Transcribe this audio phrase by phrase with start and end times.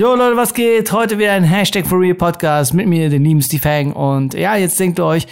[0.00, 0.92] Jo Leute, was geht?
[0.92, 3.92] Heute wieder ein Hashtag for Real Podcast mit mir, den lieben Steve Hang.
[3.92, 5.26] Und ja, jetzt denkt ihr euch,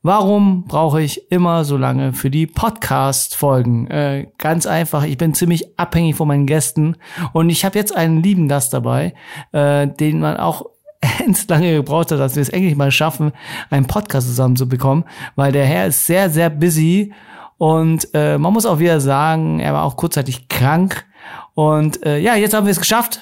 [0.00, 3.86] warum brauche ich immer so lange für die Podcast-Folgen?
[3.88, 6.96] Äh, ganz einfach, ich bin ziemlich abhängig von meinen Gästen.
[7.34, 9.12] Und ich habe jetzt einen lieben Gast dabei,
[9.52, 10.70] äh, den man auch
[11.22, 13.32] ends lange gebraucht hat, dass wir es endlich mal schaffen,
[13.68, 15.04] einen Podcast zusammen zu bekommen,
[15.36, 17.12] weil der Herr ist sehr, sehr busy
[17.58, 21.04] und äh, man muss auch wieder sagen, er war auch kurzzeitig krank.
[21.52, 23.20] Und äh, ja, jetzt haben wir es geschafft.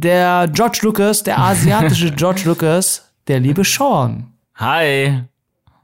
[0.00, 4.32] Der George Lucas, der asiatische George Lucas, der liebe Sean.
[4.54, 5.24] Hi.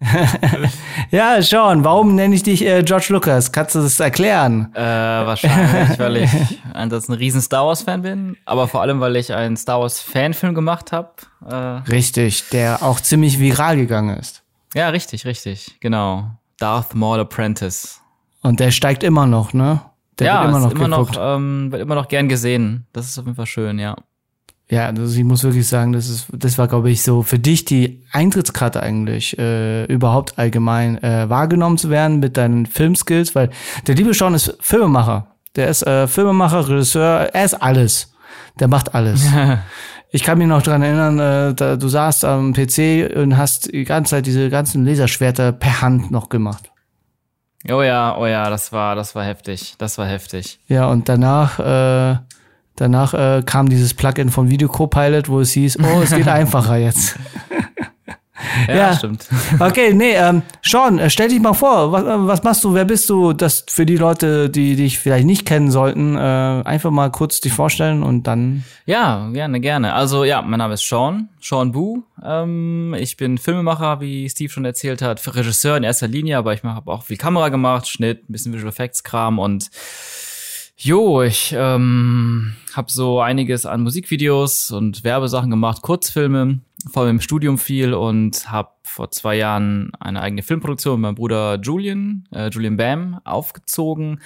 [1.10, 3.50] ja, Sean, warum nenne ich dich äh, George Lucas?
[3.50, 4.72] Kannst du das erklären?
[4.72, 6.30] Äh, wahrscheinlich, weil ich
[6.74, 10.92] einerseits ein riesen Star Wars-Fan bin, aber vor allem, weil ich einen Star Wars-Fanfilm gemacht
[10.92, 11.10] habe.
[11.44, 11.54] Äh,
[11.90, 14.44] richtig, der auch ziemlich viral gegangen ist.
[14.74, 16.30] Ja, richtig, richtig, genau.
[16.60, 18.00] Darth Maul Apprentice.
[18.42, 19.80] Und der steigt immer noch, ne?
[20.18, 22.86] Der ja, wird immer noch, immer noch, ähm, wird immer noch gern gesehen.
[22.92, 23.96] Das ist auf jeden Fall schön, ja.
[24.70, 27.66] Ja, also ich muss wirklich sagen, das ist, das war, glaube ich, so für dich
[27.66, 33.50] die Eintrittskarte eigentlich, äh, überhaupt allgemein äh, wahrgenommen zu werden mit deinen Filmskills, weil
[33.86, 35.26] der liebe Sean ist Filmemacher.
[35.56, 38.14] Der ist äh, Filmemacher, Regisseur, er ist alles.
[38.58, 39.28] Der macht alles.
[40.10, 43.84] ich kann mich noch dran erinnern, äh, da, du saßt am PC und hast die
[43.84, 46.70] ganze Zeit diese ganzen Laserschwerter per Hand noch gemacht.
[47.70, 49.74] Oh ja, oh ja, das war, das war heftig.
[49.78, 50.58] Das war heftig.
[50.68, 52.18] Ja, und danach, äh,
[52.76, 56.76] danach äh, kam dieses Plugin von Video Copilot, wo es hieß, oh, es geht einfacher
[56.76, 57.16] jetzt.
[58.66, 58.96] Ja, Ja.
[58.96, 59.28] stimmt.
[59.60, 62.84] Okay, nee, ähm, Sean, äh, stell dich mal vor, was, äh, was machst du, wer
[62.84, 63.32] bist du?
[63.32, 67.52] Das für die Leute, die dich vielleicht nicht kennen sollten, äh, einfach mal kurz dich
[67.52, 68.64] vorstellen und dann.
[68.86, 69.94] Ja, gerne, gerne.
[69.94, 72.02] Also ja, mein Name ist Sean, Sean Bu.
[72.24, 76.54] Ähm, ich bin Filmemacher, wie Steve schon erzählt hat, für Regisseur in erster Linie, aber
[76.54, 79.70] ich habe auch viel Kamera gemacht, Schnitt, ein bisschen Visual Effects Kram und
[80.76, 86.58] jo, ich ähm, habe so einiges an Musikvideos und Werbesachen gemacht, Kurzfilme,
[86.90, 91.14] vor allem im Studium viel und habe vor zwei Jahren eine eigene Filmproduktion mit meinem
[91.14, 94.20] Bruder Julian, äh, Julian Bam, aufgezogen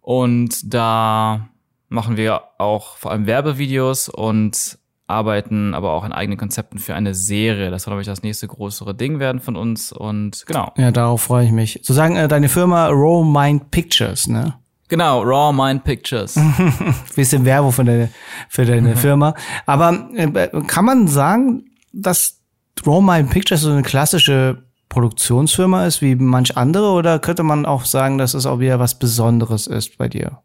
[0.00, 1.48] und da
[1.88, 4.78] machen wir auch vor allem Werbevideos und
[5.10, 7.70] arbeiten aber auch an eigenen Konzepten für eine Serie.
[7.70, 9.92] Das soll, glaube ich, das nächste größere Ding werden von uns.
[9.92, 10.72] Und genau.
[10.76, 11.72] Ja, darauf freue ich mich.
[11.74, 14.54] Sozusagen äh, deine Firma Raw Mind Pictures, ne?
[14.88, 16.38] Genau, Raw Mind Pictures.
[17.16, 18.08] Bisschen Werbung für deine,
[18.48, 19.34] für deine Firma.
[19.66, 22.40] Aber äh, kann man sagen, dass
[22.84, 28.18] Mind Pictures so eine klassische Produktionsfirma ist wie manch andere oder könnte man auch sagen,
[28.18, 30.38] dass es auch wieder was Besonderes ist bei dir?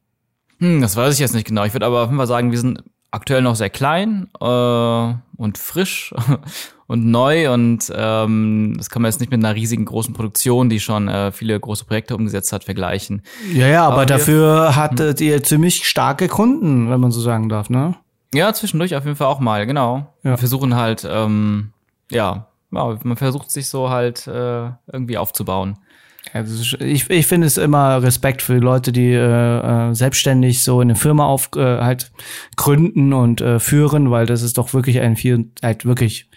[0.60, 1.66] Hm, das weiß ich jetzt nicht genau.
[1.66, 5.58] Ich würde aber auf jeden Fall sagen, wir sind aktuell noch sehr klein äh, und
[5.58, 6.14] frisch
[6.88, 10.80] und neu und ähm, das kann man jetzt nicht mit einer riesigen großen Produktion, die
[10.80, 13.24] schon äh, viele große Projekte umgesetzt hat, vergleichen.
[13.54, 17.70] Ja, ja, aber, Aber dafür hattet ihr ziemlich starke Kunden, wenn man so sagen darf,
[17.70, 17.96] ne?
[18.36, 20.14] Ja, zwischendurch auf jeden Fall auch mal, genau.
[20.24, 20.32] Ja.
[20.32, 21.72] Wir versuchen halt, ähm,
[22.12, 25.78] ja, ja, man versucht sich so halt äh, irgendwie aufzubauen.
[26.34, 30.96] Ist, ich, ich finde es immer Respekt für Leute, die äh, äh, selbstständig so eine
[30.96, 32.12] Firma auf äh, halt
[32.58, 36.30] gründen und äh, führen, weil das ist doch wirklich ein vier, halt wirklich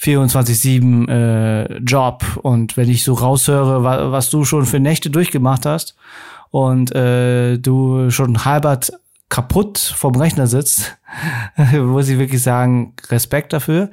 [0.00, 5.66] 24/7 äh, Job und wenn ich so raushöre, wa was du schon für Nächte durchgemacht
[5.66, 5.96] hast
[6.50, 8.92] und äh, du schon halbert
[9.34, 10.96] kaputt vom Rechner sitzt,
[11.72, 13.90] muss ich wirklich sagen, Respekt dafür.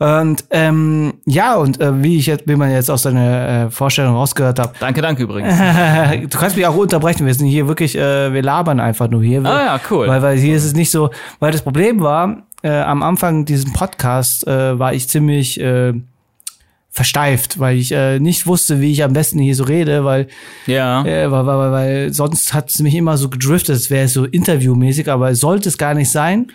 [0.00, 4.16] Und ähm, ja, und äh, wie ich jetzt, wie man jetzt aus deiner äh, Vorstellung
[4.16, 5.54] rausgehört hat, Danke, danke übrigens.
[6.28, 7.24] du kannst mich auch unterbrechen.
[7.24, 9.44] Wir sind hier wirklich, äh, wir labern einfach nur hier.
[9.44, 10.08] Ah ja, cool.
[10.08, 13.72] Weil, weil hier ist es nicht so, weil das Problem war, äh, am Anfang diesem
[13.72, 15.92] Podcast äh, war ich ziemlich äh,
[16.90, 20.26] versteift, weil ich äh, nicht wusste, wie ich am besten hier so rede, weil
[20.66, 21.04] ja.
[21.04, 25.10] äh, weil, weil, weil, sonst hat es mich immer so gedriftet, es wäre so interviewmäßig,
[25.10, 26.48] aber es sollte es gar nicht sein.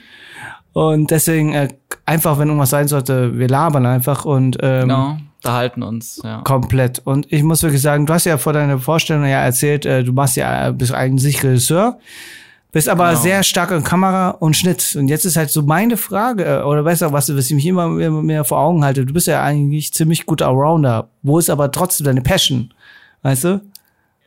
[0.73, 1.69] Und deswegen äh,
[2.05, 6.41] einfach, wenn irgendwas sein sollte, wir labern einfach und ähm, Genau, da halten uns, ja.
[6.41, 6.99] komplett.
[6.99, 10.11] Und ich muss wirklich sagen, du hast ja vor deiner Vorstellung ja erzählt, äh, du
[10.11, 11.97] machst ja, bist eigentlich Regisseur,
[12.75, 13.21] bist aber Genau.
[13.21, 14.97] sehr stark in Kamera und Schnitt.
[14.99, 17.87] Und jetzt ist halt so meine Frage, äh, oder besser, was, was ich mich immer
[17.87, 21.07] mehr, vor Augen halte, du bist ja eigentlich ziemlich guter Allrounder.
[21.23, 22.73] Wo ist aber trotzdem deine Passion?
[23.21, 23.61] Weißt du?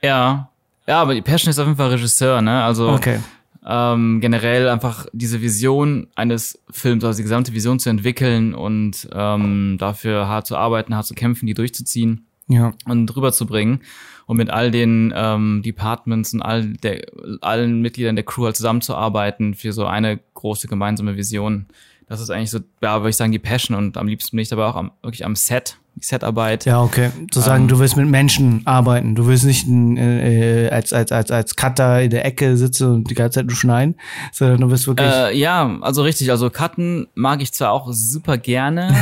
[0.03, 0.49] Ja.
[0.87, 2.63] Ja, aber die Passion ist auf jeden Fall Regisseur, ne?
[2.65, 3.19] Also Okay.
[3.67, 9.77] ähm, generell einfach diese Vision eines Films, also die gesamte Vision zu entwickeln und ähm,
[9.79, 12.73] dafür hart zu arbeiten, hart zu kämpfen, die durchzuziehen Ja.
[12.87, 13.81] und rüberzubringen
[14.29, 17.01] und mit all den ähm, Departments und all der,
[17.41, 21.65] allen Mitgliedern der Crew halt zusammenzuarbeiten für so eine große gemeinsame Vision.
[22.09, 24.51] Das ist eigentlich so, ja, würde ich sagen, die Passion und am liebsten bin ich
[24.51, 26.67] dabei auch am, wirklich am Set, die Setarbeit.
[26.67, 27.11] Ja, okay.
[27.31, 27.69] Zu sagen, Ähm.
[27.69, 29.15] du willst mit Menschen arbeiten.
[29.15, 33.15] Du willst nicht äh, als, als, als, als Cutter in der Ecke sitzen und die
[33.15, 33.95] ganze Zeit nur schneiden,
[34.33, 35.09] sondern du bist wirklich.
[35.11, 38.95] Äh, ja, also richtig, also Cutten mag ich zwar auch super gerne,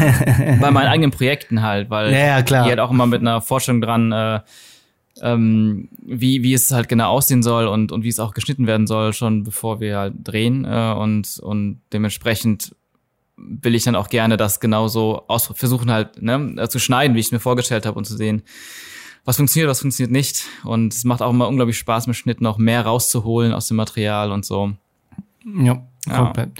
[0.60, 2.62] bei meinen eigenen Projekten halt, weil Ja, ja, klar.
[2.64, 4.40] die halt auch immer mit einer Forschung dran, äh,
[5.22, 8.86] ähm, wie, wie es halt genau aussehen soll und, und wie es auch geschnitten werden
[8.86, 10.64] soll, schon bevor wir halt drehen.
[10.64, 12.74] Äh, und, und dementsprechend
[13.36, 17.20] will ich dann auch gerne das genauso aus versuchen halt ne, äh, zu schneiden, wie
[17.20, 18.42] ich es mir vorgestellt habe und zu sehen,
[19.24, 20.44] was funktioniert, was funktioniert nicht.
[20.64, 24.30] Und es macht auch immer unglaublich Spaß, mit Schnitt noch mehr rauszuholen aus dem Material
[24.30, 24.72] und so.
[25.44, 26.50] Ja, komplett.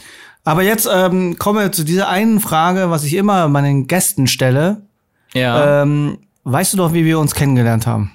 [0.45, 4.83] Aber jetzt ähm, kommen wir zu dieser einen Frage, was ich immer meinen Gästen stelle.
[5.35, 5.83] Ja.
[5.83, 8.13] Ähm, weißt du doch, wie wir uns kennengelernt haben?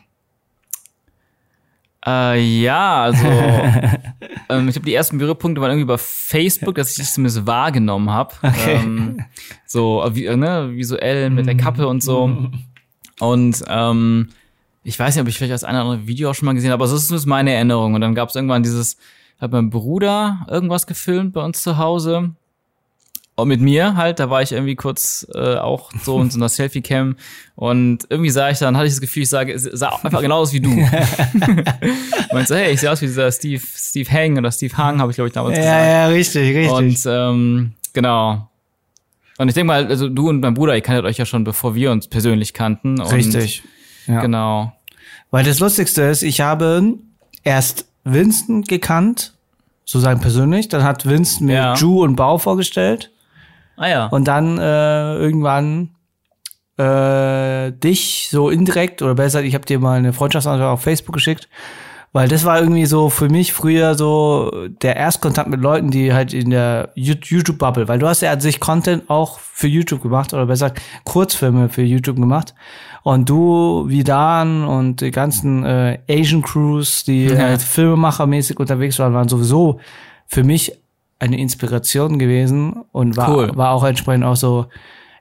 [2.06, 3.26] Äh, ja, also
[4.50, 8.10] ähm, ich glaube, die ersten Berührpunkte waren irgendwie über Facebook, dass ich das zumindest wahrgenommen
[8.10, 8.34] habe.
[8.42, 8.76] Okay.
[8.84, 9.26] Ähm,
[9.66, 12.50] so äh, wie, äh, ne, visuell mit der Kappe und so.
[13.20, 14.30] Und ähm,
[14.84, 16.72] ich weiß nicht, ob ich vielleicht das eine oder andere Video auch schon mal gesehen
[16.72, 17.94] habe, aber das ist zumindest meine Erinnerung.
[17.94, 18.98] Und dann gab es irgendwann dieses,
[19.40, 22.32] hat mein Bruder irgendwas gefilmt bei uns zu Hause.
[23.42, 26.50] Und mit mir halt, da war ich irgendwie kurz äh, auch so in so einer
[26.50, 27.16] Selfie-Cam
[27.56, 30.54] und irgendwie sah ich dann, hatte ich das Gefühl, ich sage, sah einfach genau aus
[30.54, 30.70] wie du.
[32.34, 35.12] Meinst du, hey, ich sehe aus wie dieser Steve, Steve Hang oder Steve Hang, habe
[35.12, 35.86] ich glaube ich damals Ja, gesagt.
[35.86, 36.72] ja, richtig, richtig.
[36.72, 38.48] Und ähm, genau.
[39.38, 41.74] Und ich denke mal, also du und mein Bruder, ihr kanntet euch ja schon, bevor
[41.76, 43.00] wir uns persönlich kannten.
[43.02, 43.64] Und richtig.
[44.08, 44.22] Ja.
[44.22, 44.74] Genau.
[45.32, 46.96] Weil das Lustigste ist, ich habe
[47.44, 49.34] erst Vincent gekannt,
[49.86, 50.68] sozusagen persönlich.
[50.70, 51.76] Dann hat Vincent mir Ja.
[51.76, 53.12] Ju und Bau vorgestellt.
[53.82, 54.06] Ah ja.
[54.08, 55.96] Und dann äh, irgendwann
[56.78, 61.50] äh, dich so indirekt, oder besser, ich habe dir mal eine Freundschaftsanfrage auf Facebook geschickt.
[62.14, 64.52] Weil das war irgendwie so für mich früher so
[64.82, 68.42] der Erstkontakt mit Leuten, die halt in der You- YouTube-Bubble, weil du hast ja an
[68.42, 72.54] sich Content auch für YouTube gemacht, oder besser gesagt Kurzfilme für YouTube gemacht.
[73.04, 77.38] Und du, Vidan und die ganzen äh, Asian Crews, die Ja.
[77.38, 79.80] halt filmemachermäßig unterwegs waren, waren sowieso
[80.28, 80.74] für mich
[81.22, 83.52] eine Inspiration gewesen und war, Cool.
[83.56, 84.66] war auch entsprechend auch so,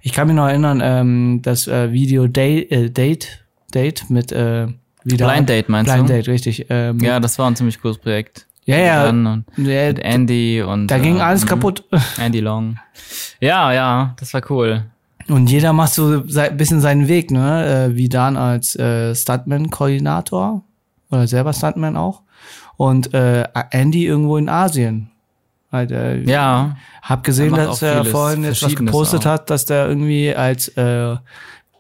[0.03, 4.67] ich kann mich noch erinnern, ähm, das äh, Video Date, äh, Date, Date mit äh,
[5.05, 5.29] Vidan.
[5.31, 6.13] Blind Date meinst Blind du?
[6.15, 6.67] Date, richtig.
[6.71, 8.47] Ähm, Ja, das war ein ziemlich cooles Projekt.
[8.65, 9.09] ja, ja.
[9.11, 11.85] Und ja mit Andy und da ging äh, alles mhm, kaputt.
[12.19, 12.79] Andy Long.
[13.41, 14.85] Ja, ja, das war cool.
[15.29, 17.89] Und jeder macht so ein bisschen seinen Weg, ne?
[17.91, 20.63] Äh, wie dann als äh, Stuntman-Koordinator
[21.11, 22.23] oder selber Stuntman auch.
[22.77, 25.11] Und äh, Andy irgendwo in Asien.
[25.73, 29.31] Äh, Ja, Hab gesehen, Er dass er vorhin jetzt was gepostet auch.
[29.33, 31.17] hat, dass der irgendwie als äh,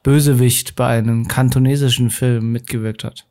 [0.03, 3.27] Bösewicht bei einem kantonesischen Film mitgewirkt hat.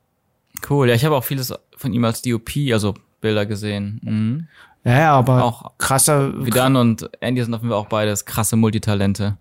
[0.69, 0.89] cool.
[0.89, 3.99] Ja, ich habe auch vieles von ihm als DOP, also Bilder gesehen.
[4.03, 4.47] Mhm.
[4.83, 6.45] Ja, ja, aber Auch krasser.
[6.45, 9.37] Vidan und Andy sind auf jeden Fall auch beides krasse Multitalente.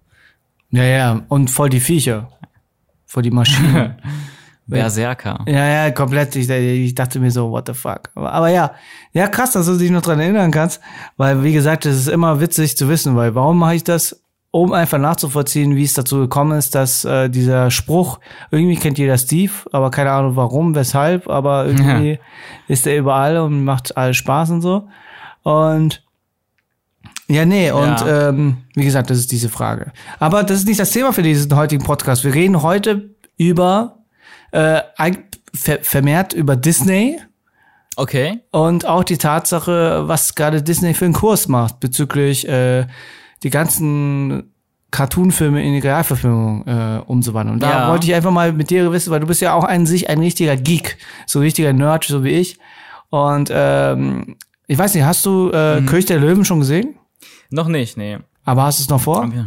[0.70, 2.30] Ja, ja, und voll die Viecher.
[3.06, 3.94] Voll die Maschinen.
[4.68, 5.40] Berserker.
[5.46, 6.36] Ja, ja, komplett.
[6.36, 8.10] Ich, ich dachte mir so, what the fuck.
[8.14, 8.72] Aber, aber ja,
[9.12, 10.80] ja, krass, dass du dich noch dran erinnern kannst.
[11.16, 14.22] Weil, wie gesagt, es ist immer witzig zu wissen, weil warum mache ich das?
[14.50, 18.18] Um einfach nachzuvollziehen, wie es dazu gekommen ist, dass äh, dieser Spruch,
[18.50, 22.18] irgendwie kennt jeder Steve, aber keine Ahnung warum, weshalb, aber irgendwie
[22.66, 24.88] ist er überall und macht alles Spaß und so.
[25.42, 26.02] Und
[27.28, 28.30] ja, nee, und Ja.
[28.30, 29.92] ähm, wie gesagt, das ist diese Frage.
[30.18, 32.24] Aber das ist nicht das Thema für diesen heutigen Podcast.
[32.24, 33.97] Wir reden heute über
[34.52, 34.80] äh,
[35.54, 37.18] ver vermehrt über Disney
[37.96, 38.40] Okay.
[38.52, 42.86] und auch die Tatsache, was gerade Disney für einen Kurs macht bezüglich äh,
[43.42, 44.52] die ganzen
[44.90, 47.54] Cartoonfilme in die Realverfilmung äh, umzuwandeln.
[47.56, 47.88] Und da Ja.
[47.90, 50.18] wollte ich einfach mal mit dir wissen, weil du bist ja auch an sich ein
[50.20, 52.58] richtiger Geek, so richtiger Nerd, so wie ich.
[53.10, 54.36] Und ähm,
[54.66, 56.94] ich weiß nicht, hast du äh, König der Löwen schon gesehen?
[57.50, 58.18] Noch nicht, nee.
[58.44, 59.28] Aber hast du es noch vor?
[59.34, 59.44] Ja.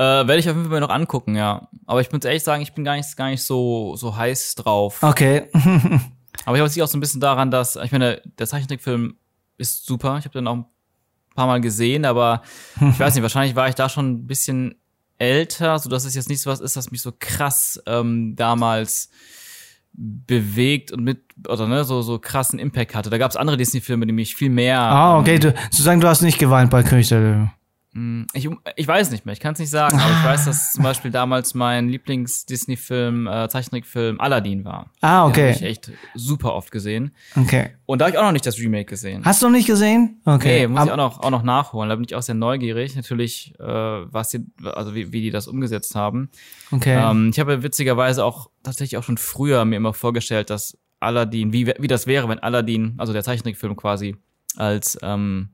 [0.00, 1.68] Äh, Werde ich auf jeden Fall noch angucken, ja.
[1.84, 5.02] Aber ich muss ehrlich sagen, ich bin gar nicht, gar nicht so, so heiß drauf.
[5.02, 5.48] Okay.
[6.46, 9.16] Aber ich liegt auch so ein bisschen daran, dass, ich meine, der Zeichentrickfilm
[9.58, 10.16] ist super.
[10.18, 10.64] Ich habe den auch ein
[11.34, 12.40] paar Mal gesehen, aber
[12.76, 14.76] ich weiß nicht, wahrscheinlich war ich da schon ein bisschen
[15.18, 19.10] älter, so dass es jetzt nicht so was ist, das mich so krass ähm, damals
[19.92, 23.10] bewegt und mit oder ne so so krassen Impact hatte.
[23.10, 24.80] Da gab es andere Disney-Filme, die mich viel mehr.
[24.80, 25.38] Ah, okay.
[25.38, 27.50] Du, zu sagen, du hast nicht geweint bei König der Löwen.
[27.94, 30.72] Ähm, ich, ich weiß nicht mehr, ich kann es nicht sagen, aber ich weiß, dass
[30.74, 34.90] zum Beispiel damals mein Lieblings-Disney-Film, äh, Zeichentrickfilm Aladdin war.
[35.00, 35.40] Ah, Den okay.
[35.48, 37.12] habe ich echt super oft gesehen.
[37.36, 37.70] Okay.
[37.86, 39.24] Und da habe ich auch noch nicht das Remake gesehen.
[39.24, 40.20] Hast du noch nicht gesehen?
[40.24, 40.60] Okay.
[40.60, 41.88] Nee, muss ich Aber- auch noch, auch noch nachholen.
[41.88, 45.48] Da bin ich auch sehr neugierig, natürlich, äh, was die, also wie, wie die das
[45.48, 46.30] umgesetzt haben.
[46.70, 46.96] okay.
[46.98, 51.66] Ähm, ich habe witzigerweise auch tatsächlich auch schon früher mir immer vorgestellt, dass Aladdin, wie,
[51.78, 54.16] wie das wäre, wenn Aladdin, also der Zeichentrickfilm quasi,
[54.56, 55.50] als ähm,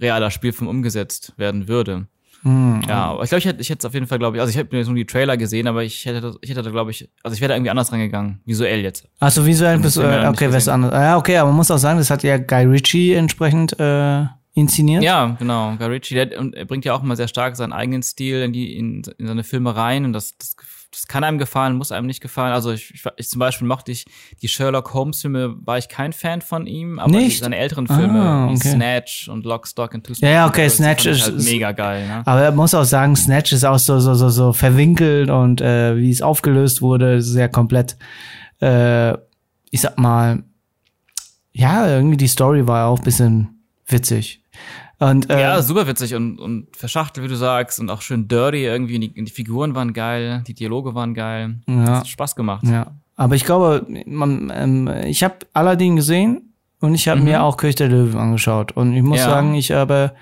[0.00, 2.06] realer Spielfilm umgesetzt werden würde.
[2.44, 2.82] Hm.
[2.86, 4.58] Ja, aber ich glaube, ich hätte ich es auf jeden Fall, glaube ich, also ich
[4.58, 7.34] habe jetzt nur die Trailer gesehen, aber ich hätte, ich hätte da, glaube ich, also
[7.34, 9.08] ich wäre da irgendwie anders rangegangen, visuell jetzt.
[9.18, 10.74] Also visuell bist du, äh, okay, wär's gesehen.
[10.74, 10.92] anders.
[10.92, 15.02] Ja, okay, aber man muss auch sagen, das hat ja Guy Ritchie entsprechend äh, inszeniert.
[15.02, 15.74] Ja, genau.
[15.78, 18.52] Guy Ritchie, der, und er bringt ja auch immer sehr stark seinen eigenen Stil in,
[18.52, 20.54] die, in, in seine Filme rein und das, das,
[20.94, 22.52] das kann einem gefallen, muss einem nicht gefallen.
[22.52, 24.04] Also ich, ich, ich zum Beispiel mochte ich
[24.42, 27.40] die Sherlock Holmes Filme, war ich kein Fan von ihm, aber Nicht?
[27.42, 28.72] Seine älteren Filme, Ah, wie okay.
[28.72, 32.06] Snatch und Lock, Stock and Two Ja, ja, okay, Smoking Snatch ist- halt mega geil,
[32.08, 32.22] ne?
[32.26, 35.60] Aber man muss auch sagen, Snatch ist auch so, so, so, so, so verwinkelt und
[35.60, 37.96] äh, wie es aufgelöst wurde, sehr komplett,
[38.60, 39.12] äh,
[39.70, 40.42] ich sag mal,
[41.52, 44.42] ja, irgendwie die Story war auch ein bisschen witzig.
[45.10, 48.64] Und äh, Ja, super witzig und, und verschachtelt, wie du sagst, und auch schön dirty
[48.64, 48.98] irgendwie.
[48.98, 51.60] Die, die Figuren waren geil, die Dialoge waren geil.
[51.66, 51.98] Ja.
[51.98, 52.64] Hat Spaß gemacht.
[52.64, 57.56] Ja, aber ich glaube, man, ähm, ich habe Aladdin gesehen und ich habe mir auch
[57.56, 58.72] König der Löwen angeschaut.
[58.72, 59.24] Und ich muss Ja.
[59.26, 60.12] sagen, ich habe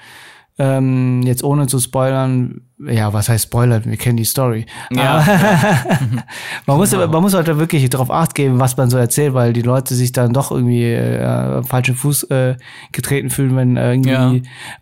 [0.58, 3.82] ähm, jetzt ohne zu spoilern, ja, was heißt spoilern?
[3.86, 4.66] Wir kennen die Story.
[4.92, 5.24] Ja, Aber
[6.66, 9.52] man, muss, man muss halt da wirklich drauf acht geben, was man so erzählt, weil
[9.52, 12.56] die Leute sich dann doch irgendwie äh, am falschen Fuß äh,
[12.92, 14.32] getreten fühlen, wenn irgendwie, Ja.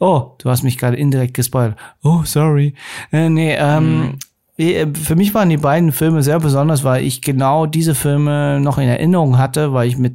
[0.01, 1.77] oh, du hast mich gerade indirekt gespoilert.
[2.03, 2.75] Oh, sorry.
[3.13, 4.17] Äh, nee, ähm,
[4.59, 8.79] eh, für mich waren die beiden Filme sehr besonders, weil ich genau diese Filme noch
[8.79, 10.15] in Erinnerung hatte, weil ich mit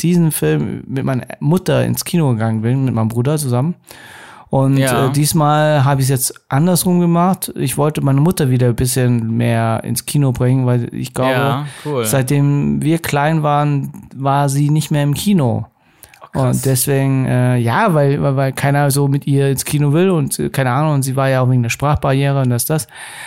[0.00, 3.74] diesen Film mit meiner Mutter ins Kino gegangen bin, mit meinem Bruder zusammen.
[4.50, 5.06] Und Ja.
[5.06, 7.52] äh, diesmal habe ich es jetzt andersrum gemacht.
[7.54, 11.66] Ich wollte meine Mutter wieder ein bisschen mehr ins Kino bringen, weil ich glaube, Ja,
[11.86, 12.04] cool.
[12.04, 15.66] seitdem wir klein waren, war sie nicht mehr im Kino.
[16.32, 20.38] und deswegen, äh, ja, weil, weil, weil keiner so mit ihr ins Kino will und
[20.38, 22.86] äh, keine Ahnung, und sie war ja auch wegen der Sprachbarriere und das, das.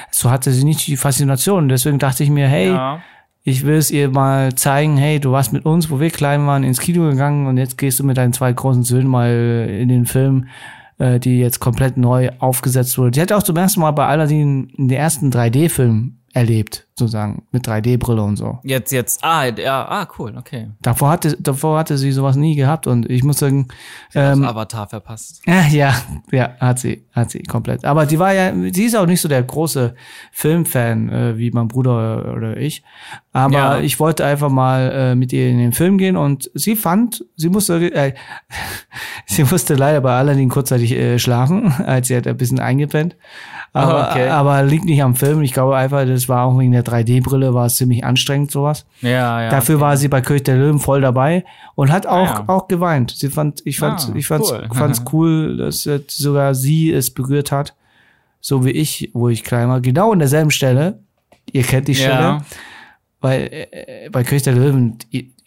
[0.09, 1.67] So hatte sie nicht die Faszination.
[1.67, 2.99] Deswegen dachte ich mir, hey, ja.
[3.43, 6.63] ich will es ihr mal zeigen, hey, du warst mit uns, wo wir klein waren,
[6.63, 10.05] ins Kino gegangen und jetzt gehst du mit deinen zwei großen Söhnen mal in den
[10.05, 10.47] Film,
[11.03, 13.11] äh, die jetzt komplett neu aufgesetzt wurde.
[13.11, 18.21] Die hat auch zum ersten Mal bei Aladdin den ersten 3D-Film erlebt, sozusagen, mit 3D-Brille
[18.21, 18.59] und so.
[18.63, 20.69] Jetzt, jetzt, ah, ja, ah, cool, okay.
[20.81, 23.67] Davor hatte, davor hatte sie sowas nie gehabt und ich muss sagen,
[24.13, 25.41] ähm, Avatar verpasst.
[25.45, 25.93] ja, ja,
[26.31, 27.83] ja, hat sie, hat sie komplett.
[27.83, 29.95] Aber die war ja, sie ist auch nicht so der große
[30.31, 32.83] Filmfan äh, wie mein Bruder oder ich.
[33.31, 33.79] Aber Ja.
[33.79, 37.49] ich wollte einfach mal äh, mit ihr in den Film gehen und sie fand, sie
[37.49, 38.13] musste, äh,
[39.25, 43.15] sie musste leider bei Aladdin kurzzeitig äh, schlafen, als sie hat ein bisschen eingepennt.
[43.75, 44.27] Aber, Okay.
[44.29, 45.41] aber liegt nicht am Film.
[45.41, 48.85] Ich glaube einfach, das war auch wegen der 3D-Brille, war es ziemlich anstrengend, sowas.
[49.01, 49.49] Ja, ja.
[49.49, 52.43] Dafür war sie bei König der Löwen voll dabei und hat auch, ja.
[52.47, 53.11] auch geweint.
[53.11, 54.69] Sie fand, ich fand, Ah, ich fand's, cool.
[54.71, 57.75] fand's cool, dass sogar sie es berührt hat.
[58.39, 59.79] So wie ich, wo ich klein war.
[59.79, 60.99] Genau an derselben Stelle.
[61.51, 62.13] Ihr kennt die Stelle.
[62.13, 62.41] Ja.
[63.21, 64.97] Weil äh, bei König der Löwen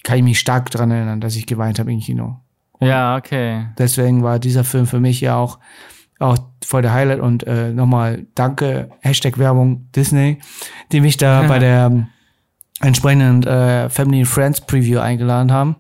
[0.03, 2.41] kann ich mich stark dran erinnern, dass ich geweint habe im Kino.
[2.81, 3.67] Ja, okay.
[3.79, 5.59] Deswegen war dieser Film für mich ja auch,
[6.19, 10.39] auch voll der Highlight und äh, nochmal danke, Hashtag Werbung Disney,
[10.93, 12.07] die mich da bei der ähm,
[12.81, 15.77] entsprechenden äh, Family and Friends Preview eingeladen haben.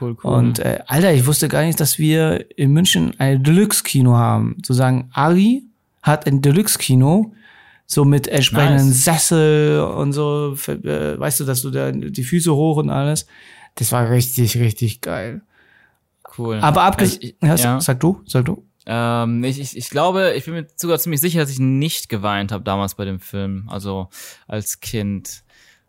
[0.00, 0.32] Cool, cool.
[0.32, 4.56] Und äh, Alter, ich wusste gar nicht, dass wir in München ein Deluxe-Kino haben.
[4.58, 5.64] Sozusagen Ali
[6.02, 7.34] hat ein Deluxe-Kino,
[7.86, 9.04] so mit entsprechenden Nice.
[9.04, 13.26] Sessel und so, äh, weißt du, dass du da die Füße hoch und alles.
[13.74, 15.42] Das war richtig, richtig geil.
[16.38, 16.58] cool.
[16.60, 17.80] Aber abgesehen, ich, ja, ja.
[17.80, 18.64] sag du, sag du.
[18.92, 22.50] Ähm, ich, ich, ich glaube, ich bin mir sogar ziemlich sicher, dass ich nicht geweint
[22.50, 24.08] habe damals bei dem Film, also
[24.48, 25.44] als Kind.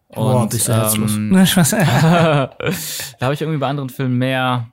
[0.08, 1.16] Und, Boah, bist du herzlos.
[1.16, 1.72] ähm, Spaß.
[1.72, 2.50] da
[3.22, 4.68] habe ich irgendwie bei anderen Filmen mehr,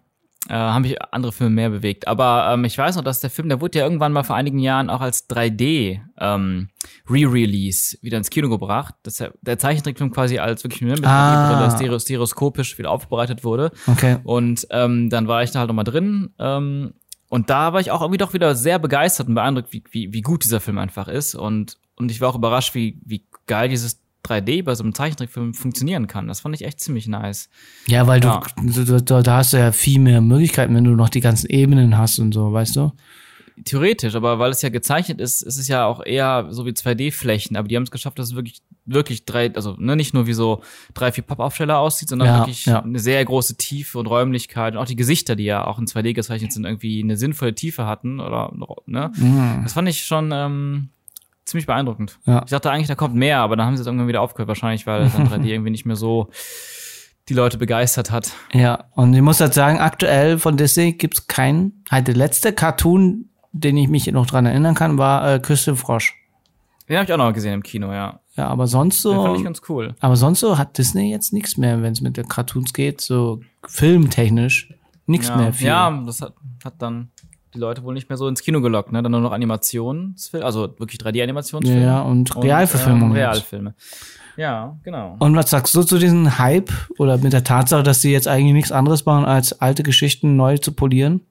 [0.48, 2.06] äh, haben mich andere Filme mehr bewegt.
[2.06, 4.58] Aber ähm, ich weiß noch, dass der Film, der wurde ja irgendwann mal vor einigen
[4.58, 6.68] Jahren auch als 3D ähm,
[7.08, 8.94] Re-Release wieder ins Kino gebracht.
[9.04, 11.70] Das der Zeichentrickfilm quasi als wirklich ne, mit Ah.
[11.74, 13.70] Stereo stereoskopisch wieder aufbereitet wurde.
[13.86, 14.18] Okay.
[14.24, 16.34] Und ähm, dann war ich da halt nochmal drin.
[16.38, 16.94] Ähm,
[17.28, 20.22] und da war ich auch irgendwie doch wieder sehr begeistert und beeindruckt, wie, wie, wie
[20.22, 21.34] gut dieser Film einfach ist.
[21.34, 25.54] Und, und ich war auch überrascht, wie, wie geil dieses 3D bei so einem Zeichentrickfilm
[25.54, 26.26] funktionieren kann.
[26.28, 27.48] Das fand ich echt ziemlich nice.
[27.86, 28.42] Ja, weil du, Ja.
[28.56, 32.18] du, da hast du ja viel mehr Möglichkeiten, wenn du noch die ganzen Ebenen hast
[32.18, 32.92] und so, weißt du?
[33.64, 37.56] Theoretisch, aber weil es ja gezeichnet ist, ist es ja auch eher so wie 2D-Flächen.
[37.56, 40.32] Aber die haben es geschafft, dass es wirklich, wirklich drei, also ne, nicht nur wie
[40.32, 40.62] so
[40.94, 42.82] drei, vier Pappaufsteller aussieht, sondern Ja, wirklich ja.
[42.82, 44.74] eine sehr große Tiefe und Räumlichkeit.
[44.74, 47.86] Und auch die Gesichter, die ja auch in 2D gezeichnet sind, irgendwie eine sinnvolle Tiefe
[47.86, 48.20] hatten.
[48.20, 48.52] Oder
[48.86, 49.12] ne?
[49.16, 49.60] Mhm.
[49.62, 50.90] Das fand ich schon ähm,
[51.44, 52.18] ziemlich beeindruckend.
[52.26, 52.42] Ja.
[52.44, 54.86] Ich dachte eigentlich, da kommt mehr, aber dann haben sie es irgendwann wieder aufgehört, wahrscheinlich,
[54.86, 56.28] weil dann 3D irgendwie nicht mehr so
[57.28, 58.32] die Leute begeistert hat.
[58.52, 61.84] Ja, und ich muss halt sagen, aktuell von Disney gibt's keinen.
[61.90, 66.14] Halt der letzte Cartoon, den ich mich noch dran erinnern kann, war äh, Küste Frosch.
[66.88, 68.20] Den habe ich auch noch gesehen im Kino, ja.
[68.36, 69.94] Ja, aber sonst Den fand so, ich ganz cool.
[70.00, 73.40] aber sonst so hat Disney jetzt nichts mehr, wenn es mit den Cartoons geht, so
[73.66, 74.72] filmtechnisch
[75.06, 75.66] nichts Ja, mehr viel.
[75.66, 77.10] ja das hat, hat dann
[77.54, 79.02] die Leute wohl nicht mehr so ins Kino gelockt, ne?
[79.02, 81.82] Dann nur noch Animationsfilme, also wirklich 3D-Animationsfilme.
[81.82, 83.10] Ja, und Realverfilmungen.
[83.10, 83.74] Ähm, Realfilme.
[84.36, 85.16] Ja, genau.
[85.18, 88.52] Und was sagst du zu diesem Hype oder mit der Tatsache, dass sie jetzt eigentlich
[88.52, 91.22] nichts anderes machen, als alte Geschichten neu zu polieren?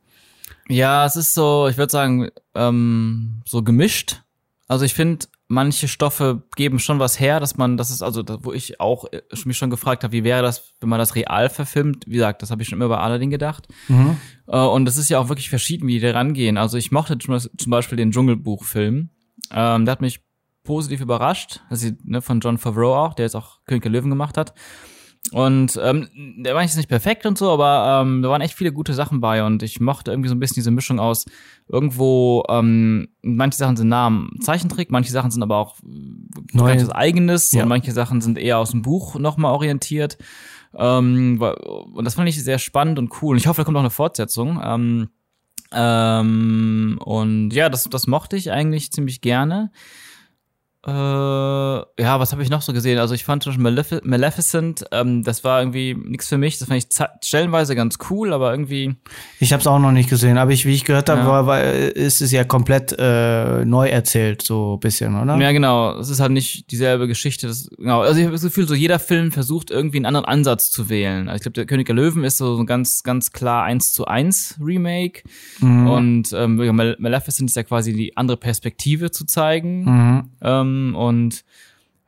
[0.69, 4.23] Ja, es ist so, ich würde sagen, ähm, so gemischt.
[4.67, 8.51] Also ich finde, manche Stoffe geben schon was her, dass man, das ist also, wo
[8.51, 12.05] ich auch äh, mich schon gefragt habe, wie wäre das, wenn man das real verfilmt?
[12.05, 13.67] Wie gesagt, das habe ich schon immer bei Aladdin gedacht.
[13.87, 14.17] Mhm.
[14.47, 16.57] Äh, und das ist ja auch wirklich verschieden, wie die da rangehen.
[16.57, 19.09] Also ich mochte zum Beispiel den Dschungelbuch-Film.
[19.51, 20.19] Ähm, der hat mich
[20.63, 21.61] positiv überrascht.
[21.69, 24.53] Das ist ne, von John Favreau auch, der jetzt auch König der Löwen gemacht hat.
[25.31, 26.07] Und ähm,
[26.37, 29.19] der war jetzt nicht perfekt und so, aber ähm, da waren echt viele gute Sachen
[29.19, 31.25] bei und ich mochte irgendwie so ein bisschen diese Mischung aus
[31.67, 35.75] irgendwo, ähm, manche Sachen sind nah am Zeichentrick, manche Sachen sind aber auch
[36.53, 37.63] Neues was eigenes ja.
[37.63, 40.17] und manche Sachen sind eher aus dem Buch nochmal orientiert.
[40.73, 43.31] Ähm, und das fand ich sehr spannend und cool.
[43.31, 44.61] Und ich hoffe, da kommt noch eine Fortsetzung.
[44.63, 45.09] Ähm,
[45.73, 49.71] ähm, und ja, das, das mochte ich eigentlich ziemlich gerne.
[50.87, 52.97] Äh, ja, was habe ich noch so gesehen?
[52.97, 56.59] Also ich fand zum Beispiel Malef Maleficent, ähm, das war irgendwie nichts für mich.
[56.59, 58.95] Das fand ich stellenweise ganz cool, aber irgendwie.
[59.41, 61.27] Ich habe es auch noch nicht gesehen, aber ich, wie ich gehört habe, ja.
[61.27, 65.35] war, war, ist es ja komplett äh, neu erzählt, so ein bisschen, oder?
[65.37, 65.99] Ja, genau.
[65.99, 67.47] Es ist halt nicht dieselbe Geschichte.
[67.47, 67.99] Das, genau.
[67.99, 71.27] Also ich habe das Gefühl, so jeder Film versucht irgendwie einen anderen Ansatz zu wählen.
[71.27, 74.05] Also ich glaube, der König der Löwen ist so ein ganz, ganz klar eins zu
[74.05, 75.23] eins Remake.
[75.59, 75.87] Mhm.
[75.87, 76.55] Und ähm,
[76.97, 79.83] Maleficent ist ja quasi die andere Perspektive zu zeigen.
[79.83, 80.29] Mhm.
[80.41, 81.43] Ähm, und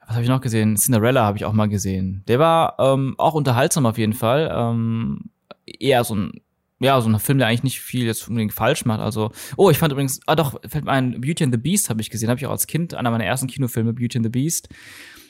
[0.05, 0.75] was habe ich noch gesehen?
[0.75, 2.23] Cinderella habe ich auch mal gesehen.
[2.27, 4.51] Der war ähm, auch unterhaltsam auf jeden Fall.
[4.53, 5.29] Ähm,
[5.65, 6.41] eher so ein
[6.81, 9.01] ja, so ein Film, der eigentlich nicht viel jetzt unbedingt falsch macht.
[9.01, 12.01] Also, oh, ich fand übrigens, ah doch, fällt mir ein, Beauty and the Beast habe
[12.01, 14.69] ich gesehen, habe ich auch als Kind, einer meiner ersten Kinofilme, Beauty and the Beast,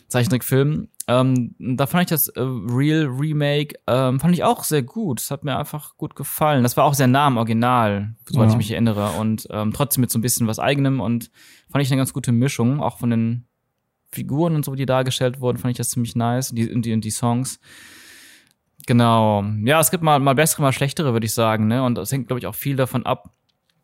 [0.10, 0.90] Zeichentrickfilm.
[1.08, 5.20] Ähm, da fand ich das äh, Real Remake, ähm, fand ich auch sehr gut.
[5.20, 6.64] Das hat mir einfach gut gefallen.
[6.64, 8.52] Das war auch sehr nah am Original, soweit ja.
[8.52, 9.12] ich mich erinnere.
[9.20, 11.32] Und ähm, trotzdem mit so ein bisschen was eigenem und
[11.72, 13.48] fand ich eine ganz gute Mischung, auch von den
[14.12, 16.50] Figuren und so, die dargestellt wurden, fand ich das ziemlich nice.
[16.50, 17.60] Die, die, die Songs.
[18.88, 19.44] Genau.
[19.64, 21.84] Ja, es gibt mal, mal bessere, mal schlechtere, würde ich sagen, ne?
[21.84, 23.32] Und das hängt, glaube ich, auch viel davon ab.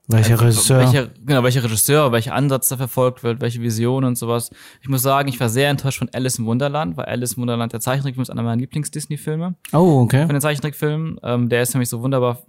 [0.08, 0.80] Welcher also, Regisseur?
[0.80, 4.52] Welcher, genau, welcher Regisseur, welcher Ansatz da verfolgt wird, welche Vision und sowas.
[4.82, 7.74] Ich muss sagen, ich war sehr enttäuscht von Alice im Wunderland, weil Alice im Wunderland,
[7.74, 9.56] der Zeichentrickfilm, ist einer meiner Lieblings-Disney-Filme.
[9.74, 10.22] Oh, okay.
[10.26, 11.20] Von den Zeichentrickfilmen.
[11.24, 12.44] Ähm, der ist nämlich so wunderbar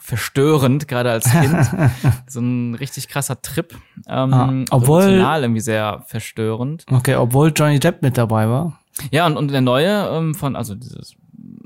[0.00, 1.56] verstörend, gerade als Kind.
[2.26, 3.74] so ein richtig krasser Trip.
[4.08, 6.86] Ähm, ah, obwohl emotional irgendwie sehr verstörend.
[6.90, 8.80] Okay, obwohl Johnny Depp mit dabei war.
[9.10, 11.14] Ja, und, und der neue ähm, von, also dieses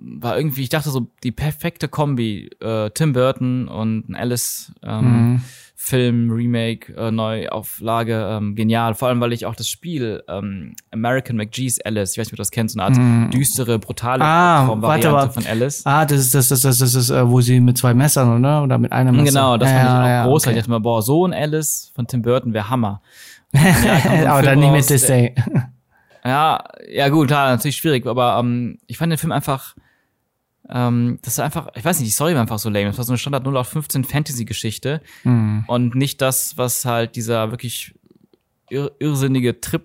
[0.05, 5.05] war irgendwie, ich dachte so, die perfekte Kombi, äh, Tim Burton und ein Alice ähm,
[5.05, 5.43] mhm.
[5.75, 8.95] Film, Remake, äh, Neuauflage, ähm, genial.
[8.95, 12.37] Vor allem, weil ich auch das Spiel ähm, American McGee's Alice, ich weiß nicht, ob
[12.37, 13.31] du das kennst, so eine Art mhm.
[13.31, 15.83] düstere, brutale ah, Variante von Alice.
[15.85, 18.63] Ah, das ist das, das, das, das ist, äh, wo sie mit zwei Messern, oder?
[18.63, 19.33] Oder mit einem Messer.
[19.33, 20.47] Genau, das ja, fand ich auch ja, großartig.
[20.47, 20.59] Okay.
[20.59, 23.03] Ich dachte mal, boah, so ein Alice von Tim Burton wäre Hammer.
[23.55, 25.35] Ja, aber dann nicht mit Disney.
[26.25, 29.75] Ja, ja gut, klar, natürlich schwierig, aber ähm, ich fand den Film einfach
[30.75, 32.87] ähm, das ist einfach, ich weiß nicht, die Story war einfach so lame.
[32.87, 35.65] Das war so eine Standard 0 auf 15 Fantasy-Geschichte mhm.
[35.67, 37.95] und nicht das, was halt dieser wirklich
[38.71, 39.85] ir irrsinnige Trip,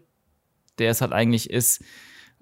[0.79, 1.83] der es halt eigentlich ist,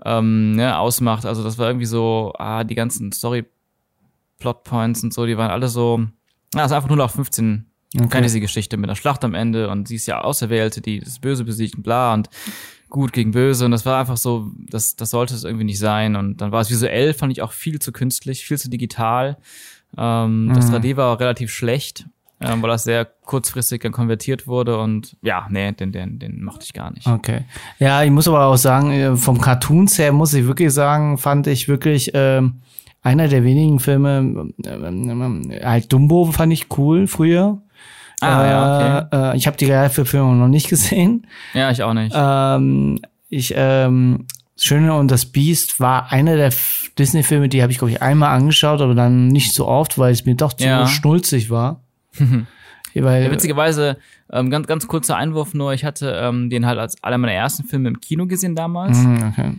[0.04, 1.26] ähm, ne, ausmacht.
[1.26, 6.00] Also das war irgendwie so, ah, die ganzen Story-Plotpoints und so, die waren alle so,
[6.54, 8.10] ja, das ist einfach 0 auf 15 okay.
[8.10, 11.76] Fantasy-Geschichte mit einer Schlacht am Ende und sie ist ja Auserwählte, die das Böse besiegt
[11.76, 12.30] und bla und
[12.96, 16.16] gut gegen böse und das war einfach so, das, das sollte es irgendwie nicht sein
[16.16, 19.38] und dann war es visuell, fand ich auch viel zu künstlich, viel zu digital.
[19.98, 20.54] Ähm, mhm.
[20.54, 22.06] Das 3D war relativ schlecht,
[22.40, 26.64] ähm, weil das sehr kurzfristig dann konvertiert wurde und ja, nee, den, den, den mochte
[26.64, 27.06] ich gar nicht.
[27.06, 27.44] Okay.
[27.80, 31.48] Ja, ich muss aber auch sagen, äh, vom Cartoons her muss ich wirklich sagen, fand
[31.48, 32.62] ich wirklich ähm,
[33.02, 37.62] einer der wenigen Filme, ähm, äh, halt Dumbo fand ich cool früher.
[38.22, 39.18] Ah, ja, okay.
[39.18, 41.28] Äh, äh, ich habe die Realverfilmung noch nicht gesehen.
[41.54, 42.14] Ja, ich auch nicht.
[42.16, 44.26] Ähm, ich, ähm,
[44.58, 46.54] Schöne und das Biest war einer der
[46.98, 50.26] Disney-Filme, die habe ich, glaube ich, einmal angeschaut, aber dann nicht so oft, weil es
[50.26, 50.88] mir doch zu ja.
[50.88, 51.84] schnulzig war.
[52.94, 53.98] weil, ja, witzigerweise,
[54.32, 57.66] ähm, ganz, ganz kurzer Einwurf nur, ich hatte ähm, den halt als einer meiner ersten
[57.66, 58.98] Filme im Kino gesehen damals.
[58.98, 59.54] Mhm, okay.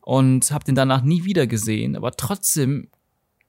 [0.00, 2.88] Und habe den danach nie wieder gesehen, aber trotzdem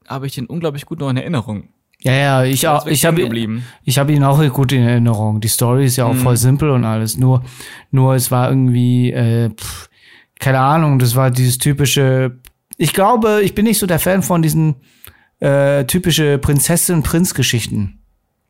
[0.08, 1.70] habe ich den unglaublich gut noch in Erinnerung.
[2.04, 3.22] Ja, ja, ich auch, ich habe
[3.86, 5.40] ich habe ihn auch gut in Erinnerung.
[5.40, 6.20] Die Story ist ja auch mhm.
[6.20, 7.18] voll simpel und alles.
[7.18, 7.44] Nur
[7.92, 9.90] nur es war irgendwie äh, pff,
[10.38, 12.40] keine Ahnung, das war dieses typische
[12.78, 14.76] ich glaube, ich bin nicht so der Fan von diesen
[15.40, 18.00] äh, typische Prinzessin Prinz Geschichten.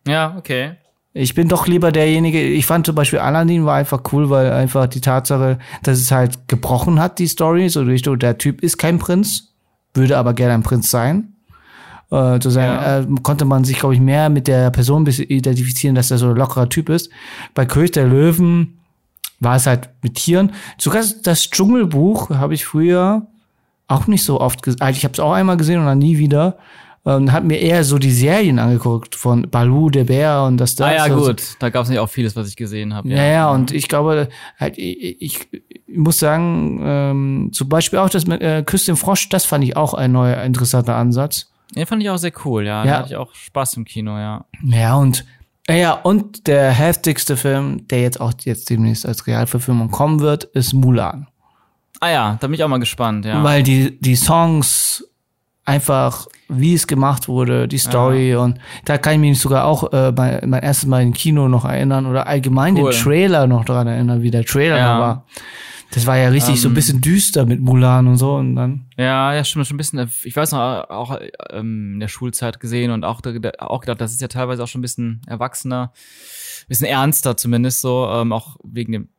[0.08, 0.78] Ja, okay.
[1.14, 4.88] Ich bin doch lieber derjenige, ich fand zum Beispiel Aladdin war einfach cool, weil einfach
[4.88, 8.98] die Tatsache, dass es halt gebrochen hat, die Story, so durch, der Typ ist kein
[8.98, 9.54] Prinz,
[9.94, 11.33] würde aber gerne ein Prinz sein.
[12.12, 13.00] Äh, sozusagen, Ja.
[13.00, 16.18] äh, konnte man sich, glaube ich, mehr mit der Person ein bisschen identifizieren, dass er
[16.18, 17.10] so ein lockerer Typ ist.
[17.56, 18.78] Bei König der Löwen
[19.40, 20.52] war es halt mit Tieren.
[20.78, 23.28] Sogar das Dschungelbuch habe ich früher
[23.88, 24.82] auch nicht so oft gesehen.
[24.82, 26.58] Also ich habe es auch einmal gesehen und dann nie wieder.
[27.06, 30.86] Und habe mir eher so die Serien angeguckt von Baloo, der Bär und das da.
[30.86, 31.44] Ah ja, so- gut.
[31.60, 33.10] Da gab es nicht auch vieles, was ich gesehen habe.
[33.10, 38.10] ja, ja, und ich glaube, halt, ich, ich, ich muss sagen, ähm, zum Beispiel auch
[38.10, 41.52] das mit äh, Küss den Frosch, das fand ich auch ein neuer, interessanter Ansatz.
[41.76, 42.84] Den fand ich auch sehr cool, ja.
[42.84, 42.92] Ja.
[42.92, 44.46] Da hatte ich auch Spaß im Kino, ja.
[44.64, 45.26] Ja, und
[45.68, 50.44] äh, ja, und der heftigste Film, der jetzt auch jetzt demnächst als Realverfilmung kommen wird,
[50.44, 51.28] ist Mulan.
[52.00, 53.42] Ah ja, da bin ich auch mal gespannt, ja.
[53.44, 55.08] Weil die, die Songs
[55.66, 60.12] einfach, wie es gemacht wurde, die Story und da kann ich mich sogar auch äh,
[60.12, 62.92] mein, mein erstes Mal im Kino noch erinnern oder allgemein Cool.
[62.92, 64.94] den Trailer noch daran erinnern, wie der Trailer Ja.
[64.96, 65.26] noch war.
[65.94, 68.86] Das war ja richtig so ein Ähm, bisschen düster mit Mulan und so und dann.
[68.98, 70.00] Ja, ja, stimmt schon ein bisschen.
[70.00, 71.20] äh, Ich weiß noch, auch
[71.52, 73.22] ähm, in der Schulzeit gesehen und auch,
[73.60, 77.82] auch gedacht, das ist ja teilweise auch schon ein bisschen erwachsener, ein bisschen ernster zumindest
[77.82, 79.10] so, ähm, auch wegen dem,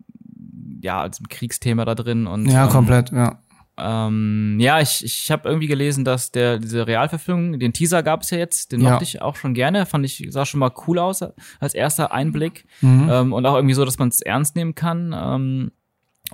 [0.83, 3.39] ja, diesem Kriegsthema da drin und Ja, ähm, komplett, ja.
[3.77, 8.31] Ähm, ja, ich, ich habe irgendwie gelesen, dass der diese Realverfilmung, den Teaser gab es
[8.31, 8.91] ja jetzt, den Ja.
[8.93, 11.23] mochte ich auch schon gerne, fand ich sah schon mal cool aus
[11.59, 13.09] als erster Einblick Mhm.
[13.11, 15.13] ähm, und auch irgendwie so, dass man es ernst nehmen kann.
[15.17, 15.73] Ähm,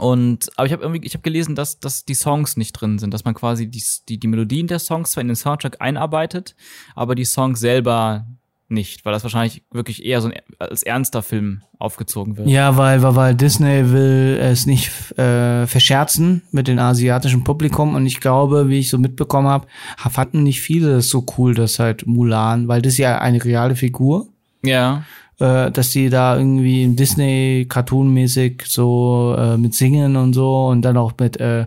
[0.00, 3.12] und aber ich habe irgendwie, ich habe gelesen, dass dass die Songs nicht drin sind,
[3.12, 6.56] dass man quasi die die die Melodien der Songs zwar in den Soundtrack einarbeitet,
[6.94, 8.26] aber die Songs selber
[8.70, 12.48] nicht, weil das wahrscheinlich wirklich eher so ein, als ernster Film aufgezogen wird.
[12.48, 17.94] Ja, weil, weil, weil Disney will es nicht äh, verscherzen mit dem asiatischen Publikum.
[17.96, 19.66] Und ich glaube, wie ich so mitbekommen habe,
[20.10, 23.74] fanden nicht viele das so cool, dass halt Mulan, weil das ist ja eine reale
[23.74, 24.28] Figur,
[24.62, 25.04] Ja,
[25.40, 30.83] äh, dass die da irgendwie im Disney Cartoon-mäßig so äh, mit singen und so und
[30.83, 31.66] dann auch mit äh,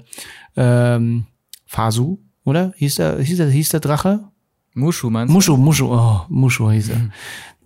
[0.55, 1.25] ähm,
[1.65, 2.73] Fasu, oder?
[2.77, 4.19] Hieß der, hieß der, hieß der Drache?
[4.73, 5.33] Mushu meinst du?
[5.33, 7.09] Mushu, Mushu, oh, Mushu hieß er.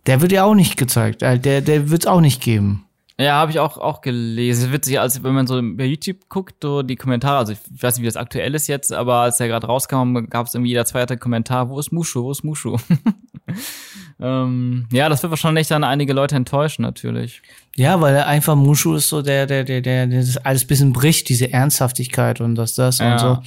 [0.05, 2.85] Der wird ja auch nicht gezeigt, äh, der, der wird's auch nicht geben.
[3.19, 4.65] Ja, habe ich auch, auch gelesen.
[4.65, 7.95] Es witzig, als wenn man so bei YouTube guckt, so die Kommentare, also ich weiß
[7.95, 10.85] nicht, wie das aktuell ist jetzt, aber als der gerade rauskam, gab es irgendwie jeder
[10.85, 12.77] zweite Kommentar, wo ist Mushu, wo ist Mushu?
[14.19, 17.41] ähm, ja, das wird wahrscheinlich dann einige Leute enttäuschen, natürlich.
[17.75, 21.29] Ja, weil einfach Mushu ist so der, der, der, der, der das alles bisschen bricht,
[21.29, 23.11] diese Ernsthaftigkeit und das, das Ja.
[23.13, 23.37] und so.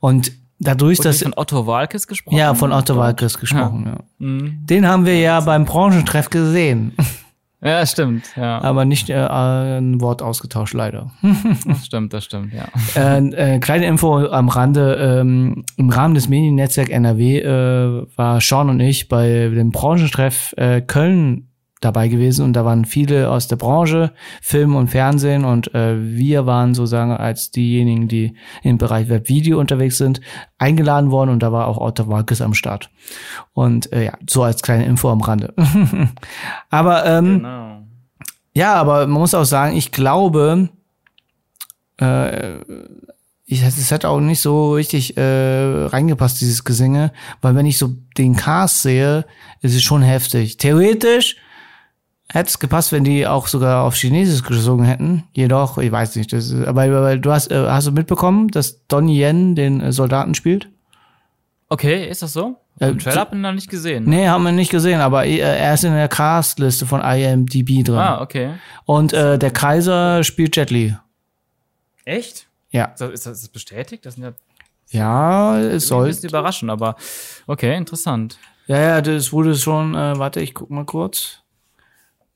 [0.00, 2.36] Und dadurch, Wurde dass, von Otto Walkes gesprochen?
[2.36, 3.98] ja, von Otto Walkes gesprochen, ja.
[4.24, 4.64] Mhm.
[4.64, 6.94] Den haben wir ja beim Branchentreff gesehen,
[7.64, 8.60] Ja, stimmt, ja.
[8.60, 11.12] aber nicht äh, ein Wort ausgetauscht, leider.
[11.64, 12.66] Das stimmt, das stimmt, ja.
[12.96, 15.20] äh, äh, kleine Info am Rande.
[15.20, 20.80] Ähm, Im Rahmen des Mediennetzwerk NRW äh, war Sean und ich bei dem Branchentreff äh,
[20.80, 21.51] Köln
[21.84, 26.46] dabei gewesen und da waren viele aus der Branche, Film und Fernsehen und äh, wir
[26.46, 30.20] waren sozusagen als diejenigen, die im Bereich Webvideo unterwegs sind,
[30.58, 32.90] eingeladen worden und da war auch Otto Walkes am Start.
[33.52, 35.54] Und äh, ja, so als kleine Info am Rande.
[36.70, 37.82] aber ähm, Genau.
[38.54, 40.68] ja, aber man muss auch sagen, ich glaube,
[41.98, 42.58] äh,
[43.52, 47.94] ich, es hat auch nicht so richtig äh, reingepasst, dieses Gesinge, weil wenn ich so
[48.16, 49.26] den Cast sehe,
[49.60, 50.56] ist es schon heftig.
[50.56, 51.36] Theoretisch
[52.32, 55.24] hätte es gepasst, wenn die auch sogar auf Chinesisch gesungen hätten.
[55.32, 58.86] Jedoch, ich weiß nicht, das ist, aber, aber du hast, äh, hast du mitbekommen, dass
[58.88, 60.68] Donnie Yen den äh, Soldaten spielt?
[61.68, 62.56] Okay, ist das so?
[62.80, 64.04] Äh, Im Trailer hab ich ihn noch nicht gesehen.
[64.06, 67.96] Nee, haben wir nicht gesehen, aber äh, er ist in der Castliste von IMDb drin.
[67.98, 68.54] Ah, okay.
[68.84, 70.94] Und äh, der Kaiser spielt Jet Li.
[72.04, 72.46] Echt?
[72.70, 72.86] Ja.
[72.86, 74.04] Ist das, ist das bestätigt?
[74.06, 74.32] Das sind ja
[74.90, 76.06] Ja, es ein soll.
[76.08, 76.96] bisschen überraschend, aber
[77.46, 78.38] okay, interessant.
[78.66, 81.41] Ja, ja, das wurde schon, äh, warte, ich guck mal kurz.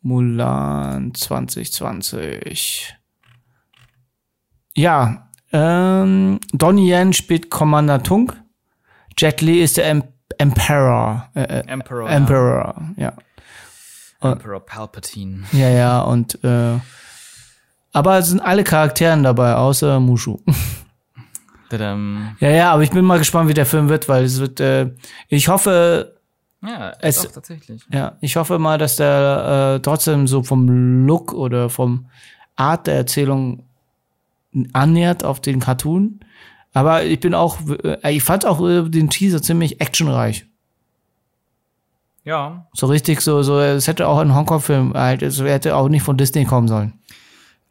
[0.07, 2.97] Mulan 2020.
[4.77, 8.33] Ja, ähm, Donnie Yen spielt Commander Tung.
[9.19, 10.05] Jet Li ist der em
[10.38, 11.29] Emperor.
[11.35, 12.09] Äh, äh, Emperor.
[12.09, 13.14] Emperor, ja.
[14.23, 14.33] Ja.
[14.33, 15.42] Emperor Palpatine.
[15.51, 16.79] Ja, ja, und äh,
[17.92, 20.38] aber es sind alle Charakteren dabei, außer Mushu.
[21.69, 22.37] Tadam.
[22.38, 24.95] ja, ja, aber ich bin mal gespannt, wie der Film wird, weil es wird, äh,
[25.29, 26.15] ich hoffe,
[26.66, 27.83] Ja, Es- doch, tatsächlich.
[27.92, 32.07] Ja, ich hoffe mal, dass der äh, trotzdem so vom Look oder vom
[32.57, 33.62] Art der Erzählung
[34.72, 36.20] annähert auf den Cartoon.
[36.72, 40.46] Aber ich bin auch, äh, ich fand auch äh, den Teaser ziemlich actionreich.
[42.24, 42.66] Ja.
[42.74, 46.16] So richtig so, so, es hätte auch ein Hongkong-Film halt, es hätte auch nicht von
[46.16, 46.94] Disney kommen sollen.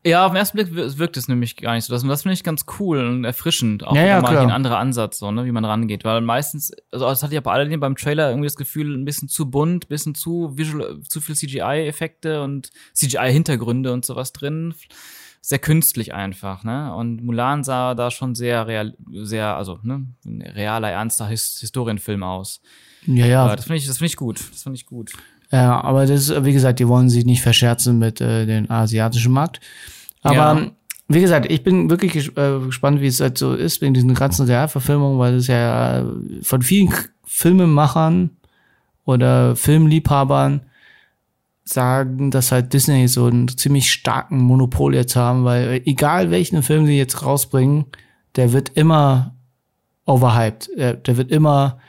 [0.06, 1.92] Ja, auf den ersten Blick wir- wirkt es nämlich gar nicht so.
[1.94, 3.84] Das, das finde ich ganz cool und erfrischend.
[3.86, 6.04] Auch Ja, ja, mal ein anderer Ansatz, so, ne, wie man rangeht.
[6.06, 9.04] Weil meistens, also das hatte ich ja bei Aladdin beim Trailer irgendwie das Gefühl, ein
[9.04, 14.76] bisschen zu bunt, ein bisschen zu visual, zu viel CGI-Effekte und CGI-Hintergründe und sowas drin.
[15.42, 16.96] sehr künstlich einfach, ne?
[16.96, 22.24] Und Mulan sah da schon sehr real, sehr, also, ne, ein realer, ernster His Historienfilm
[22.24, 22.62] aus.
[23.06, 23.44] Ja, ja.
[23.46, 24.40] Aber das finde ich, das finde ich gut.
[24.40, 25.12] Das finde ich gut.
[25.56, 29.32] Ja, aber das ist, wie gesagt, die wollen sich nicht verscherzen mit äh, dem asiatischen
[29.32, 29.62] Markt.
[30.22, 30.72] Aber Ja.
[31.08, 34.14] wie gesagt, ich bin wirklich ges äh, gespannt, wie es halt so ist wegen diesen
[34.16, 36.04] ganzen Realverfilmungen, weil es ja äh,
[36.42, 38.32] von vielen K Filmemachern
[39.06, 40.62] oder Filmliebhabern
[41.64, 46.64] sagen, dass halt Disney so einen ziemlich starken Monopol jetzt haben, weil äh, egal welchen
[46.64, 47.86] Film sie jetzt rausbringen,
[48.36, 49.36] der wird immer
[50.06, 50.70] overhyped.
[50.78, 51.80] Der, der wird immer,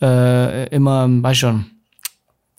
[0.00, 1.66] äh, immer, weiß schon,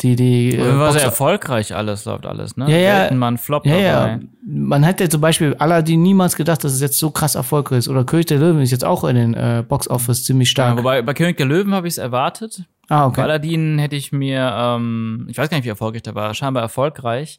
[0.02, 2.70] die, die, äh, war sehr erfolgreich alles, läuft alles, ne?
[2.70, 3.08] Ja, ja.
[3.10, 4.20] Ein Flop ja, ja.
[4.44, 7.88] Man hätte zum Beispiel Aladdin niemals gedacht, dass es jetzt so krass erfolgreich ist.
[7.88, 10.78] Oder König der Löwen ist jetzt auch in den äh, Box Office ziemlich Ja, stark.
[10.78, 12.64] wobei bei König der Löwen habe ich es erwartet.
[12.90, 13.22] ah, Bei okay.
[13.22, 17.38] Aladdin hätte ich mir, ähm, ich weiß gar nicht, wie erfolgreich der war, scheinbar erfolgreich.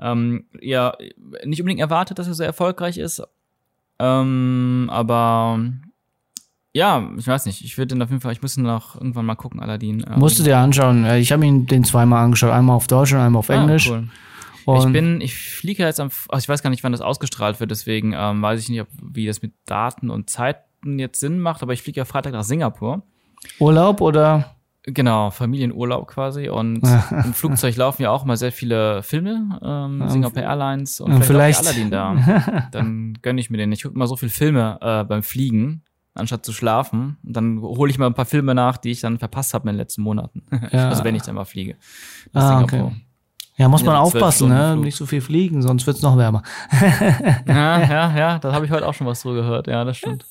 [0.00, 0.94] Ähm, ja,
[1.44, 3.22] nicht unbedingt erwartet, dass er so erfolgreich ist.
[3.98, 5.60] Ähm, aber
[6.76, 7.64] ja, ich weiß nicht.
[7.64, 10.04] Ich würde den auf jeden Fall, ich muss ihn noch irgendwann mal gucken, Aladdin.
[10.06, 11.06] Ähm, Musst du dir anschauen.
[11.06, 12.50] Äh, Ich habe ihn den zweimal angeschaut.
[12.50, 13.88] Einmal auf Deutsch und einmal auf ah, Englisch.
[13.88, 14.08] cool.
[14.66, 17.60] Und Ich bin, ich fliege jetzt am, ach, ich weiß gar nicht, wann das ausgestrahlt
[17.60, 21.40] wird, deswegen ähm, weiß ich nicht, ob, wie das mit Daten und Zeiten jetzt Sinn
[21.40, 23.02] macht, aber ich fliege ja Freitag nach Singapur.
[23.58, 24.56] Urlaub oder?
[24.82, 26.50] Genau, Familienurlaub quasi.
[26.50, 31.60] Und im Flugzeug laufen ja auch mal sehr viele Filme, ähm, Singapore Airlines und vielleicht,
[31.60, 31.60] vielleicht.
[31.60, 32.68] Aladdin da.
[32.72, 33.72] Dann gönne ich mir den.
[33.72, 35.82] Ich gucke mal so viele Filme äh, beim Fliegen,
[36.16, 37.16] anstatt zu schlafen.
[37.24, 39.74] Und dann hole ich mal ein paar Filme nach, die ich dann verpasst habe in
[39.74, 40.42] den letzten Monaten.
[40.72, 40.88] Ja.
[40.88, 41.76] also wenn ich dann mal fliege.
[42.32, 42.90] Ah, okay.
[43.58, 44.76] Ja, muss man aufpassen, ne?
[44.76, 46.42] Nicht so viel fliegen, sonst wird's noch wärmer.
[47.48, 49.66] Ja, ja, ja, da habe ich heute auch schon was drüber gehört.
[49.66, 50.26] Ja, das stimmt.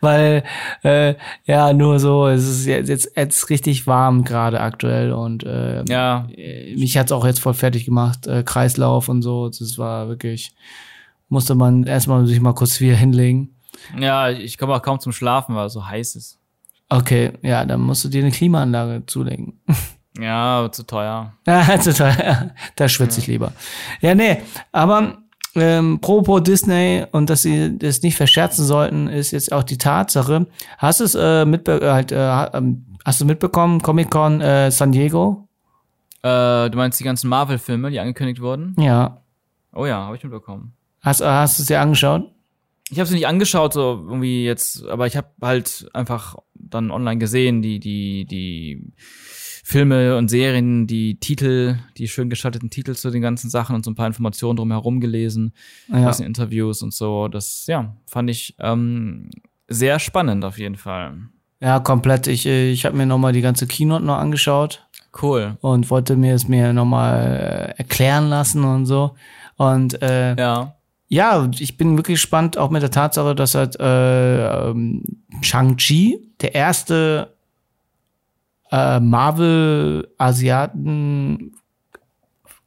[0.00, 0.44] Weil,
[0.84, 5.82] äh, ja, nur so, es ist jetzt, jetzt, jetzt richtig warm gerade aktuell und äh,
[5.88, 6.28] Ja,
[6.76, 9.48] mich hat's auch jetzt voll fertig gemacht, äh, Kreislauf und so.
[9.48, 10.54] Das war wirklich,
[11.28, 13.53] musste man erstmal sich mal kurz wieder hinlegen.
[13.98, 16.38] Ja, ich komme auch kaum zum Schlafen, weil es so heiß ist.
[16.88, 19.60] Okay, ja, dann musst du dir eine Klimaanlage zulegen.
[20.18, 21.32] Ja, zu teuer.
[21.46, 22.54] Ja, total.
[22.76, 23.52] Da schwitze ich lieber.
[24.00, 25.18] Ja, nee, aber
[25.56, 30.46] ähm, propos Disney und dass sie das nicht verscherzen sollten, ist jetzt auch die Tatsache.
[30.78, 34.70] Hast du es äh, mitbe äh, halt, äh, ähm, hast du mitbekommen, Comic Con äh,
[34.70, 35.48] San Diego?
[36.22, 38.74] Äh, du meinst die ganzen Marvel-Filme, die angekündigt wurden?
[38.78, 39.20] Ja.
[39.72, 40.72] Oh ja, habe ich mitbekommen.
[41.02, 42.30] Hast, äh, hast du es dir angeschaut?
[42.90, 47.18] Ich habe sie nicht angeschaut, so irgendwie jetzt, aber ich habe halt einfach dann online
[47.18, 48.92] gesehen, die, die, die
[49.66, 53.90] Filme und Serien, die Titel, die schön gestalteten Titel zu den ganzen Sachen und so
[53.90, 55.54] ein paar Informationen drumherum gelesen,
[55.88, 56.08] Ja.
[56.10, 57.28] aus den Interviews und so.
[57.28, 59.30] Das, ja, fand ich ähm,
[59.68, 61.16] sehr spannend auf jeden Fall.
[61.60, 62.26] Ja, komplett.
[62.26, 64.86] Ich, ich habe mir nochmal die ganze Keynote noch angeschaut
[65.22, 65.56] Cool.
[65.62, 69.14] und wollte mir es mir nochmal äh, erklären lassen und so.
[69.56, 70.76] Und äh, Ja.
[71.14, 75.02] Ja, ich bin wirklich gespannt, auch mit der Tatsache, dass halt äh, ähm,
[75.42, 77.34] Shang-Chi, der erste
[78.72, 81.52] äh, Marvel-Asiaten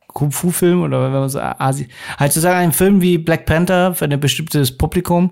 [0.08, 4.20] Kung-Fu-Film oder wenn man so Asi halt sozusagen ein Film wie Black Panther für ein
[4.20, 5.32] bestimmtes Publikum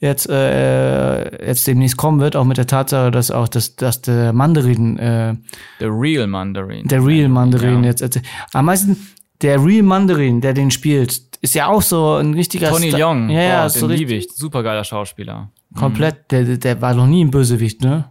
[0.00, 4.32] jetzt äh, jetzt demnächst kommen wird, auch mit der Tatsache, dass auch das, dass der
[4.32, 5.34] Mandarin äh,
[5.78, 6.88] The Real Mandarin.
[6.88, 7.90] der Real Mandarin Ja.
[7.90, 8.24] jetzt erzählt.
[8.54, 8.96] Am meisten,
[9.42, 13.30] der Real Mandarin, der den spielt, ist ja auch so ein richtiger Tony Star- Leung,
[13.30, 14.30] Ja, ja, ist so den liebe ich.
[14.32, 15.50] Supergeiler Schauspieler.
[15.76, 16.30] komplett.
[16.30, 18.10] Der, der war noch nie ein Bösewicht, ne?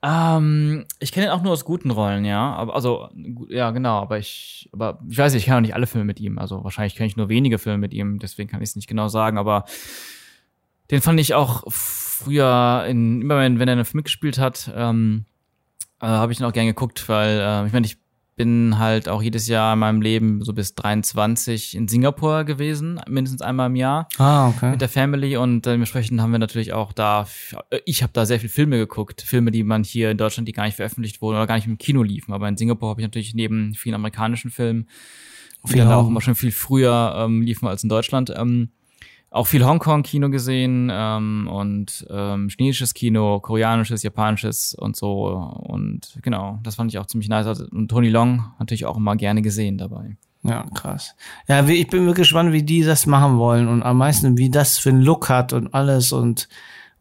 [0.00, 2.52] Ähm, ich kenne ihn auch nur aus guten Rollen, ja.
[2.54, 3.08] Aber also,
[3.48, 6.20] ja, genau, aber ich, aber ich weiß nicht, ich kenne auch nicht alle Filme mit
[6.20, 6.38] ihm.
[6.38, 9.08] Also wahrscheinlich kenne ich nur wenige Filme mit ihm, deswegen kann ich es nicht genau
[9.08, 9.64] sagen, aber
[10.90, 15.24] den fand ich auch früher in, immer wenn, wenn er einen Film mitgespielt hat, ähm,
[16.00, 17.98] äh, habe ich ihn auch gern geguckt, weil, äh, ich meine, ich
[18.38, 23.42] bin halt auch jedes Jahr in meinem Leben so bis 23 in Singapur gewesen, mindestens
[23.42, 24.70] einmal im Jahr Ah, okay.
[24.70, 25.36] mit der Family.
[25.36, 27.26] Und dementsprechend haben wir natürlich auch da,
[27.84, 30.64] ich habe da sehr viele Filme geguckt, Filme, die man hier in Deutschland, die gar
[30.64, 33.34] nicht veröffentlicht wurden oder gar nicht im Kino liefen, aber in Singapur habe ich natürlich
[33.34, 34.88] neben vielen amerikanischen Filmen,
[35.66, 38.70] die Viel dann auch immer schon viel früher ähm, liefen als in Deutschland, ähm,
[39.30, 46.58] auch viel Hongkong-Kino gesehen ähm, und ähm, chinesisches Kino, koreanisches, japanisches und so und genau,
[46.62, 49.76] das fand ich auch ziemlich nice Also, und Tony Long natürlich auch immer gerne gesehen
[49.78, 50.16] dabei.
[50.44, 51.14] Ja, krass.
[51.48, 54.50] Ja, wie- ich bin wirklich gespannt, wie die das machen wollen und am meisten, wie
[54.50, 56.48] das für einen Look hat und alles und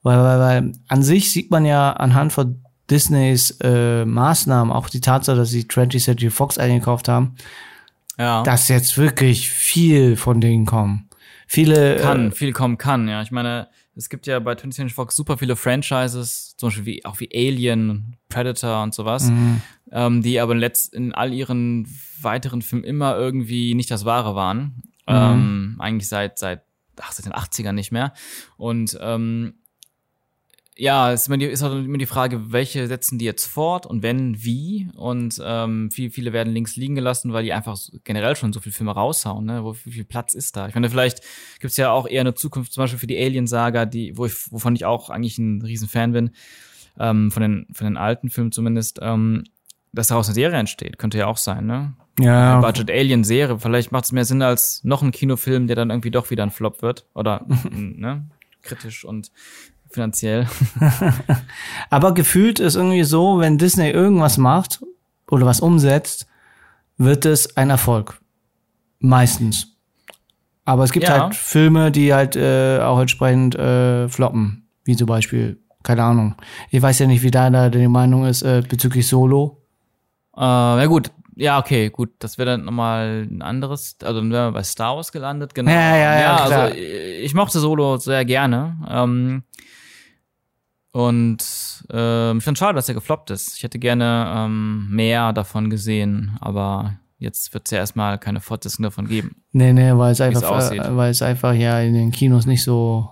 [0.03, 5.01] weil, weil, weil an sich sieht man ja anhand von Disneys äh, Maßnahmen, auch die
[5.01, 7.35] Tatsache, dass sie 20th Century Fox eingekauft haben,
[8.17, 8.43] Ja.
[8.43, 11.06] dass jetzt wirklich viel von denen kommen.
[11.47, 13.21] Viele kann, Äh, viel kommen kann, ja.
[13.21, 17.05] Ich meine, es gibt ja bei 20th Century Fox super viele Franchises, zum Beispiel wie,
[17.05, 19.61] auch wie Alien, Predator und sowas, Mhm.
[19.91, 21.87] ähm, die aber letzt, in all ihren
[22.21, 24.83] weiteren Filmen immer irgendwie nicht das Wahre waren.
[25.07, 26.63] Ähm, eigentlich seit, seit,
[26.99, 28.13] ach, seit den 80ern nicht mehr.
[28.57, 29.53] Und ähm,
[30.77, 34.03] ja, ist, immer die, ist auch immer die Frage, welche setzen die jetzt fort und
[34.03, 34.87] wenn, wie.
[34.95, 38.73] Und ähm, viel, viele werden links liegen gelassen, weil die einfach generell schon so viele
[38.73, 39.45] Filme raushauen.
[39.45, 39.63] Ne?
[39.63, 40.67] Wo, wie viel Platz ist da?
[40.67, 41.21] Ich meine, vielleicht
[41.59, 44.75] gibt's ja auch eher eine Zukunft, zum Beispiel für die Alien-Saga, die, wo ich, wovon
[44.75, 46.31] ich auch eigentlich ein riesen Fan bin,
[46.99, 49.45] ähm, von, den, von den alten Filmen zumindest, ähm,
[49.93, 50.99] dass daraus eine Serie entsteht.
[50.99, 51.93] Könnte ja auch sein, ne?
[52.19, 53.59] Ja, Budget Alien Serie.
[53.59, 56.49] Vielleicht macht es mehr Sinn als noch ein Kinofilm, der dann irgendwie doch wieder ein
[56.51, 57.05] Flop wird.
[57.13, 58.25] Oder ne?
[58.67, 59.31] kritisch und
[59.89, 60.47] finanziell.
[61.89, 64.83] aber gefühlt ist irgendwie so, wenn Disney irgendwas macht
[65.29, 66.27] oder was umsetzt,
[66.97, 68.19] wird es ein Erfolg.
[68.99, 69.67] Meistens.
[70.65, 71.21] Aber es gibt Ja.
[71.23, 74.67] halt Filme, die halt äh, auch entsprechend äh, floppen.
[74.83, 76.35] Wie zum Beispiel, keine Ahnung.
[76.71, 79.61] Ich weiß ja nicht, wie da die Meinung ist äh, bezüglich Solo.
[80.35, 84.47] Äh, na gut, ja, okay, gut, das wäre dann nochmal ein anderes, also dann wären
[84.49, 85.69] wir bei Star Wars gelandet, genau.
[85.71, 86.61] Ja, ja, ja, klar.
[86.63, 88.75] also ich mochte Solo sehr gerne.
[88.89, 89.43] Ähm,
[90.97, 91.37] und
[91.91, 93.55] ähm, ich fand schade, dass er gefloppt ist.
[93.55, 98.81] Ich hätte gerne ähm, mehr davon gesehen, aber jetzt wird es ja erstmal keine Fortsetzung
[98.81, 99.43] davon geben.
[99.51, 103.11] Nee, nee, weil es einfach, äh, weil es einfach ja in den Kinos nicht so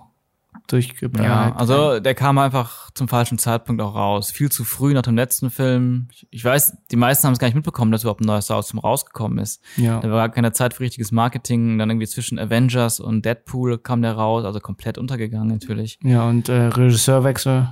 [0.66, 4.30] durchgeplant Ja, also der kam einfach zum falschen Zeitpunkt auch raus.
[4.30, 6.08] Viel zu früh nach dem letzten Film.
[6.12, 8.56] Ich- Ich weiß, die meisten haben es gar nicht mitbekommen, dass überhaupt ein neues Star
[8.56, 9.62] Wars Film rausgekommen ist.
[9.76, 10.00] ja.
[10.00, 11.78] Da war keine Zeit für richtiges Marketing.
[11.78, 15.98] Dann irgendwie zwischen Avengers und Deadpool kam der raus, also komplett untergegangen natürlich.
[16.02, 17.68] ja, und äh, Regisseurwechsel.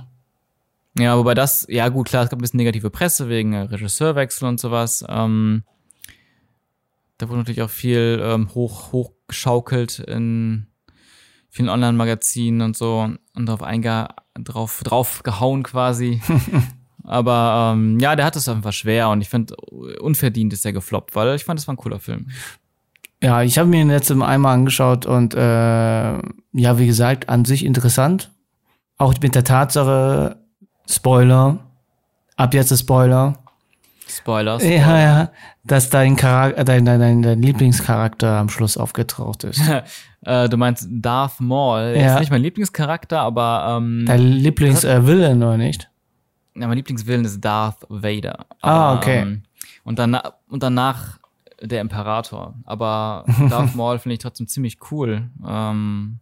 [0.97, 4.47] Ja, wobei das, ja gut, klar, es gab ein bisschen negative Presse wegen äh, Regisseurwechsel
[4.47, 5.03] und sowas.
[5.09, 5.63] Ähm,
[7.17, 10.67] da wurde natürlich auch viel ähm, hoch, hochgeschaukelt in
[11.55, 16.21] vielen Online-Magazinen und so und drauf einge drauf, drauf gehauen quasi.
[17.05, 19.55] Aber ähm, ja, der hat es einfach schwer und ich finde,
[20.01, 22.27] unverdient ist er gefloppt, weil ich fand, es war ein cooler Film.
[23.23, 27.63] Ja, ich habe mir ihn jetzt einmal angeschaut und äh, ja, wie gesagt, an sich
[27.63, 28.31] interessant.
[28.97, 30.37] Auch mit der Tatsache,
[30.89, 31.59] Spoiler,
[32.35, 33.44] ab jetzt ist Spoiler.
[34.07, 34.63] Spoilers.
[34.63, 35.31] Ja, ja,
[35.63, 39.61] dass dein, Charakter, dein, dein, dein, dein Lieblingscharakter am Schluss aufgetaucht ist.
[40.27, 41.93] Äh, du meinst Darth Maul.
[41.95, 42.15] Ja.
[42.15, 45.91] ist nicht mein Lieblingscharakter, aber ähm, Dein Lieblingsvillain, äh, oder nicht?
[46.55, 48.47] Ja, mein Lieblingswillen ist Darth Vader.
[48.59, 49.19] Ah, Aber, okay.
[49.19, 49.43] Ähm,
[49.83, 51.19] und, danach, und danach
[51.61, 52.55] der Imperator.
[52.65, 55.29] Aber Darth Maul finde ich trotzdem ziemlich cool.
[55.47, 56.21] Ähm,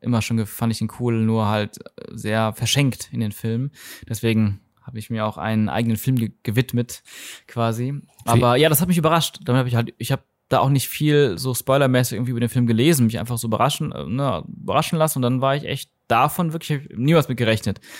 [0.00, 1.78] immer schon fand ich ihn cool, nur halt
[2.12, 3.72] sehr verschenkt in den Filmen.
[4.08, 7.02] Deswegen habe ich mir auch einen eigenen Film ge gewidmet,
[7.46, 8.00] quasi.
[8.24, 9.40] Aber ja, das hat mich überrascht.
[9.44, 12.48] Damit habe ich halt, ich habe da auch nicht viel so spoilermäßig irgendwie über den
[12.48, 15.90] Film gelesen, mich einfach so überraschen, äh, ne, überraschen lassen und dann war ich echt
[16.08, 17.80] davon wirklich niemals mit gerechnet.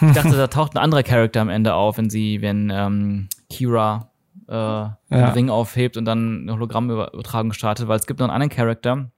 [0.00, 4.10] Ich dachte, da taucht ein anderer Charakter am Ende auf, wenn sie, wenn ähm, Kira
[4.48, 8.50] äh, den Ring aufhebt und dann eine Hologrammübertragung startet, weil es gibt noch einen anderen
[8.50, 9.12] Charakter,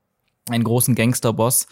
[0.49, 1.67] einen großen Gangsterboss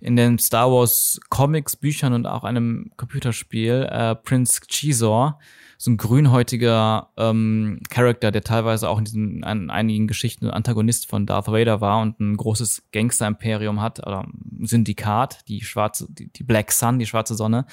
[0.00, 5.38] in den Star Wars Comics, Büchern und auch einem Computerspiel, äh, Prince Chisor,
[5.76, 11.08] so ein grünhäutiger ähm, Charakter, der teilweise auch in diesen in einigen Geschichten ein Antagonist
[11.08, 14.26] von Darth Vader war und ein großes Gangster-Imperium hat, oder
[14.60, 17.64] Syndikat, die schwarze, die, die Black Sun, die schwarze Sonne.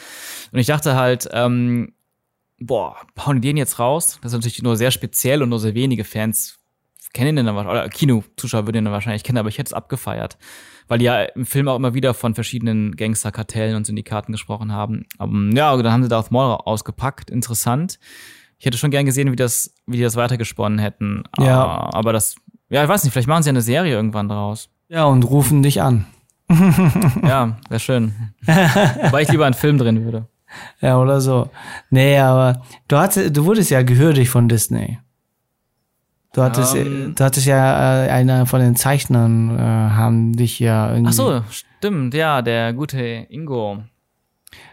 [0.54, 1.94] Und ich dachte halt, ähm,
[2.60, 4.20] boah, hauen die den jetzt raus?
[4.22, 6.57] Das ist natürlich nur sehr speziell und nur sehr wenige Fans
[7.13, 9.74] kennen den dann wahrscheinlich, oder Kinozuschauer würden den dann wahrscheinlich kennen, aber ich hätte es
[9.74, 10.38] abgefeiert.
[10.88, 15.06] Weil die ja im Film auch immer wieder von verschiedenen Gangsterkartellen und Syndikaten gesprochen haben.
[15.17, 17.30] Aber ja, dann haben sie Darth Maul ausgepackt.
[17.30, 18.00] Interessant.
[18.58, 21.24] Ich hätte schon gern gesehen, wie das, wie die das weitergesponnen hätten.
[21.38, 21.63] Ja.
[21.63, 22.36] Aber, aber das,
[22.70, 24.70] ja, ich weiß nicht, vielleicht machen sie eine Serie irgendwann draus.
[24.88, 26.06] Ja, und rufen dich an.
[27.24, 28.34] Ja, wäre schön.
[28.46, 30.28] Weil ich lieber einen Film drehen würde.
[30.80, 31.50] Ja, oder so.
[31.89, 35.00] Nee, aber du hattest, du wurdest ja gehörig von Disney.
[36.34, 37.16] Du hattest, Ähm.
[37.16, 41.44] du hattest ja, äh, einer von den Zeichnern äh, haben dich ja irgendwie, Ach so,
[41.50, 43.84] stimmt, ja, der gute Ingo.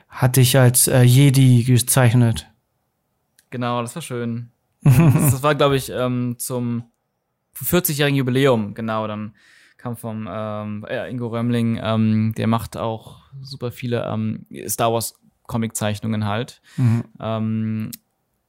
[0.09, 2.47] hat dich als äh, Jedi gezeichnet.
[3.51, 4.51] Genau, das war schön.
[4.83, 6.85] das, das war, glaube ich, ähm, zum
[7.57, 9.07] 40-jährigen Jubiläum, genau.
[9.07, 9.35] Dann
[9.79, 15.15] kam vom ähm, ja, Ingo Römling, ähm, der macht auch super viele ähm, Star Wars
[15.47, 16.61] Comic-Zeichnungen halt.
[17.21, 17.91] Ähm,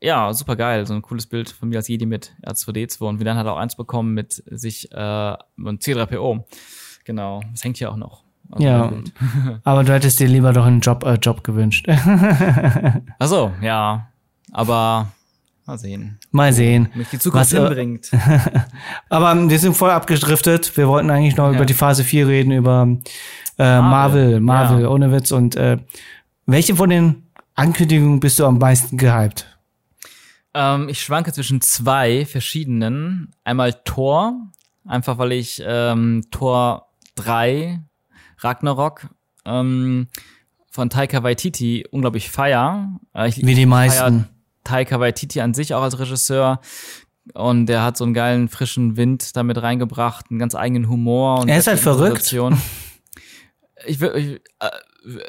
[0.06, 0.86] ja, super geil.
[0.86, 3.76] So ein cooles Bild von mir als Jedi mit R2D2 und Vilan hat auch eins
[3.76, 6.44] bekommen mit sich äh, und C3PO.
[7.06, 8.24] Genau, das hängt hier auch noch.
[8.60, 8.91] Ja.
[9.64, 11.88] Aber du hättest dir lieber doch einen Job, äh, Job gewünscht.
[13.20, 14.08] Ach so, ja.
[14.51, 15.08] Aber
[15.66, 16.89] mal sehen, Mal sehen.
[16.93, 18.12] mich die Zukunft Was, äh, hinbringt.
[19.10, 20.78] Aber wir sind voll abgedriftet.
[20.78, 21.56] Wir wollten eigentlich noch Ja.
[21.56, 22.88] über die Phase 4 reden, über
[23.58, 24.89] äh, Marvel, Marvel, Marvel, ja.
[24.89, 25.32] ohne Witz.
[25.32, 25.78] Und äh,
[26.45, 27.24] welche von den
[27.56, 29.55] Ankündigungen bist du am meisten gehypt?
[30.56, 33.36] Ähm, ich schwanke zwischen zwei verschiedenen.
[33.43, 34.34] Einmal Thor,
[34.88, 37.82] einfach weil ich ähm, Tor 3
[38.39, 39.08] Ragnarok
[39.45, 40.08] ähm,
[40.72, 42.99] von Taika Waititi unglaublich feier.
[43.14, 44.30] Äh, Ich, Wie die meisten.
[44.64, 46.60] Taika Waititi an sich auch als Regisseur.
[47.34, 51.39] Und der hat so einen geilen frischen Wind damit reingebracht, einen ganz eigenen Humor.
[51.41, 52.32] Und Er ist halt verrückt.
[53.86, 54.70] Ich, ich, äh,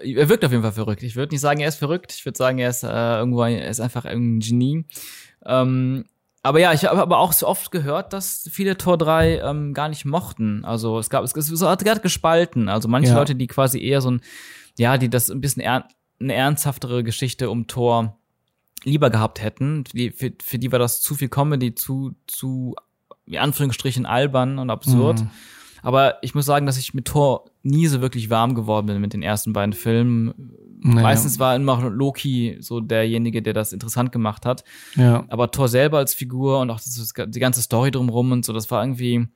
[0.03, 1.03] er wirkt auf jeden Fall verrückt.
[1.03, 2.13] Ich würde nicht sagen, er ist verrückt.
[2.15, 4.85] Ich würde sagen, er ist äh, irgendwo, ein- er ist einfach ein Genie.
[5.45, 6.05] Ähm,
[6.43, 9.89] aber ja, ich habe aber auch so oft gehört, dass viele Tor 3 ähm, gar
[9.89, 10.65] nicht mochten.
[10.65, 12.69] Also es gab, es, es hat gerade gespalten.
[12.69, 13.17] Also manche Ja.
[13.19, 14.21] Leute, die quasi eher so ein,
[14.79, 15.89] ja, die das ein bisschen er,
[16.21, 18.17] eine ernsthaftere Geschichte um Tor
[18.85, 19.85] lieber gehabt hätten.
[19.93, 22.77] Die, für, für die war das zu viel Comedy, zu, zu,
[23.27, 25.21] in Anführungsstrichen, albern und absurd.
[25.23, 25.31] Mhm.
[25.87, 29.13] Aber ich muss sagen, dass ich mit Thor nie so wirklich warm geworden bin mit
[29.13, 30.35] den ersten beiden Filmen.
[30.81, 31.01] Naja.
[31.03, 34.65] Meistens war immer Loki so derjenige, der das interessant gemacht hat.
[34.97, 35.25] Ja.
[35.29, 38.69] Aber Thor selber als Figur und auch das, die ganze Story drumrum und so, das
[38.73, 39.29] war irgendwie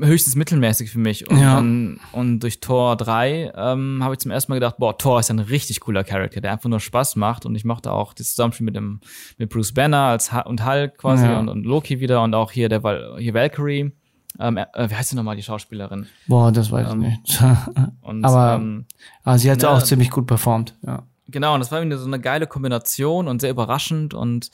[0.00, 1.28] höchstens mittelmäßig für mich.
[1.30, 1.54] Und, Ja.
[1.56, 5.28] dann, und durch Thor 3 ähm, habe ich zum ersten Mal gedacht, boah, Thor ist
[5.28, 7.46] ja ein richtig cooler Charakter, der einfach nur Spaß macht.
[7.46, 9.00] Und ich mochte auch das Zusammenspiel mit dem
[9.38, 11.40] mit Bruce Banner als und Hulk quasi Ja.
[11.40, 13.92] und, und Loki wieder und auch hier der Val hier Valkyrie.
[14.40, 16.06] Ähm, äh, wie heißt sie nochmal, die Schauspielerin?
[16.28, 17.42] Boah, das weiß Ähm, ich nicht.
[18.02, 18.86] Und, Aber- ähm,
[19.24, 19.70] Aber sie hat Ja.
[19.70, 20.74] auch ziemlich gut performt.
[20.86, 21.02] Ja.
[21.30, 24.50] Genau, und das war wieder so eine geile Kombination und sehr überraschend und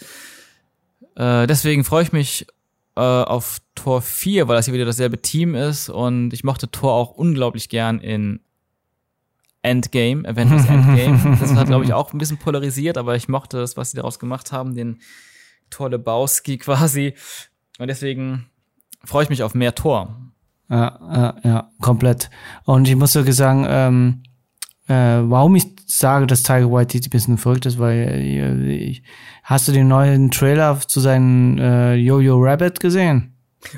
[1.15, 2.49] äh, deswegen freue ich mich
[2.97, 6.93] äh, auf Tor 4, weil das hier wieder dasselbe Team ist und ich mochte Tor
[6.95, 8.41] auch unglaublich gern in
[9.63, 11.37] Endgame, Avengers Endgame.
[11.41, 14.19] Das hat, glaube ich, auch ein bisschen polarisiert, aber ich mochte das, was sie daraus
[14.19, 15.01] gemacht haben, den
[15.71, 17.15] Thor Lebowski quasi.
[17.79, 18.47] Und deswegen
[19.05, 20.17] freue ich mich auf mehr Tor.
[20.71, 22.31] Ja, ja, ja, komplett.
[22.65, 24.23] Und ich muss sogar sagen, ähm,
[24.89, 29.03] äh, warum ich sage, dass Tiger White ein bisschen verrückt ist, weil äh, ich,
[29.43, 33.35] hast du den neuen Trailer zu seinem äh, Yo-Yo Rabbit gesehen?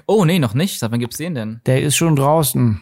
[0.07, 0.79] Oh, nee, noch nicht.
[0.79, 1.61] Seit wann gibt's den denn?
[1.67, 2.81] Der ist schon draußen.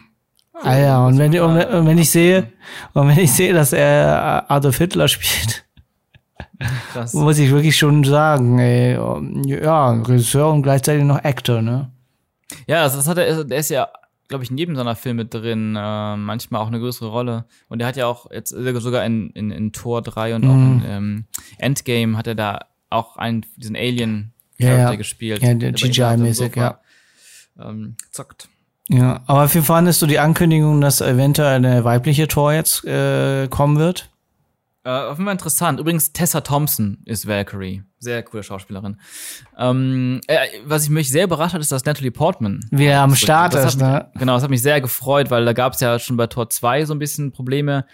[0.61, 2.51] Ah ja, und wenn, und, und wenn ich sehe,
[2.93, 5.65] und wenn ich sehe, dass er Adolf Hitler spielt,
[6.93, 7.13] Krass.
[7.13, 8.97] muss ich wirklich schon sagen, ey,
[9.45, 11.91] ja, Regisseur und gleichzeitig noch Actor, ne?
[12.67, 13.89] Ja, das, das hat er, der ist ja,
[14.27, 17.45] glaube ich, in jedem seiner Filme drin, äh, manchmal auch eine größere Rolle.
[17.69, 20.81] Und er hat ja auch jetzt sogar in, in, in Tor 3 und auch Mhm.
[20.81, 21.23] in ähm,
[21.57, 24.95] Endgame hat er da auch einen, diesen Alien Ja, ja.
[24.95, 25.41] gespielt.
[25.41, 26.79] Ja, der CGI-mäßig, Sofa,
[27.59, 28.49] Ähm, zockt.
[28.89, 33.77] Ja, aber wie fandest du die Ankündigung, dass eventuell eine weibliche Tor jetzt äh, kommen
[33.79, 34.11] wird?
[34.85, 35.79] Äh, auf jeden Fall interessant.
[35.79, 37.81] Übrigens, Tessa Thompson ist Valkyrie.
[37.97, 38.99] Sehr coole Schauspielerin.
[39.57, 43.15] Ähm, äh, was ich mich sehr überrascht hat, ist, dass Natalie Portman Wie er am
[43.15, 44.11] Start ist, mich, ne?
[44.13, 46.85] Genau, das hat mich sehr gefreut, weil da gab es ja schon bei Tor 2
[46.85, 47.87] so ein bisschen Probleme,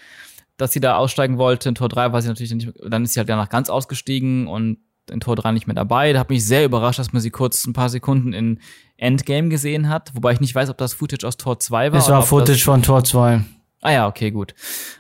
[0.57, 1.69] dass sie da aussteigen wollte.
[1.69, 4.79] In Tor 3 war sie natürlich nicht, dann ist sie halt danach ganz ausgestiegen und
[5.09, 6.11] in Tor 3 nicht mehr dabei.
[6.11, 8.59] Da hat mich sehr überrascht, dass man sie kurz ein paar Sekunden in
[8.97, 11.99] Endgame gesehen hat, wobei ich nicht weiß, ob das Footage aus Tor 2 war.
[11.99, 13.45] Es war Footage von Tor 2.
[13.81, 14.53] ah ja, okay, gut.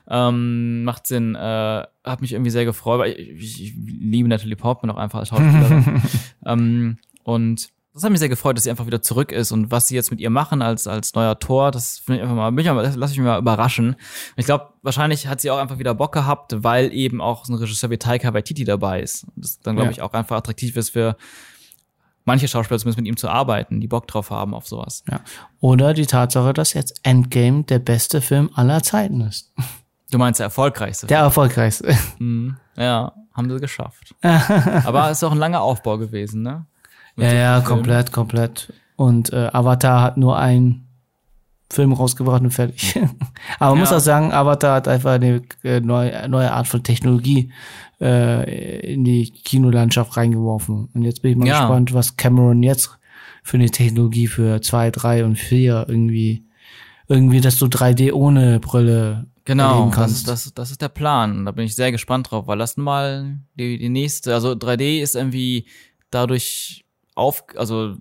[0.09, 1.35] Ähm, macht Sinn.
[1.35, 5.19] Äh, hat mich irgendwie sehr gefreut, weil ich, ich, ich liebe Natalie Portman auch einfach
[5.19, 6.01] als Schauspielerin.
[6.45, 9.89] ähm, und das hat mich sehr gefreut, dass sie einfach wieder zurück ist und was
[9.89, 12.65] sie jetzt mit ihr machen als als neuer Tor, das finde ich einfach mal, bin
[12.65, 13.97] ich mal lass ich mich mal überraschen.
[14.37, 17.57] Ich glaube, wahrscheinlich hat sie auch einfach wieder Bock gehabt, weil eben auch so ein
[17.59, 19.25] Regisseur wie Taika Waititi dabei ist.
[19.35, 19.91] Und Das dann glaube Ja.
[19.91, 21.17] ich auch einfach attraktiv ist für
[22.25, 25.03] manche Schauspieler zumindest mit ihm zu arbeiten, die Bock drauf haben auf sowas.
[25.09, 25.21] Ja.
[25.59, 29.53] Oder die Tatsache, dass jetzt Endgame der beste Film aller Zeiten ist.
[30.11, 31.07] Du meinst der erfolgreichste.
[31.07, 31.95] Der erfolgreichste.
[32.19, 32.57] Mhm.
[32.75, 34.15] Ja, haben sie geschafft.
[34.21, 36.65] Aber es ist auch ein langer Aufbau gewesen, ne?
[37.15, 38.73] Mit Ja, ja, komplett, komplett.
[38.95, 40.87] Und äh, Avatar hat nur einen
[41.71, 42.99] Film rausgebracht und fertig.
[43.59, 43.97] Aber man muss Ja.
[43.97, 47.51] auch sagen, Avatar hat einfach eine äh, neue, neue Art von Technologie
[48.01, 50.89] äh, in die Kinolandschaft reingeworfen.
[50.93, 51.59] Und jetzt bin ich mal Ja.
[51.61, 52.97] gespannt, was Cameron jetzt
[53.43, 56.43] für eine Technologie für zwei, drei und vier irgendwie,
[57.07, 60.15] irgendwie, dass du 3D ohne Brille Genau, das kannst.
[60.17, 61.45] ist, das, das ist der Plan.
[61.45, 65.01] Da bin ich sehr gespannt drauf, weil das nun mal die, die nächste, also 3D
[65.01, 65.65] ist irgendwie
[66.11, 67.95] dadurch auf, also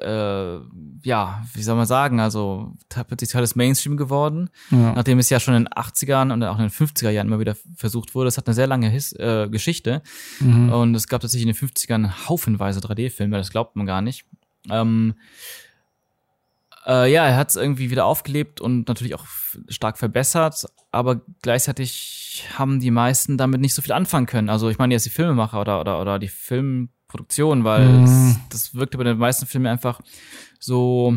[0.00, 0.58] äh,
[1.04, 2.72] ja, wie soll man sagen, also
[3.42, 4.92] des Mainstream geworden, Ja.
[4.92, 7.56] nachdem es ja schon in den 80ern und auch in den 50er Jahren immer wieder
[7.74, 8.28] versucht wurde.
[8.28, 10.02] Es hat eine sehr lange His äh, Geschichte
[10.40, 10.72] Mhm.
[10.72, 14.24] und es gab tatsächlich in den 50ern haufenweise 3D-Filme, das glaubt man gar nicht.
[14.70, 15.14] Ähm,
[16.86, 19.24] äh, ja, er hat es irgendwie wieder aufgelebt und natürlich auch
[19.68, 24.48] stark verbessert, aber gleichzeitig haben die meisten damit nicht so viel anfangen können.
[24.50, 28.04] Also ich meine jetzt die Filmemacher oder, oder, oder die Filmproduktion, weil Mhm.
[28.04, 30.00] es, das wirkte bei den meisten Filmen einfach
[30.62, 31.16] so,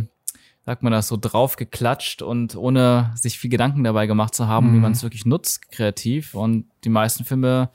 [0.66, 4.78] sagt man das, so draufgeklatscht und ohne sich viel Gedanken dabei gemacht zu haben, wie
[4.78, 4.82] Mhm.
[4.82, 6.34] man es wirklich nutzt, kreativ.
[6.34, 7.70] Und die meisten Filme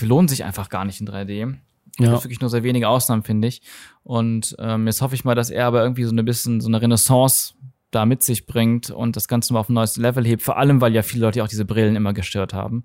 [0.00, 1.56] lohnen sich einfach gar nicht in 3D.
[1.98, 2.10] Ja.
[2.12, 3.62] Das wirklich nur sehr wenige Ausnahmen, finde ich.
[4.04, 6.80] Und ähm, jetzt hoffe ich mal, dass er aber irgendwie so ein bisschen so eine
[6.80, 7.54] Renaissance
[7.90, 10.42] da mit sich bringt und das Ganze mal auf ein neues Level hebt.
[10.42, 12.84] Vor allem, weil ja viele Leute auch diese Brillen immer gestört haben.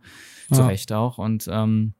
[0.49, 0.57] Ja.
[0.57, 1.17] Zu Recht auch.
[1.17, 1.93] Und ähm,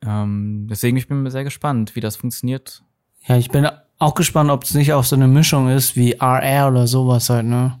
[0.00, 2.82] ähm, deswegen ich bin mir sehr gespannt, wie das funktioniert.
[3.26, 3.66] Ja, ich bin
[4.04, 7.46] auch gespannt, ob es nicht auch so eine Mischung ist wie RR oder sowas halt,
[7.46, 7.78] ne?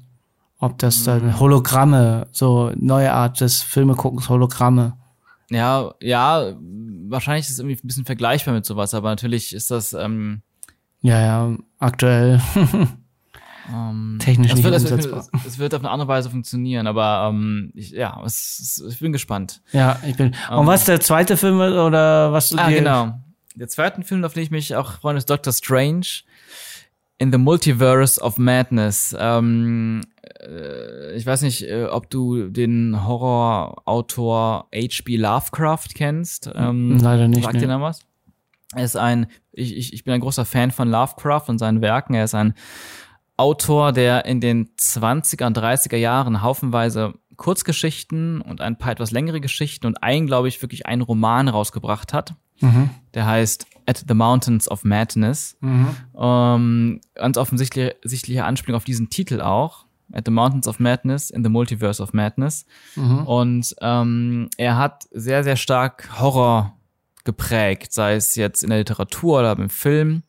[0.58, 1.40] Ob das dann mhm.
[1.40, 4.96] Hologramme, so neue Art des Filmeguckens, Hologramme.
[5.50, 6.54] Ja, ja,
[7.08, 9.92] wahrscheinlich ist es irgendwie ein bisschen vergleichbar mit sowas, aber natürlich ist das.
[9.92, 10.40] Ähm,
[11.02, 12.40] ja, ja, aktuell.
[13.74, 15.26] ähm, Technisch nicht wird, umsetzbar.
[15.46, 19.60] Es, wird auf eine andere Weise funktionieren, aber ähm, ich, ja, es, ich bin gespannt.
[19.72, 20.28] Ja, ich bin.
[20.50, 23.18] Und ähm, was der zweite Film oder was du Ah, genau.
[23.54, 26.06] Der zweite Film, auf den ich mich auch freue, ist Doctor Strange
[27.18, 29.14] in the Multiverse of Madness.
[29.18, 30.02] Ähm,
[30.40, 35.16] äh, ich weiß nicht, äh, ob du den Horrorautor H.P.
[35.16, 36.50] Lovecraft kennst.
[36.54, 37.44] Ähm, Leider nicht.
[37.44, 37.60] Sagt nee.
[37.60, 38.00] dir da was?
[38.74, 42.14] Er ist ein, ich, ich, ich bin ein großer Fan von Lovecraft und seinen Werken.
[42.14, 42.54] Er ist ein
[43.36, 49.40] Autor, der in den 20er und 30er Jahren haufenweise Kurzgeschichten und ein paar etwas längere
[49.40, 52.34] Geschichten und einen, glaube ich, wirklich einen Roman rausgebracht hat.
[52.60, 52.90] Mhm.
[53.14, 55.56] Der heißt At the Mountains of Madness.
[55.60, 55.88] Mhm.
[56.18, 59.84] Ähm, ganz offensichtliche Anspielung auf diesen Titel auch.
[60.12, 62.66] At the Mountains of Madness in the Multiverse of Madness.
[62.94, 63.26] Mhm.
[63.26, 66.76] Und ähm, er hat sehr, sehr stark Horror
[67.24, 70.22] geprägt, sei es jetzt in der Literatur oder im Film.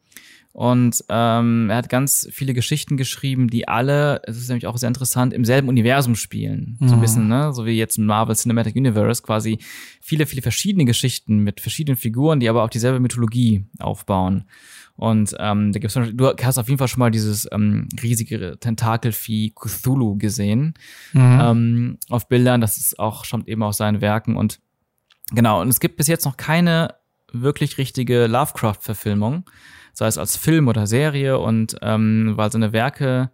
[0.55, 4.87] Und ähm, er hat ganz viele Geschichten geschrieben, die alle, es ist nämlich auch sehr
[4.87, 6.77] interessant, im selben Universum spielen.
[6.79, 6.87] Mhm.
[6.87, 7.01] So ein mhm.
[7.01, 7.51] bisschen, ne?
[7.51, 9.59] So wie jetzt im Marvel Cinematic Universe, quasi
[9.99, 14.45] viele, viele verschiedene Geschichten mit verschiedenen Figuren, die aber auch dieselbe Mythologie aufbauen.
[14.95, 19.51] Und ähm, da gibt's du hast auf jeden Fall schon mal dieses ähm, riesige Tentakelvieh
[19.59, 20.75] Cthulhu gesehen
[21.11, 21.39] mhm.
[21.41, 22.61] ähm, auf Bildern.
[22.61, 24.61] Das ist auch stammt eben aus seinen Werken und
[25.31, 25.59] genau.
[25.59, 26.95] Und es gibt bis jetzt noch keine
[27.33, 29.43] wirklich richtige Lovecraft-Verfilmung
[29.95, 33.31] sei es als Film oder Serie und ähm, weil seine Werke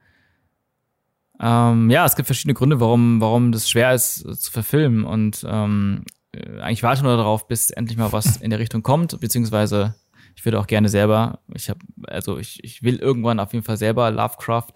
[1.41, 5.45] ähm, ja, es gibt verschiedene Gründe, warum, warum das schwer ist äh, zu verfilmen und
[5.49, 9.95] ähm, äh, eigentlich warte nur darauf, bis endlich mal was in der Richtung kommt, beziehungsweise
[10.35, 13.77] ich würde auch gerne selber, ich habe, also ich, ich will irgendwann auf jeden Fall
[13.77, 14.73] selber Lovecraft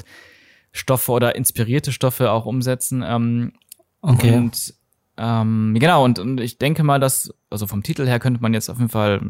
[0.76, 3.02] Stoffe oder inspirierte Stoffe auch umsetzen.
[3.08, 3.54] Ähm,
[4.02, 4.36] okay.
[4.36, 4.74] Und
[5.18, 8.70] ähm, genau, und, und ich denke mal, dass, also vom Titel her könnte man jetzt
[8.70, 9.22] auf jeden Fall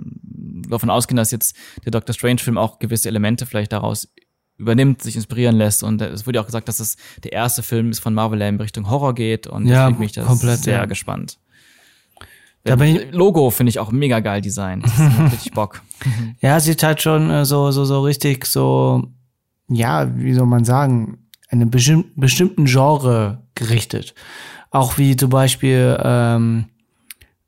[0.67, 4.13] davon ausgehen, dass jetzt der Doctor Strange-Film auch gewisse Elemente vielleicht daraus
[4.57, 5.83] übernimmt, sich inspirieren lässt.
[5.83, 8.49] Und es wurde ja auch gesagt, dass es der erste Film ist von Marvel, der
[8.49, 9.47] in Richtung Horror geht.
[9.47, 10.85] Und ja, deswegen bin ich da komplett, sehr ja.
[10.85, 11.37] gespannt.
[12.63, 14.85] Da bin ich, Logo finde ich auch mega geil designt.
[14.85, 15.83] Das macht richtig Bock.
[16.39, 19.03] Ja, sieht halt schon äh, so, so, so richtig so,
[19.67, 21.19] ja, wie soll man sagen,
[21.49, 24.15] einem bestimm bestimmten Genre gerichtet.
[24.75, 26.65] Auch wie zum Beispiel ähm,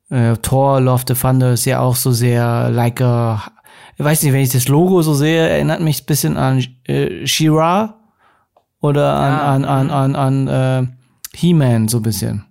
[0.08, 3.52] äh, Thor Love the Thunder ist ja auch so sehr like a,
[3.96, 7.26] ich weiß nicht, wenn ich das Logo so sehe, erinnert mich ein bisschen an äh,
[7.26, 7.96] She-Ra
[8.80, 9.72] oder an, ja.
[9.72, 10.86] an, an, an, an äh,
[11.36, 12.46] He-Man so ein bisschen.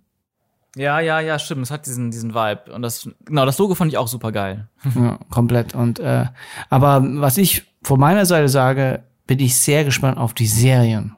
[0.75, 1.63] Ja, ja, ja, stimmt.
[1.63, 2.71] Es hat diesen, diesen Vibe.
[2.71, 4.67] Und das, genau, das Logo fand ich auch super geil.
[4.95, 5.73] ja, komplett.
[5.73, 6.25] Und, äh,
[6.69, 11.16] aber was ich von meiner Seite sage, bin ich sehr gespannt auf die Serien.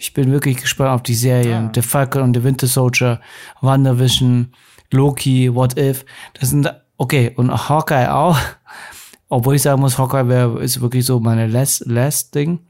[0.00, 1.64] Ich bin wirklich gespannt auf die Serien.
[1.64, 1.70] Ja.
[1.74, 3.20] The Falcon und The Winter Soldier,
[3.60, 4.52] WandaVision,
[4.92, 6.04] Loki, What If.
[6.34, 8.38] Das sind, okay, und Hawkeye auch.
[9.28, 12.60] Obwohl ich sagen muss, Hawkeye wär, ist wirklich so meine last, last Ding.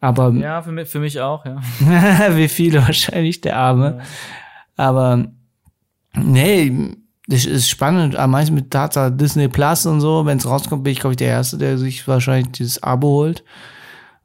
[0.00, 0.30] Aber.
[0.30, 1.60] Ja, für mich, für mich auch, ja.
[2.36, 3.98] wie viele wahrscheinlich, der Arme.
[3.98, 4.04] Ja.
[4.76, 5.24] Aber,
[6.14, 6.94] nee,
[7.26, 8.14] das ist spannend.
[8.14, 10.24] Am meisten mit Tatsache Disney Plus und so.
[10.24, 13.42] Wenn es rauskommt, bin ich, glaube ich, der Erste, der sich wahrscheinlich dieses Abo holt.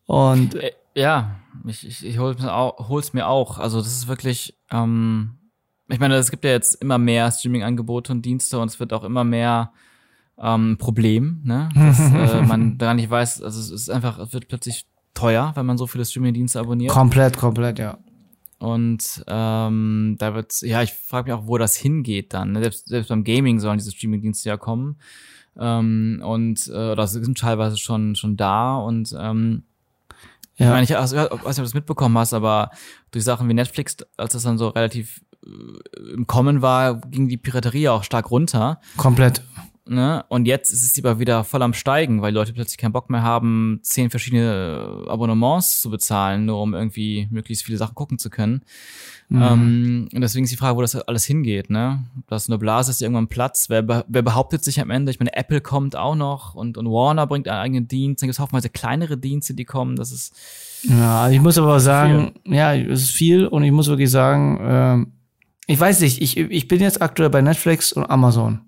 [0.05, 0.53] Und.
[0.53, 3.57] Äh, ja, ich, ich, ich hol's mir auch, hol's mir auch.
[3.59, 5.37] Also, das ist wirklich, ähm,
[5.89, 9.03] ich meine, es gibt ja jetzt immer mehr Streaming-Angebote und Dienste und es wird auch
[9.03, 9.71] immer mehr
[10.39, 11.69] ähm, Problem, ne?
[11.75, 11.99] Dass
[12.33, 15.77] äh, man da nicht weiß, also es ist einfach, es wird plötzlich teuer, wenn man
[15.77, 16.91] so viele Streaming-Dienste abonniert.
[16.91, 17.97] Komplett, komplett, ja.
[18.59, 22.51] Und ähm, da wird, ja, ich frage mich auch, wo das hingeht dann.
[22.51, 22.61] Ne?
[22.61, 24.97] Selbst, selbst beim Gaming sollen diese Streaming-Dienste ja kommen.
[25.59, 29.63] Ähm, und äh, das sind teilweise schon schon da und ähm,
[30.61, 30.67] ja.
[30.67, 32.71] ich meine, ich also, weiß nicht, ob du das mitbekommen hast, aber
[33.11, 37.37] durch Sachen wie Netflix, als das dann so relativ äh, im Kommen war, ging die
[37.37, 38.79] Piraterie auch stark runter.
[38.97, 39.43] Komplett.
[39.87, 40.23] Ne?
[40.29, 43.23] Und jetzt ist es aber wieder voll am Steigen, weil Leute plötzlich keinen Bock mehr
[43.23, 48.61] haben, zehn verschiedene Abonnements zu bezahlen, nur um irgendwie möglichst viele Sachen gucken zu können.
[49.29, 49.41] Mhm.
[49.41, 51.71] Ähm, und deswegen ist die Frage, wo das alles hingeht.
[51.71, 52.05] Ne?
[52.27, 53.69] Das ist eine Blase, ist irgendwann Platz.
[53.69, 55.11] Wer, wer behauptet sich am Ende?
[55.11, 58.21] Ich meine, Apple kommt auch noch und, und Warner bringt einen eigenen Dienst.
[58.21, 59.95] Dann gibt es haufenweise kleinere Dienste, die kommen.
[59.95, 60.35] Das ist
[60.83, 62.55] ja, ich muss aber sagen, viel.
[62.55, 65.11] ja, es ist viel und ich muss wirklich sagen, ähm,
[65.67, 68.61] ich weiß nicht, ich, ich bin jetzt aktuell bei Netflix und Amazon.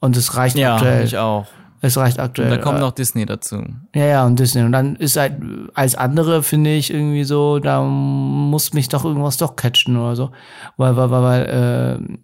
[0.00, 1.04] Und es reicht ja, aktuell.
[1.04, 1.46] ich auch.
[1.80, 2.50] Es reicht aktuell.
[2.50, 3.64] Und da kommt äh, noch Disney dazu.
[3.94, 4.62] Ja, ja, und Disney.
[4.62, 5.40] Und dann ist halt
[5.74, 10.30] als andere, finde ich, irgendwie so, da muss mich doch irgendwas doch catchen oder so.
[10.76, 12.16] Weil, weil, weil, weil äh,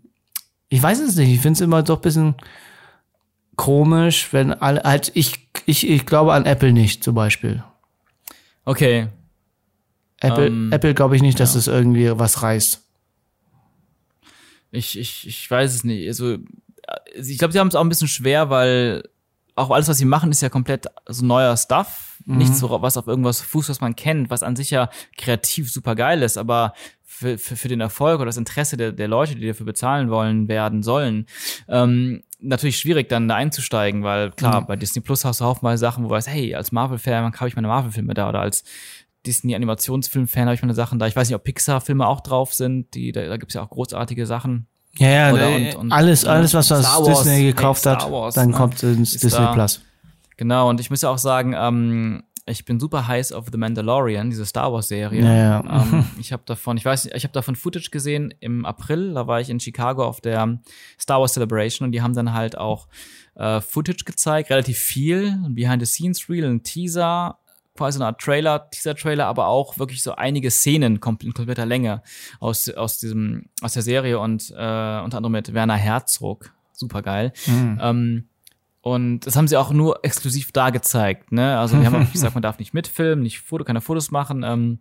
[0.68, 1.30] ich weiß es nicht.
[1.30, 2.34] Ich finde es immer doch ein bisschen
[3.56, 7.62] komisch, wenn alle, halt, ich, ich, ich glaube an Apple nicht, zum Beispiel.
[8.64, 9.08] Okay.
[10.20, 12.82] Apple, Ähm, Apple glaube ich nicht, dass es irgendwie was reißt.
[14.70, 16.08] Ich, ich, ich weiß es nicht.
[16.08, 16.38] Also, äh,
[17.14, 19.02] ich glaube, sie haben es auch ein bisschen schwer, weil
[19.54, 22.18] auch alles, was sie machen, ist ja komplett so neuer Stuff.
[22.24, 25.96] Nichts, so, was auf irgendwas fußt, was man kennt, was an sich ja kreativ super
[25.96, 29.46] geil ist, aber für, für, für den Erfolg oder das Interesse der, der Leute, die
[29.46, 31.26] dafür bezahlen wollen, werden sollen,
[31.68, 36.04] ähm, natürlich schwierig dann da einzusteigen, weil klar, bei Disney Plus hast du haufenweise Sachen,
[36.04, 38.64] wo du weißt, hey, als Marvel-Fan habe ich meine Marvel-Filme da oder als
[39.26, 41.06] Disney-Animationsfilm-Fan habe ich meine Sachen da.
[41.06, 44.26] Ich weiß nicht, ob Pixar-Filme auch drauf sind, die, da, da gibt's ja auch großartige
[44.26, 44.66] Sachen.
[44.96, 47.94] Ja, ja, Oder äh, und- und- alles, alles, was das Star Wars, Disney gekauft hey,
[47.94, 48.56] hat, Wars, dann ne?
[48.56, 49.52] kommt ins Ist Disney da.
[49.52, 49.80] Plus.
[50.36, 54.30] Genau, und ich muss ja auch sagen, ähm, ich bin super heiß auf The Mandalorian,
[54.30, 55.22] diese Star Wars Serie.
[55.22, 55.82] Ja, ja.
[55.82, 59.26] Ähm, ich habe davon, ich weiß nicht, ich habe davon Footage gesehen im April, da
[59.26, 60.58] war ich in Chicago auf der
[61.00, 62.88] Star Wars Celebration und die haben dann halt auch
[63.36, 67.38] äh, Footage gezeigt, relativ viel, ein Behind the Scenes Reel, ein Teaser,
[67.76, 72.02] quasi eine Art Trailer, Teaser-Trailer, aber auch wirklich so einige Szenen in kompletter Länge
[72.40, 74.54] aus, aus diesem, aus der Serie und äh,
[75.00, 76.52] unter anderem mit Werner Herzog.
[76.72, 77.32] Super geil.
[77.80, 78.28] Ähm,
[78.82, 81.58] und das haben sie auch nur exklusiv da gezeigt, ne?
[81.58, 84.42] Also die haben auch gesagt, man darf nicht mitfilmen, nicht Foto, keine Fotos machen.
[84.42, 84.80] Ähm,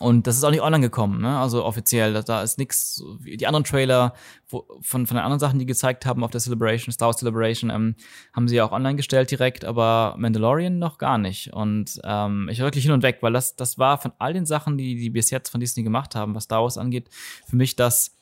[0.00, 1.38] und das ist auch nicht online gekommen, ne?
[1.38, 3.00] Also offiziell, da, da ist nichts.
[3.24, 4.12] Die anderen Trailer
[4.48, 7.70] wo, von von den anderen Sachen, die gezeigt haben auf der Celebration, Star Wars Celebration,
[7.70, 7.94] ähm,
[8.32, 11.52] haben sie ja auch online gestellt direkt, aber Mandalorian noch gar nicht.
[11.52, 14.46] Und ähm, ich war wirklich hin und weg, weil das das war von all den
[14.46, 17.08] Sachen, die die bis jetzt von Disney gemacht haben, was Star Wars angeht,
[17.46, 18.13] für mich das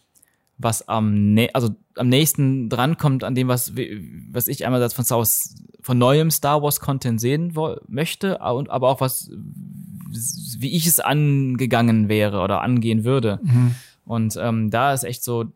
[0.62, 3.74] was am nä also am nächsten drankommt an dem, was,
[4.30, 5.24] was ich einerseits von Star
[5.80, 7.54] von neuem Star Wars Content sehen
[7.88, 9.30] möchte, und aber auch was,
[10.58, 13.40] wie ich es angegangen wäre oder angehen würde.
[14.04, 15.52] Und ähm, da ist echt so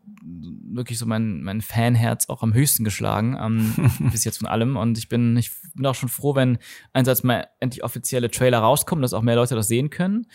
[0.69, 4.77] wirklich so mein, mein Fanherz auch am höchsten geschlagen, ähm, bis jetzt von allem.
[4.77, 6.57] Und ich bin, ich bin auch schon froh, wenn
[6.93, 10.27] einerseits mal endlich offizielle Trailer rauskommen, dass auch mehr Leute das sehen können.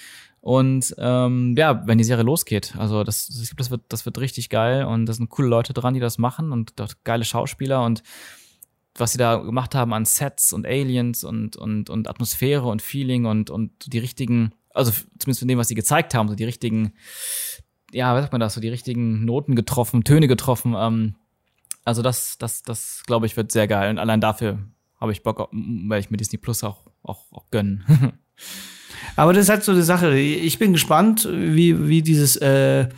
[0.42, 4.84] Und ähm, ja, wenn die Serie losgeht, also das, das wird, das wird richtig geil
[4.84, 8.02] und da sind coole Leute dran, die das machen und dort geile Schauspieler und
[8.96, 13.24] was sie da gemacht haben an Sets und Aliens und, und, und Atmosphäre und Feeling
[13.24, 16.94] und, und die richtigen, also zumindest von dem, was sie gezeigt haben, so die richtigen,
[17.92, 20.74] ja, was sagt man das, so die richtigen Noten getroffen, Töne getroffen.
[20.76, 21.14] Ähm,
[21.84, 23.90] also das, das, das glaube ich, wird sehr geil.
[23.90, 24.58] Und allein dafür
[25.00, 27.84] habe ich Bock, weil ich mir Disney Plus auch, auch, auch gönnen.
[29.16, 30.16] Aber das ist halt so eine Sache.
[30.18, 32.88] Ich bin gespannt, wie, wie dieses äh,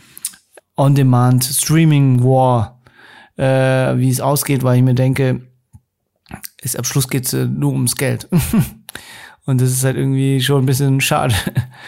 [0.77, 2.81] On-Demand Streaming War,
[3.37, 5.43] äh, wie es ausgeht, weil ich mir denke,
[6.63, 8.29] ist, am Schluss geht's äh, nur ums Geld.
[9.47, 11.35] Und das ist halt irgendwie schon ein bisschen schade.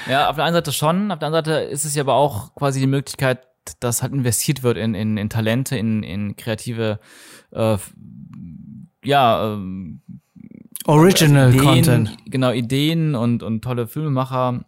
[0.08, 2.54] Ja, auf der einen Seite schon, auf der anderen Seite ist es ja aber auch
[2.54, 3.40] quasi die Möglichkeit,
[3.80, 7.00] dass halt investiert wird in, in, in Talente, in, in kreative,
[7.50, 7.78] äh,
[9.02, 10.02] ja, ähm,
[10.86, 12.16] Original Ideen, Content.
[12.26, 14.64] Genau, Ideen und, und tolle Filmemacher.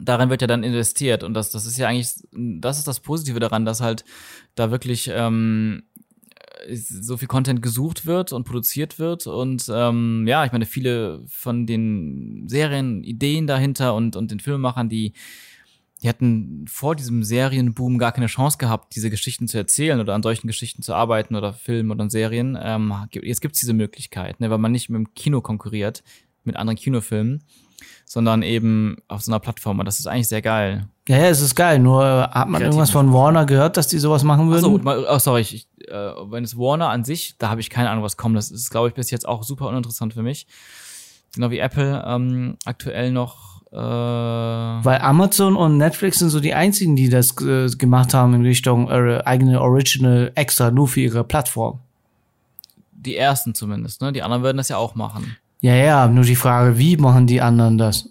[0.00, 1.22] Darin wird ja dann investiert.
[1.22, 4.04] Und das, das ist ja eigentlich, das ist das Positive daran, dass halt
[4.54, 5.84] da wirklich ähm,
[6.68, 9.26] so viel Content gesucht wird und produziert wird.
[9.26, 14.88] Und ähm, ja, ich meine, viele von den Serien, Ideen dahinter und, und den Filmemachern,
[14.88, 15.12] die,
[16.04, 20.22] die hatten vor diesem Serienboom gar keine Chance gehabt, diese Geschichten zu erzählen oder an
[20.22, 22.58] solchen Geschichten zu arbeiten oder Filmen oder Serien.
[22.62, 26.04] Ähm, jetzt gibt's diese Möglichkeit, ne, weil man nicht mit dem Kino konkurriert,
[26.44, 27.42] mit anderen Kinofilmen,
[28.04, 29.78] sondern eben auf so einer Plattform.
[29.78, 30.86] Und das ist eigentlich sehr geil.
[31.08, 31.78] Ja, ja, es ist geil.
[31.78, 34.64] Nur hat man Kreativ irgendwas von Warner gehört, dass die sowas machen würden?
[34.66, 37.88] Achso, mal- oh, sorry, ich, äh, wenn es Warner an sich, da habe ich keine
[37.88, 38.36] Ahnung, was kommt.
[38.36, 40.46] Das ist, glaube ich, bis jetzt auch super uninteressant für mich.
[41.34, 46.94] Genau wie Apple ähm, aktuell noch äh, Weil Amazon und Netflix sind so die einzigen,
[46.96, 51.80] die das äh, gemacht haben in Richtung äh, eigene Original extra nur für ihre Plattform.
[52.92, 54.12] die ersten zumindest, ne?
[54.12, 55.36] Die anderen würden das ja auch machen.
[55.60, 58.08] Ja, ja, nur die Frage, wie machen die anderen das?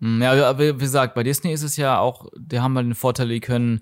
[0.00, 2.94] Hm, Ja, aber wie gesagt, bei Disney ist es ja auch, die haben halt den
[2.94, 3.80] Vorteil, die können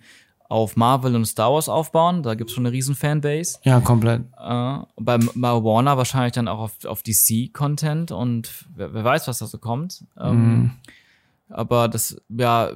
[0.48, 2.22] auf Marvel und Star Wars aufbauen.
[2.22, 3.58] Da gibt's schon eine riesen Fanbase.
[3.64, 4.22] Ja, komplett.
[4.38, 9.38] Äh, bei, bei Warner wahrscheinlich dann auch auf, auf DC-Content und wer, wer weiß, was
[9.38, 10.04] da so kommt.
[10.18, 10.72] Ähm,
[11.50, 12.70] Aber das, ja,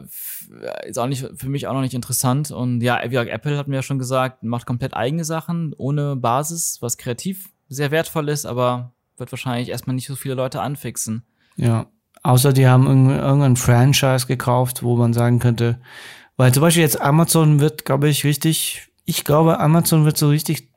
[0.85, 2.51] ist auch nicht, für mich auch noch nicht interessant.
[2.51, 6.17] Und ja, wie gesagt, Apple hat mir ja schon gesagt, macht komplett eigene Sachen, ohne
[6.17, 11.23] Basis, was kreativ sehr wertvoll ist, aber wird wahrscheinlich erstmal nicht so viele Leute anfixen.
[11.57, 11.87] Ja.
[12.23, 15.79] Außer die haben irgend- irgendein Franchise gekauft, wo man sagen könnte,
[16.37, 20.71] weil zum Beispiel jetzt Amazon wird, glaube ich, richtig, ich glaube, Amazon wird so richtig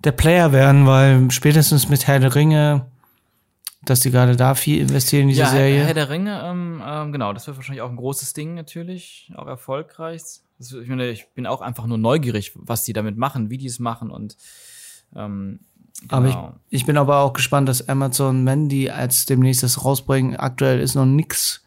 [0.00, 2.90] der Player werden, weil spätestens mit Herr der Ringe,
[3.84, 5.84] dass die gerade da viel investieren in diese ja, Serie.
[5.84, 9.46] Herr der Ringe, ähm, ähm, genau, das wird wahrscheinlich auch ein großes Ding natürlich, auch
[9.46, 10.22] erfolgreich.
[10.58, 13.66] Das, ich, meine, ich bin auch einfach nur neugierig, was die damit machen, wie die
[13.66, 14.36] es machen und
[15.16, 15.60] ähm,
[16.02, 16.16] genau.
[16.16, 20.80] Aber ich, ich bin aber auch gespannt, dass Amazon, die als demnächst das rausbringen, aktuell
[20.80, 21.64] ist noch nix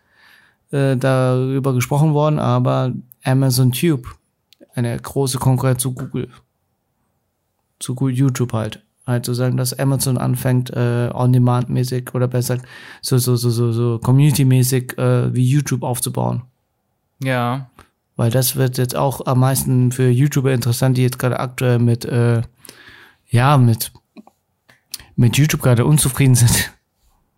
[0.72, 2.94] äh, darüber gesprochen worden, aber
[3.24, 4.08] Amazon Tube,
[4.74, 6.30] eine große Konkurrenz zu Google,
[7.80, 8.82] zu YouTube halt.
[9.06, 12.58] Halt zu sagen, dass Amazon anfängt, äh, on-demand-mäßig oder besser
[13.02, 16.44] so, so, so, so, so community-mäßig äh, wie YouTube aufzubauen.
[17.24, 17.70] ja,
[18.16, 22.06] Weil das wird jetzt auch am meisten für YouTuber interessant, die jetzt gerade aktuell mit,
[22.06, 22.42] äh,
[23.30, 23.92] ja, mit,
[25.16, 26.75] mit YouTube gerade unzufrieden sind.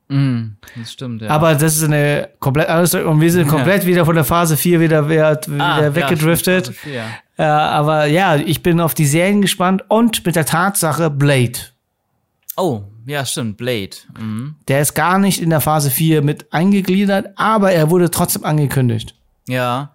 [0.09, 1.29] Mm, das stimmt, ja.
[1.29, 4.57] Aber das ist eine komplett andere Story und wir sind komplett wieder von der Phase
[4.57, 6.71] 4 wieder, wieder, wieder Ah, ja, weggedriftet.
[6.91, 7.05] ja.
[7.37, 11.59] äh, aber ja, ich bin auf die Serien gespannt und mit der Tatsache Blade.
[12.55, 13.91] Oh, ja, stimmt, Blade.
[14.19, 14.55] Mhm.
[14.67, 19.13] Der ist gar nicht in der Phase 4 mit eingegliedert, aber er wurde trotzdem angekündigt.
[19.47, 19.91] Ja,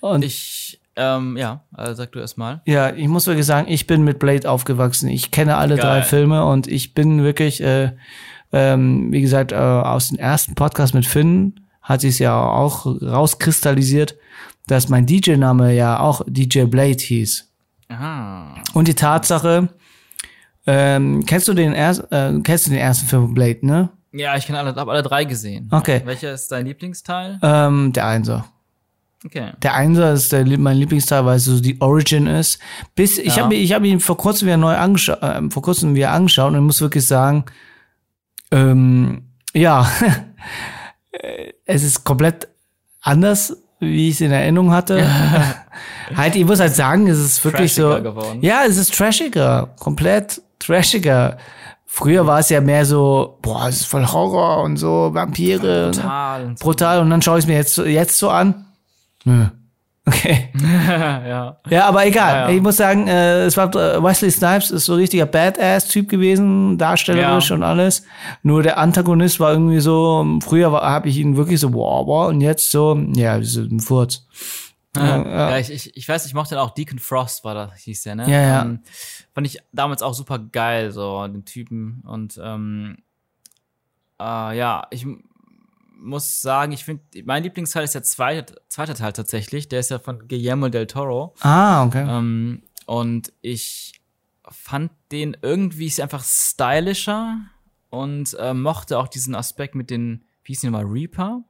[0.00, 2.62] Und ich, ähm, ja, also sag du erst mal.
[2.66, 5.08] Ja, ich muss wirklich sagen, ich bin mit Blade aufgewachsen.
[5.08, 5.84] Ich kenne alle Geil.
[5.84, 7.92] drei Filme und ich bin wirklich, äh,
[8.52, 14.16] ähm, wie gesagt, äh, aus dem ersten Podcast mit Finn hat sich ja auch rauskristallisiert,
[14.66, 17.48] dass mein DJ-Name ja auch DJ Blade hieß.
[17.88, 18.54] Aha.
[18.74, 19.68] Und die Tatsache,
[20.66, 23.88] ähm, kennst du den erst, äh, kennst du den ersten Film Blade, ne?
[24.12, 25.68] Ja, ich kenne alle, hab alle drei gesehen.
[25.70, 26.02] Okay.
[26.04, 27.38] Welcher ist dein Lieblingsteil?
[27.42, 28.46] Ähm, der Einser.
[29.24, 29.50] Okay.
[29.62, 32.58] Der Einser ist der, mein Lieblingsteil, weil es so die Origin ist.
[32.94, 33.44] Bis ich Ja.
[33.44, 36.56] habe ich habe ihn vor kurzem wieder neu angeschaut, äh, vor kurzem wieder angeschaut und
[36.58, 37.44] ich muss wirklich sagen,
[38.50, 39.22] ähm,
[39.54, 39.88] ja,
[41.64, 42.48] es ist komplett
[43.00, 45.06] anders, wie ich es in Erinnerung hatte.
[46.14, 47.88] halt, ich muss halt sagen, es ist wirklich so.
[48.02, 48.38] Geworden.
[48.42, 51.38] Ja, es ist trashiger, komplett trashiger.
[51.86, 55.90] Früher war es ja mehr so, boah, es ist voll Horror und so, Vampire.
[55.90, 56.44] Brutal.
[56.44, 56.64] und so.
[56.64, 57.00] Brutal.
[57.00, 58.66] Und dann schaue ich es mir jetzt, so- jetzt so an.
[59.24, 59.46] Nö.
[60.08, 60.48] Okay.
[60.62, 61.58] ja.
[61.68, 62.34] Ja, aber egal.
[62.34, 62.56] Ja, ja.
[62.56, 66.78] Ich muss sagen, äh, es war äh, Wesley Snipes ist so ein richtiger Badass-Typ gewesen,
[66.78, 67.56] darstellerisch Ja.
[67.56, 68.04] und alles.
[68.42, 72.40] Nur der Antagonist war irgendwie so, früher habe ich ihn wirklich so, wow, wow, und
[72.40, 74.26] jetzt so, ja, ist ein Furz.
[74.96, 78.14] Ja, ich, ich, ich weiß, ich mochte dann auch Deacon Frost, war das, hieß der,
[78.16, 78.22] ne?
[78.30, 78.62] Ja, ja.
[78.62, 78.80] Ähm,
[79.34, 82.02] fand ich damals auch super geil, so, den Typen.
[82.06, 82.96] Und, ähm,
[84.20, 85.06] äh, ja, ich
[85.98, 89.68] muss sagen, ich finde, mein Lieblingsteil ist der zweite, zweite Teil tatsächlich.
[89.68, 91.34] Der ist ja von Guillermo del Toro.
[91.40, 92.06] Ah, okay.
[92.08, 94.00] Ähm, und ich
[94.48, 97.38] fand den irgendwie einfach stylischer
[97.90, 101.42] und äh, mochte auch diesen Aspekt mit den, wie hieß die nochmal, Reaper?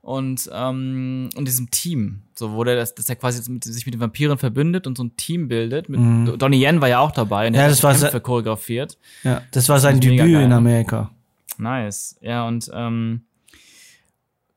[0.00, 3.94] Und, ähm, und diesem Team, so wo der, das, dass er quasi mit, sich mit
[3.94, 5.88] den Vampiren verbündet und so ein Team bildet.
[5.88, 7.54] Mit, Donnie Yen war ja auch dabei und.
[7.54, 8.98] Ja, der das war Kämpfe choreografiert.
[9.22, 11.12] Ja, das war sein Das Debüt in Amerika.
[11.56, 12.18] Nice.
[12.20, 13.22] Ja, und ähm,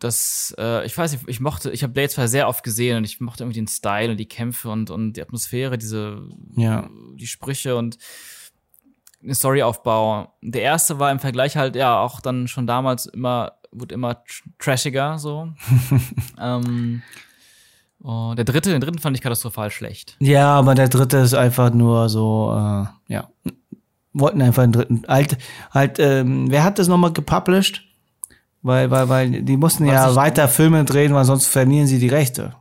[0.06, 3.04] das, äh, ich weiß nicht, ich mochte, ich habe Blade zwar sehr oft gesehen und
[3.04, 6.22] ich mochte irgendwie den Style und die Kämpfe und, und die Atmosphäre, diese,
[6.56, 6.90] Ja.
[7.16, 7.98] die Sprüche und
[9.22, 10.34] den Storyaufbau.
[10.42, 14.44] Der erste war im Vergleich halt ja auch dann schon damals immer, wurde immer tr-
[14.60, 15.50] trashiger so.
[16.40, 17.02] ähm,
[18.04, 20.16] oh, der dritte, den dritten fand ich katastrophal schlecht.
[20.20, 23.30] Ja, aber der dritte ist einfach nur so, äh, ja.
[24.14, 25.04] Wollten einfach einen dritten.
[25.08, 25.38] Halt,
[25.72, 27.82] halt, ähm, wer hat das nochmal gepublished?
[28.66, 32.08] Weil, weil, weil, die mussten ja ich weiter Filme drehen, weil sonst verlieren sie die
[32.08, 32.56] Rechte.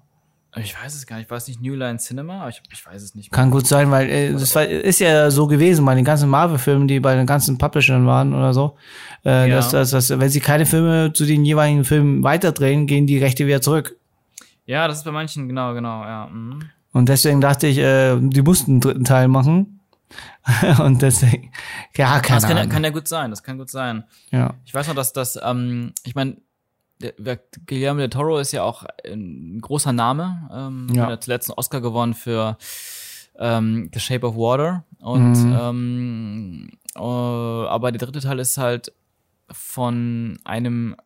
[0.55, 3.03] Ich weiß es gar nicht, ich weiß nicht New Line Cinema, aber ich, ich weiß
[3.03, 3.33] es nicht.
[3.33, 3.37] mehr.
[3.37, 6.87] Kann gut sein, weil äh, das war, ist ja so gewesen bei den ganzen Marvel-Filmen,
[6.89, 8.77] die bei den ganzen Publishern waren oder so,
[9.25, 9.57] äh, Ja.
[9.57, 13.47] dass, dass, dass, wenn sie keine Filme zu den jeweiligen Filmen weiterdrehen, gehen die Rechte
[13.47, 13.97] wieder zurück.
[14.67, 16.29] Ja, das ist bei manchen, genau, genau, ja.
[16.31, 16.65] Mhm.
[16.93, 19.74] Und deswegen dachte ich, äh, die mussten einen dritten Teil machen.
[20.81, 21.51] Und deswegen,
[21.97, 22.73] ja, keine Das kann, ja- Ahnung.
[22.73, 24.05] kann ja gut sein, das kann gut sein.
[24.31, 24.55] ja.
[24.65, 26.37] Ich weiß noch, dass das, ähm, ich meine,
[27.67, 30.49] Guillermo del Toro ist ja auch ein großer Name.
[30.53, 31.07] Ähm, ja.
[31.09, 32.57] Hat zuletzt einen Oscar gewonnen für
[33.39, 34.85] ähm, The Shape of Water.
[35.01, 35.59] Und Mhm.
[35.61, 38.93] ähm, äh, aber der dritte Teil ist halt
[39.51, 40.97] von einem,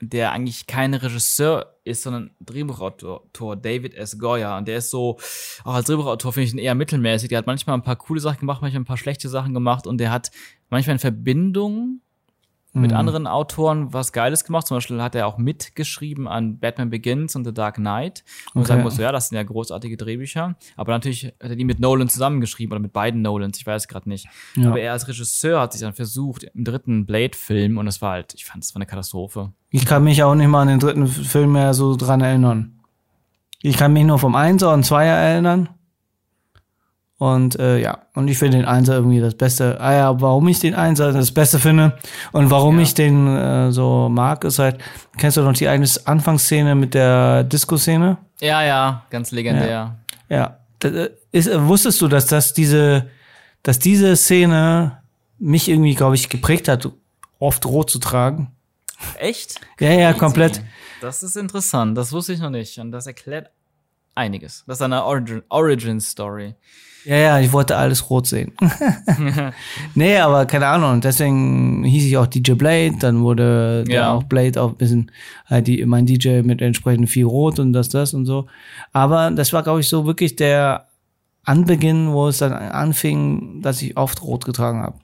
[0.00, 4.18] der eigentlich kein Regisseur ist, sondern Drehbuchautor, David S.
[4.18, 4.56] Goya.
[4.58, 5.18] Und der ist so,
[5.64, 7.28] auch als Drehbuchautor finde ich ihn eher mittelmäßig.
[7.28, 9.98] Der hat manchmal ein paar coole Sachen gemacht, manchmal ein paar schlechte Sachen gemacht und
[9.98, 10.30] der hat
[10.70, 12.00] manchmal in Verbindung
[12.78, 14.66] mit anderen Autoren was Geiles gemacht.
[14.66, 18.24] Zum Beispiel hat er auch mitgeschrieben an Batman Begins und The Dark Knight.
[18.54, 18.68] Und Okay.
[18.68, 20.56] sagen muss, ja, das sind ja großartige Drehbücher.
[20.76, 24.08] Aber natürlich hat er die mit Nolan zusammengeschrieben oder mit beiden Nolans, ich weiß gerade
[24.08, 24.26] nicht.
[24.56, 24.68] Ja.
[24.68, 28.34] Aber er als Regisseur hat sich dann versucht im dritten Blade-Film und das war halt,
[28.34, 29.52] ich fand, es war eine Katastrophe.
[29.70, 32.74] Ich kann mich auch nicht mal an den dritten Film mehr so dran erinnern.
[33.60, 35.68] Ich kann mich nur vom Einser und Zweier erinnern.
[37.18, 39.80] Und äh, ja, und ich finde den Einser irgendwie das Beste.
[39.80, 41.98] Ah ja, warum ich den Einser das Beste finde
[42.30, 42.82] und warum Ja.
[42.82, 44.78] ich den äh, so mag, ist halt,
[45.16, 48.18] kennst du noch die eine Anfangsszene mit der Disco-Szene?
[48.40, 49.96] Ja, ja, ganz legendär.
[50.28, 50.58] Ja.
[50.78, 53.10] Das, äh, ist, wusstest du, dass das diese,
[53.64, 54.98] dass diese Szene
[55.40, 56.88] mich irgendwie, glaube ich, geprägt hat,
[57.40, 58.52] oft rot zu tragen?
[59.18, 59.60] Echt?
[59.80, 60.62] Ja, ja, komplett.
[61.00, 62.78] Das ist interessant, das wusste ich noch nicht.
[62.78, 63.50] Und das erklärt
[64.14, 64.62] einiges.
[64.68, 66.54] Das ist eine Origin, Origin Story.
[67.04, 68.52] Ja, ja, ich wollte alles rot sehen.
[69.94, 71.00] nee, aber keine Ahnung.
[71.00, 72.96] Deswegen hieß ich auch DJ Blade.
[72.98, 74.12] Dann wurde Ja.
[74.12, 75.10] auch Blade auch ein bisschen,
[75.46, 78.46] halt die, mein DJ mit entsprechend viel Rot und das, das und so.
[78.92, 80.88] Aber das war, glaube ich, so wirklich der
[81.44, 84.98] Anbeginn, wo es dann anfing, dass ich oft rot getragen habe.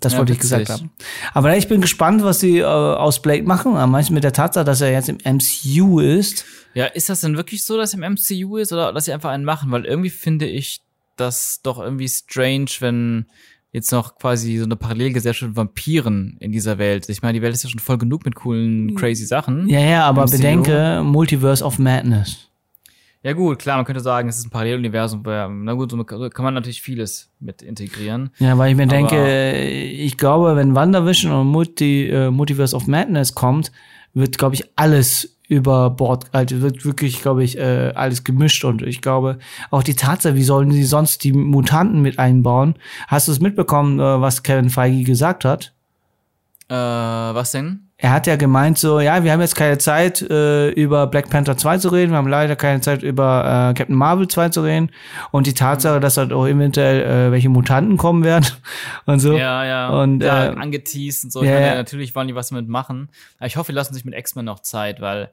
[0.00, 0.90] Das Ja, wollte ich gesagt haben.
[1.34, 3.76] Aber ich bin gespannt, was sie äh, aus Blade machen.
[3.76, 6.44] Am meisten mit der Tatsache, dass er jetzt im MCU ist.
[6.74, 9.44] Ja, ist das denn wirklich so, dass im MCU ist oder dass sie einfach einen
[9.44, 9.70] machen?
[9.72, 10.80] Weil irgendwie finde ich
[11.20, 13.26] das doch irgendwie strange, wenn
[13.72, 17.08] jetzt noch quasi so eine Parallelgesellschaft mit Vampiren in dieser Welt.
[17.08, 19.68] Ich meine, die Welt ist ja schon voll genug mit coolen, crazy Sachen.
[19.68, 22.48] Ja, ja, aber bedenke, Multiverse of Madness.
[23.22, 25.22] Ja gut, klar, man könnte sagen, es ist ein Paralleluniversum.
[25.24, 28.30] Na gut, so kann man natürlich vieles mit integrieren.
[28.38, 33.34] Ja, weil ich mir denke, ich glaube, wenn WandaVision und Multi, äh, Multiverse of Madness
[33.34, 33.72] kommt,
[34.14, 38.82] wird, glaube ich, alles über Bord, also wird wirklich, glaube ich, äh, alles gemischt und
[38.82, 39.38] ich glaube,
[39.70, 42.74] auch die Tatsache, wie sollen sie sonst die Mutanten mit einbauen?
[43.06, 45.72] Hast du es mitbekommen, äh, was Kevin Feige gesagt hat?
[46.68, 47.87] Äh, was denn?
[48.00, 51.56] Er hat ja gemeint so, ja, wir haben jetzt keine Zeit, äh, über Black Panther
[51.56, 54.92] 2 zu reden, wir haben leider keine Zeit, über äh, Captain Marvel 2 zu reden
[55.32, 58.46] und die Tatsache, dass halt auch eventuell äh, welche Mutanten kommen werden
[59.06, 59.36] und so.
[59.36, 59.88] Ja, ja.
[59.88, 61.42] Und, ja, äh, angeteased und so.
[61.42, 61.74] Ja, meine, ja.
[61.74, 63.08] natürlich wollen die was damit machen.
[63.38, 65.32] Aber ich hoffe, die lassen sich mit X-Men noch Zeit, weil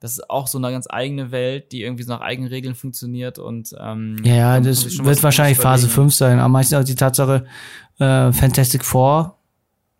[0.00, 3.38] das ist auch so eine ganz eigene Welt, die irgendwie so nach eigenen Regeln funktioniert
[3.38, 6.10] und ähm, Ja, ja, das wird wahrscheinlich Phase überlegen.
[6.10, 6.38] 5 sein.
[6.38, 7.44] Am meisten auch die Tatsache
[7.98, 9.36] äh, Fantastic Four,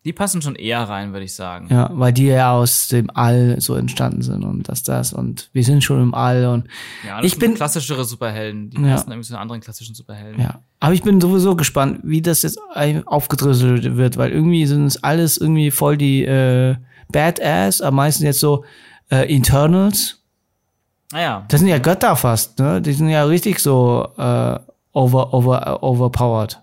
[0.07, 1.67] Die passen schon eher rein, würde ich sagen.
[1.69, 5.65] ja, weil die ja aus dem All so entstanden sind und das, das und wir
[5.65, 6.69] sind schon im All und
[7.07, 8.71] Ja, Ich bin- klassischere Superhelden.
[8.71, 8.93] Die Ja.
[8.93, 10.41] passen irgendwie zu den anderen klassischen Superhelden.
[10.41, 10.61] ja.
[10.81, 12.59] Aber ich bin sowieso gespannt, wie das jetzt
[13.07, 16.77] aufgedröselt wird, weil irgendwie sind es alles irgendwie voll die äh,
[17.11, 18.65] Badass, am meisten jetzt so
[19.11, 20.23] äh, Internals.
[21.13, 22.81] Naja, Das sind ja Götter fast, ne?
[22.83, 24.59] Die sind ja richtig so äh,
[24.93, 26.61] over, over, overpowered.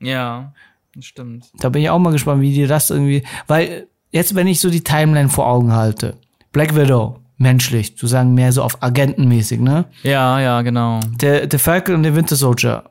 [0.00, 0.52] ja,
[1.00, 1.46] stimmt.
[1.58, 3.22] Da bin ich auch mal gespannt, wie die das irgendwie.
[3.46, 6.16] Weil jetzt, wenn ich so die Timeline vor Augen halte,
[6.52, 9.86] Black Widow, menschlich, zu sagen, mehr so auf Agentenmäßig, ne?
[10.02, 11.00] Ja, ja, genau.
[11.20, 12.84] Der, der Falcon und der Winter Soldier,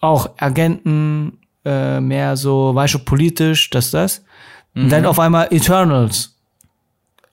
[0.00, 4.24] auch Agenten, äh, mehr so, weißt du, politisch, das, das.
[4.74, 6.36] Und dann auf einmal Eternals.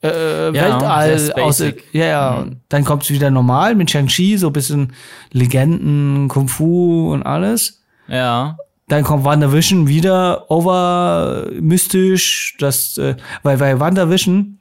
[0.01, 1.73] Äh, Weltall, sehr aus, ja,
[2.05, 2.35] ja.
[2.35, 4.93] Und Dann kommt es wieder normal mit Shang-Chi, so ein bisschen
[5.31, 7.81] Legenden, Kung Fu und alles.
[8.07, 8.57] Ja,
[8.87, 14.59] Dann kommt WandaVision wieder over mystisch, das, äh, weil bei WandaVision,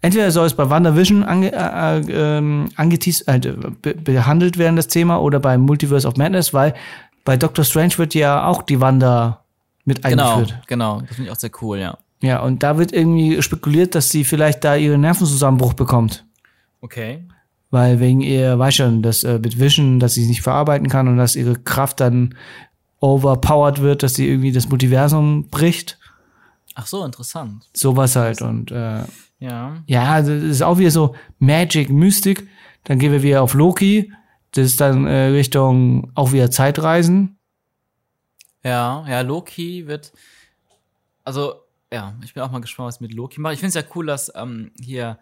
[0.00, 3.38] entweder soll es bei WandaVision ange, äh, äh, ähm, angeteased, äh,
[3.82, 6.74] be behandelt werden, das Thema, oder bei Multiverse of Madness, weil
[7.24, 9.44] bei Doctor Strange wird ja auch die Wanda
[9.84, 10.62] mit genau, eingeführt.
[10.66, 11.00] genau.
[11.02, 11.98] Das finde ich auch sehr cool, ja.
[12.22, 16.24] Ja, und da wird irgendwie spekuliert, dass sie vielleicht da ihren Nervenzusammenbruch bekommt.
[16.80, 17.24] Okay.
[17.70, 21.08] Weil wegen ihr, weiß schon, das äh, mit Vision, dass sie es nicht verarbeiten kann
[21.08, 22.34] und dass ihre Kraft dann
[23.06, 25.98] overpowered wird, dass sie irgendwie das Multiversum bricht.
[26.74, 27.64] Ach so, interessant.
[27.72, 28.42] Sowas halt.
[28.42, 29.04] Und äh,
[29.38, 29.82] Ja.
[29.86, 32.46] ja, das ist auch wieder so Magic, Mystik.
[32.84, 34.12] Dann gehen wir wieder auf Loki.
[34.52, 37.38] Das ist dann äh, Richtung auch wieder Zeitreisen.
[38.64, 40.12] Ja, ja, Loki wird.
[41.24, 41.54] Also,
[41.92, 43.54] ja, ich bin auch mal gespannt, was mit Loki macht.
[43.54, 45.18] Ich finde es ja cool, dass ähm, hier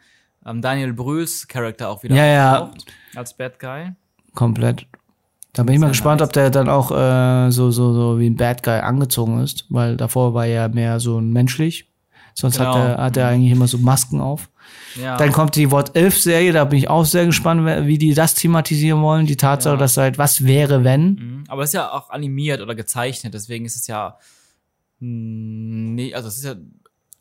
[0.46, 2.70] ähm, Daniel Brühls Charakter auch wieder Ja, ja.
[3.14, 3.92] als Bad Guy.
[4.34, 4.86] Komplett.
[5.54, 6.28] Da bin ich mal gespannt, nice.
[6.28, 9.96] ob der dann auch äh, so, so, so wie ein Bad Guy angezogen ist, weil
[9.96, 11.88] davor war er mehr so ein menschlich.
[12.34, 12.84] Sonst hat, Genau.
[12.86, 14.50] er, hat er eigentlich immer so Masken auf.
[15.00, 15.16] Ja.
[15.16, 19.00] Dann kommt die What If-Serie, da bin ich auch sehr gespannt, wie die das thematisieren
[19.02, 19.26] wollen.
[19.26, 19.78] Die Tatsache, Ja.
[19.78, 21.14] dass halt, was wäre, wenn?
[21.14, 21.44] Mhm.
[21.48, 24.18] Aber es ist ja auch animiert oder gezeichnet, deswegen ist es ja.
[24.98, 26.54] mh, Nee, also es ist ja.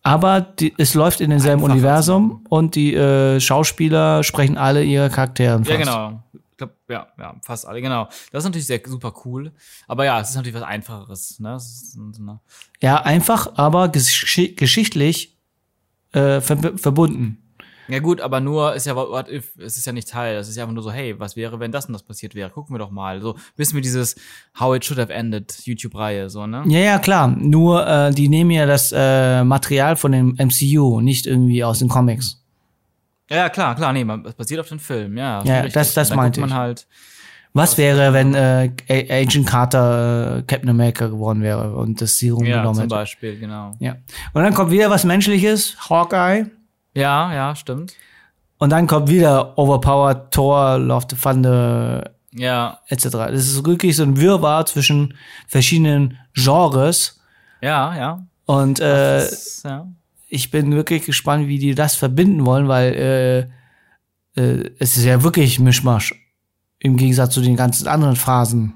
[0.02, 5.62] Aber die, es läuft in demselben Universum und die äh, Schauspieler sprechen alle ihre Charaktere.
[5.66, 6.24] Ja, genau.
[6.68, 8.06] Glaube, ja, ja, fast alle, genau.
[8.32, 9.52] Das ist natürlich sehr super cool.
[9.88, 11.40] Aber ja, es ist natürlich was Einfacheres.
[11.40, 11.60] Ne?
[12.82, 15.38] Ja, einfach, aber gesch geschichtlich
[16.14, 17.40] äh, verb verbunden.
[17.90, 20.38] Ja gut, aber nur ist ja what what if, es ist ja nicht Teil.
[20.38, 22.50] Es ist ja einfach nur so, hey, was wäre, wenn das und das passiert wäre?
[22.50, 23.22] Gucken wir doch mal.
[23.22, 24.16] So, wissen wir dieses
[24.58, 26.64] How It Should Have Ended YouTube-Reihe, so, ne?
[26.68, 27.28] Ja, ja, klar.
[27.28, 31.90] Nur äh, die nehmen ja das äh, Material von dem MCU, nicht irgendwie aus den
[31.90, 32.43] Comics.
[33.30, 35.40] Ja, ja, klar, klar, nee, man, basiert auf den Film, ja.
[35.40, 35.74] ist Ja, richtig.
[35.74, 36.56] das- das meinte man ich.
[36.56, 36.88] halt.
[37.56, 42.58] Was wäre, wenn äh, Agent Carter äh, Captain America geworden wäre und das Serum Ja,
[42.58, 42.96] genommen zum hätte?
[42.96, 43.74] Beispiel, genau.
[43.80, 43.96] Ja.
[44.34, 46.48] Und dann kommt wieder was Menschliches, Hawkeye.
[46.96, 47.94] Ja, ja, stimmt.
[48.58, 53.04] Und dann kommt wieder Overpowered, Thor, Love the Thunder, Ja, etc.
[53.12, 55.16] Das ist wirklich so ein Wirrwarr zwischen
[55.48, 57.20] verschiedenen Genres.
[57.62, 58.24] ja, ja.
[58.46, 58.84] Und äh,
[59.20, 59.88] Das, ja.
[60.34, 63.52] Ich bin wirklich gespannt, wie die das verbinden wollen, weil
[64.36, 66.16] äh, äh, es ist ja wirklich Mischmasch.
[66.80, 68.74] Im Gegensatz zu den ganzen anderen Phasen.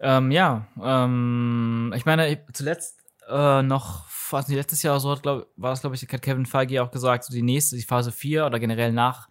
[0.00, 2.98] Ähm, ja, ähm, ich meine, ich, zuletzt
[3.28, 6.82] äh, noch, nicht, letztes Jahr so hat, glaub, war das, glaube ich, hat Kevin Feige
[6.82, 9.28] auch gesagt, so die nächste, die Phase 4 oder generell nach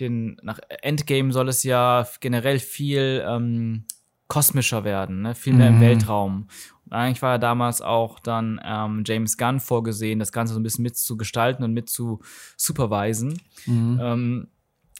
[0.00, 3.84] den, nach Endgame soll es ja generell viel ähm,
[4.28, 5.34] kosmischer werden, ne?
[5.34, 6.48] viel mehr im Weltraum.
[6.90, 10.84] Eigentlich war ja damals auch dann ähm, James Gunn vorgesehen, das Ganze so ein bisschen
[10.84, 12.20] mitzugestalten und mit zu
[12.56, 13.40] supervisen.
[14.00, 14.48] Ähm,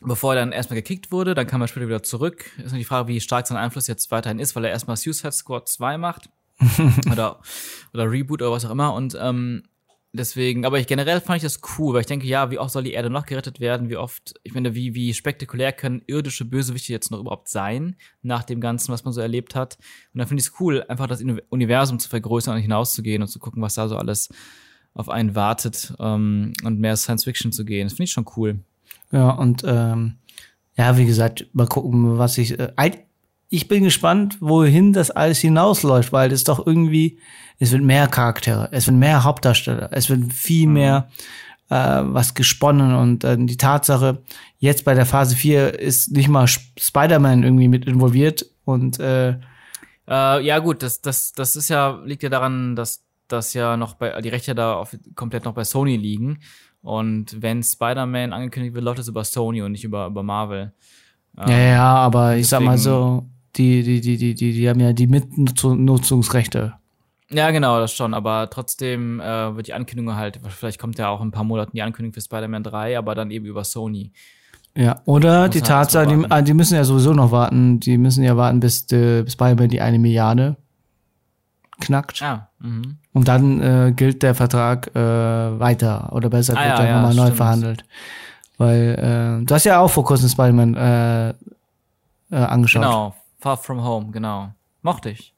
[0.01, 2.51] bevor er dann erstmal gekickt wurde, dann kam er später wieder zurück.
[2.59, 5.33] Ist nur die Frage, wie stark sein Einfluss jetzt weiterhin ist, weil er erstmal Suicide
[5.33, 6.29] Squad 2 macht.
[7.13, 7.41] oder,
[7.93, 8.95] oder Reboot oder was auch immer.
[8.95, 9.65] Und ähm,
[10.13, 12.85] deswegen, aber ich generell fand ich das cool, weil ich denke, ja, wie oft soll
[12.85, 13.89] die Erde noch gerettet werden?
[13.89, 18.45] Wie oft, ich meine, wie, wie spektakulär können irdische Bösewichte jetzt noch überhaupt sein, nach
[18.45, 19.79] dem Ganzen, was man so erlebt hat?
[20.13, 23.39] Und dann finde ich es cool, einfach das Universum zu vergrößern und hinauszugehen und zu
[23.39, 24.29] gucken, was da so alles
[24.95, 27.87] auf einen wartet ähm, und mehr Science Fiction zu gehen.
[27.87, 28.61] Das finde ich schon cool.
[29.13, 30.17] Ja, und ähm,
[30.77, 32.59] ja, wie gesagt, mal gucken, was ich.
[32.59, 32.73] Äh,
[33.49, 37.19] ich bin gespannt, wohin das alles hinausläuft, weil es doch irgendwie,
[37.59, 41.09] es wird mehr Charaktere, es wird mehr Hauptdarsteller, es wird viel mehr
[41.69, 44.23] äh, was gesponnen und äh, die Tatsache,
[44.59, 49.39] jetzt bei der Phase 4 ist nicht mal Sp- Spider-Man irgendwie mit involviert und äh,
[50.09, 53.95] Äh, ja, gut, das, das, das ist ja, liegt ja daran, dass das ja noch
[53.95, 56.39] bei, die Rechte da auf, komplett noch bei Sony liegen.
[56.81, 60.73] Und wenn Spider-Man angekündigt wird, läuft das über Sony und nicht über, über Marvel.
[61.37, 63.27] ja, ja, aber ich sag mal deswegen- so,
[63.57, 66.75] die, die, die, die, die, die haben ja die Mitnutzungsrechte.
[67.31, 68.15] Ja, genau, das schon.
[68.15, 71.73] Aber trotzdem äh, wird die Ankündigung halt, vielleicht kommt ja auch in ein paar Monaten
[71.75, 74.13] die Ankündigung für Spider-Man 3, aber dann eben über Sony.
[74.77, 78.23] Ja, oder die halt Tatsache, die, ah, die müssen ja sowieso noch warten, die müssen
[78.23, 80.57] ja warten, bis, äh, bis Spider-Man die eine Milliarde
[81.81, 82.21] knackt.
[82.21, 82.99] Ja, mhm.
[83.13, 85.01] Und dann äh, gilt der Vertrag äh,
[85.59, 86.13] weiter.
[86.13, 87.37] Oder besser Ah, wird ja, ja, nochmal neu stimmt.
[87.39, 87.85] verhandelt.
[88.59, 91.35] Weil äh, du hast ja auch vor kurzem Spider-Man äh, äh,
[92.37, 92.83] angeschaut.
[92.83, 93.15] genau.
[93.39, 94.53] Far From Home, genau.
[94.83, 95.35] Mochte ich.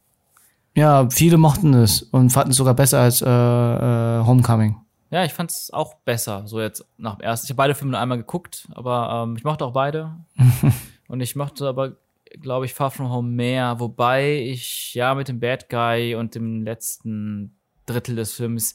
[0.74, 4.76] Ja, viele mochten es und fanden es sogar besser als äh, äh, Homecoming.
[5.11, 7.46] Ja, ich fand's auch besser, so jetzt nach dem ersten.
[7.46, 10.14] Ich habe beide Filme nur einmal geguckt, aber ähm, ich mochte auch beide.
[11.09, 11.96] und ich mochte aber,
[12.40, 16.62] glaube ich, Far From Home mehr, wobei ich ja mit dem Bad Guy und dem
[16.62, 18.74] letzten Drittel des Films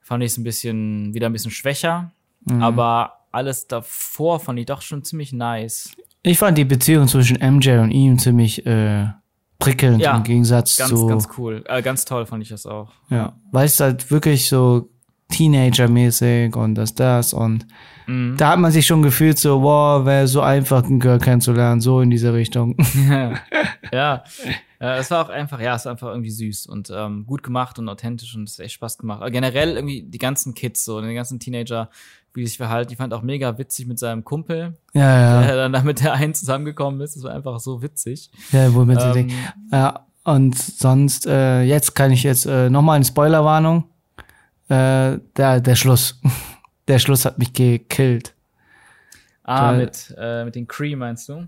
[0.00, 2.12] fand ich es ein bisschen, wieder ein bisschen schwächer.
[2.60, 5.92] Aber alles davor fand ich doch schon ziemlich nice.
[6.22, 9.06] Ich fand die Beziehung zwischen MJ und ihm ziemlich äh,
[9.58, 11.64] prickelnd Ja, im Gegensatz Ganz, zu ganz cool.
[11.68, 12.90] Äh, ganz toll fand ich das auch.
[13.10, 14.88] Ja, weil es halt wirklich so
[15.30, 17.66] Teenager-mäßig und das, das und
[18.06, 18.36] Mhm.
[18.36, 22.00] da hat man sich schon gefühlt so, wow, wäre so einfach, ein Girl kennenzulernen, so
[22.00, 22.76] in diese Richtung.
[23.92, 24.24] ja,
[24.80, 27.78] äh, es war auch einfach, ja, es war einfach irgendwie süß und ähm, gut gemacht
[27.78, 29.20] und authentisch und es hat echt Spaß gemacht.
[29.20, 31.90] Aber generell irgendwie die ganzen Kids, so die ganzen Teenager,
[32.34, 35.56] wie die sich verhalten, ich fand auch mega witzig mit seinem Kumpel, ja, ja, der
[35.56, 37.16] dann da mit der einen zusammengekommen ist.
[37.16, 38.30] Das war einfach so witzig.
[38.52, 39.34] ja, womit sie Ähm, denken.
[39.70, 43.84] Ja, und sonst, äh, jetzt kann ich jetzt äh, nochmal eine Spoilerwarnung.
[44.68, 46.20] Äh, der, der Schluss.
[46.88, 48.34] Der Schluss hat mich gekillt.
[49.44, 51.46] Ah, mit, äh, mit den Cree meinst du?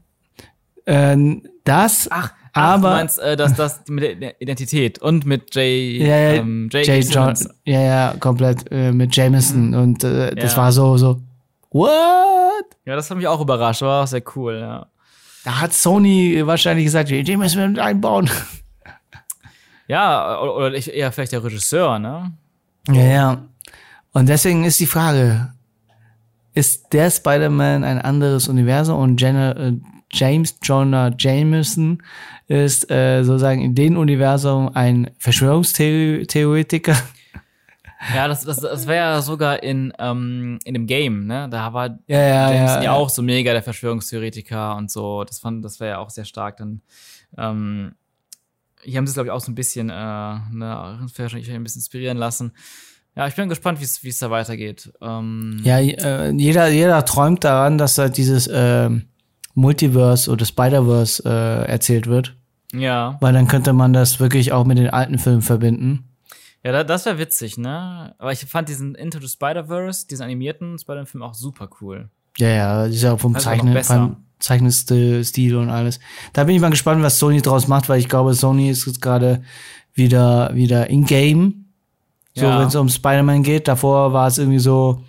[0.86, 1.16] Äh,
[1.64, 6.06] das, Ach, aber du meinst, äh, dass das mit der Identität und mit Jay, ja,
[6.16, 7.00] ja, ähm, Jay, Jay.
[7.00, 10.58] John, ja, ja, komplett äh, mit Jameson und äh, das Ja.
[10.58, 11.20] war so, so,
[11.70, 11.90] what?
[12.84, 14.86] Ja, das hat mich auch überrascht, war auch sehr cool, ja.
[15.44, 18.30] Da hat Sony wahrscheinlich gesagt, den müssen wir mit einbauen.
[19.86, 22.32] Ja, oder, oder eher vielleicht der Regisseur, ne?
[22.88, 23.42] Ja, ja.
[24.12, 25.52] Und deswegen ist die Frage,
[26.54, 29.72] ist der Spider-Man ein anderes Universum und Jenna, äh,
[30.14, 32.02] James Jonah Jameson
[32.46, 36.96] ist äh, sozusagen in dem Universum ein Verschwörungstheoretiker?
[38.14, 41.48] Ja, das, das, das wäre ja sogar in, ähm, in dem Game, ne?
[41.50, 45.24] Da war Ja, ja, Jameson ja, ja, auch so mega der Verschwörungstheoretiker und so.
[45.24, 46.58] Das fand, das wäre ja auch sehr stark.
[46.58, 46.82] Dann,
[47.38, 47.94] ähm,
[48.82, 51.80] hier haben sie es, glaube ich, auch so ein bisschen, äh, ne, wahrscheinlich ein bisschen
[51.80, 52.52] inspirieren lassen.
[53.16, 54.92] Ja, ich bin gespannt, wie es da weitergeht.
[55.00, 59.06] Ähm, Ja, äh, jeder, jeder träumt daran, dass halt dieses ähm,
[59.54, 62.36] Multiverse oder Spider-Verse äh, erzählt wird.
[62.72, 63.16] ja.
[63.20, 66.04] Weil dann könnte man das wirklich auch mit den alten Filmen verbinden.
[66.64, 68.14] Ja, da, das wäre witzig, ne?
[68.18, 72.08] Aber ich fand diesen Into the Spider-Verse, diesen animierten Spider-Man-Film auch super cool.
[72.38, 76.00] Ja, ja, ist ja vom Zeichnen, vom, Zeichenstil und alles.
[76.32, 79.00] Da bin ich mal gespannt, was Sony draus macht, weil ich glaube, Sony ist jetzt
[79.02, 79.42] gerade
[79.94, 81.66] wieder, wieder in Game.
[82.34, 82.58] So, Ja.
[82.60, 83.68] wenn es um Spider-Man geht.
[83.68, 85.02] Davor war es irgendwie so,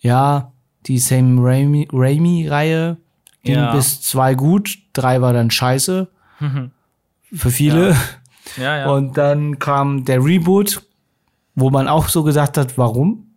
[0.00, 0.52] ja,
[0.86, 2.96] die Sam Raimi- Raimi-Reihe
[3.42, 3.74] ging Ja.
[3.74, 6.08] bis zwei gut, drei war dann scheiße.
[7.32, 7.96] Für viele.
[8.58, 8.90] Ja, ja.
[8.90, 10.82] Und dann kam der Reboot,
[11.54, 13.28] wo man auch so gesagt hat, warum?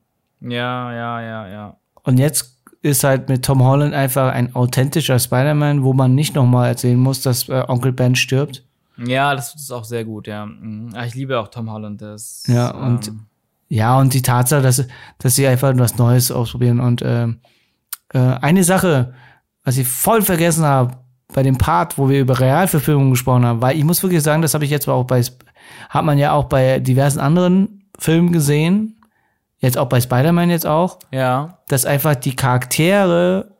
[0.42, 1.78] ja, ja, ja, ja.
[2.04, 6.70] Und jetzt ist halt mit Tom Holland einfach ein authentischer Spider-Man, wo man nicht nochmal
[6.70, 8.66] erzählen muss, dass äh, Onkel Ben stirbt.
[8.98, 10.48] Ja, das ist auch sehr gut, ja.
[10.48, 10.90] Mhm.
[10.96, 12.02] Ah, Ich liebe auch Tom Holland.
[12.02, 13.26] Das, Ja, und- ähm,
[13.70, 14.86] Ja, und die Tatsache, dass,
[15.20, 16.80] dass sie einfach was Neues ausprobieren.
[16.82, 17.40] Und ähm,
[18.12, 19.14] äh, eine Sache,
[19.66, 20.98] was ich voll vergessen habe,
[21.34, 24.54] bei dem Part, wo wir über Realverfilmungen gesprochen haben, weil ich muss wirklich sagen, das
[24.54, 25.22] habe ich jetzt auch bei,
[25.90, 29.02] hat man ja auch bei diversen anderen Filmen gesehen,
[29.58, 31.58] jetzt auch bei Spider-Man jetzt auch, ja.
[31.68, 33.52] dass einfach die Charaktere,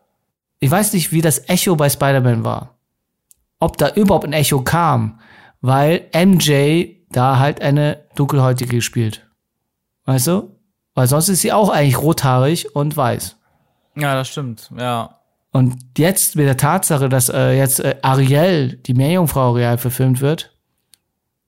[0.60, 2.76] ich weiß nicht, wie das Echo bei Spider-Man war.
[3.60, 5.20] Ob da überhaupt ein Echo kam,
[5.62, 9.28] weil MJ da halt eine dunkelhäutige spielt.
[10.06, 10.56] Weißt du?
[10.94, 13.38] Weil sonst ist sie auch eigentlich rothaarig und weiß.
[13.96, 15.20] Ja, das stimmt, ja.
[15.56, 20.54] Und jetzt mit der Tatsache, dass äh, jetzt äh, Ariel, die Meerjungfrau Ariel verfilmt wird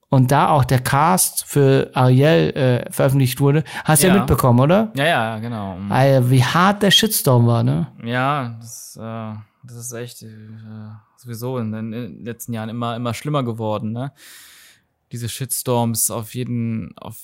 [0.08, 4.14] und da auch der Cast für Ariel äh, veröffentlicht wurde, hast du ja.
[4.14, 4.20] Ja.
[4.22, 4.94] mitbekommen, oder?
[4.96, 5.76] Ja, ja, genau.
[5.76, 5.92] Mhm.
[5.92, 7.88] Alter, wie hart der Shitstorm war, ne?
[8.02, 9.34] Ja, das, äh,
[9.64, 10.30] das ist echt äh,
[11.18, 14.14] sowieso in den, letzten Jahren immer, immer schlimmer geworden, ne?
[15.12, 17.18] Diese Shitstorms auf jeden, auf,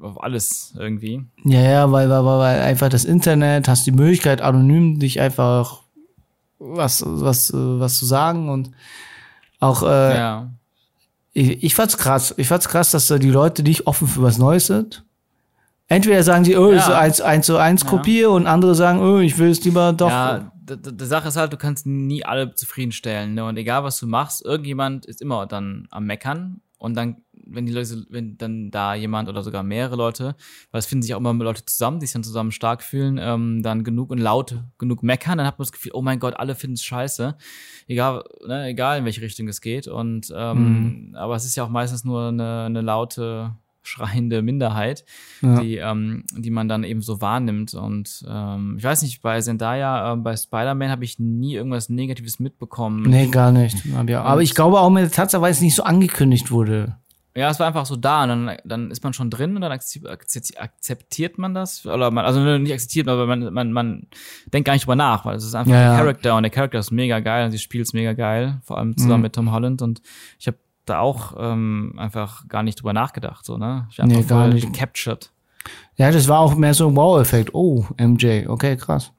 [0.00, 1.26] auf alles irgendwie.
[1.42, 5.79] Ja, ja, weil, weil, weil weil einfach das Internet, hast die Möglichkeit, anonym dich einfach
[6.60, 8.70] was, was, äh, was zu sagen und
[9.58, 10.50] auch, äh, Ja.
[11.32, 12.34] ich, ich fand's krass.
[12.36, 15.04] Ich fand's krass, dass da die Leute nicht offen für was Neues sind.
[15.88, 16.78] Entweder sagen sie, oh, Ja.
[16.78, 20.08] ist eins, eins zu eins Kopie und andere sagen, oh, ich will es lieber doch.
[20.08, 23.44] Ja, die Sache ist halt, du kannst nie alle zufriedenstellen, ne?
[23.44, 27.16] Und egal was du machst, irgendjemand ist immer dann am Meckern und dann,
[27.52, 30.34] wenn die Leute, wenn dann da jemand oder sogar mehrere Leute,
[30.70, 33.62] weil es finden sich auch immer Leute zusammen, die sich dann zusammen stark fühlen, ähm,
[33.62, 36.54] dann genug und laut genug meckern, dann hat man das Gefühl, oh mein Gott, alle
[36.54, 37.36] finden es scheiße.
[37.88, 39.88] Egal, ne, egal in welche Richtung es geht.
[39.88, 45.06] Und ähm, aber es ist ja auch meistens nur eine, eine laute schreiende Minderheit,
[45.40, 45.58] Ja.
[45.60, 47.72] die, ähm, die man dann eben so wahrnimmt.
[47.72, 52.38] Und ähm, ich weiß nicht, bei Zendaya, ähm, bei Spider-Man habe ich nie irgendwas Negatives
[52.38, 53.02] mitbekommen.
[53.08, 53.78] Nee, gar nicht.
[54.06, 56.96] Ja- Aber ich glaube auch mit der Tatsache, weil es nicht so angekündigt wurde.
[57.36, 59.70] Ja, es war einfach so da und dann, dann ist man schon drin und dann
[59.70, 61.86] akzep- akzep- akzeptiert man das.
[61.86, 64.06] Oder man, also nicht akzeptiert, aber man, man, man
[64.52, 65.96] denkt gar nicht drüber nach, weil es ist einfach Ja, ein ja.
[65.98, 68.96] Charakter und der Charakter ist mega geil und sie spielt es mega geil, vor allem
[68.96, 69.22] zusammen Mhm.
[69.22, 70.02] mit Tom Holland und
[70.38, 73.86] ich habe da auch ähm, einfach gar nicht drüber nachgedacht, so, ne?
[73.92, 74.72] Ich hab einfach Nee, gar nicht.
[74.72, 75.30] gecaptured.
[75.96, 77.54] Ja, das war auch mehr so ein Wow-Effekt.
[77.54, 79.12] Oh, MJ, okay, krass.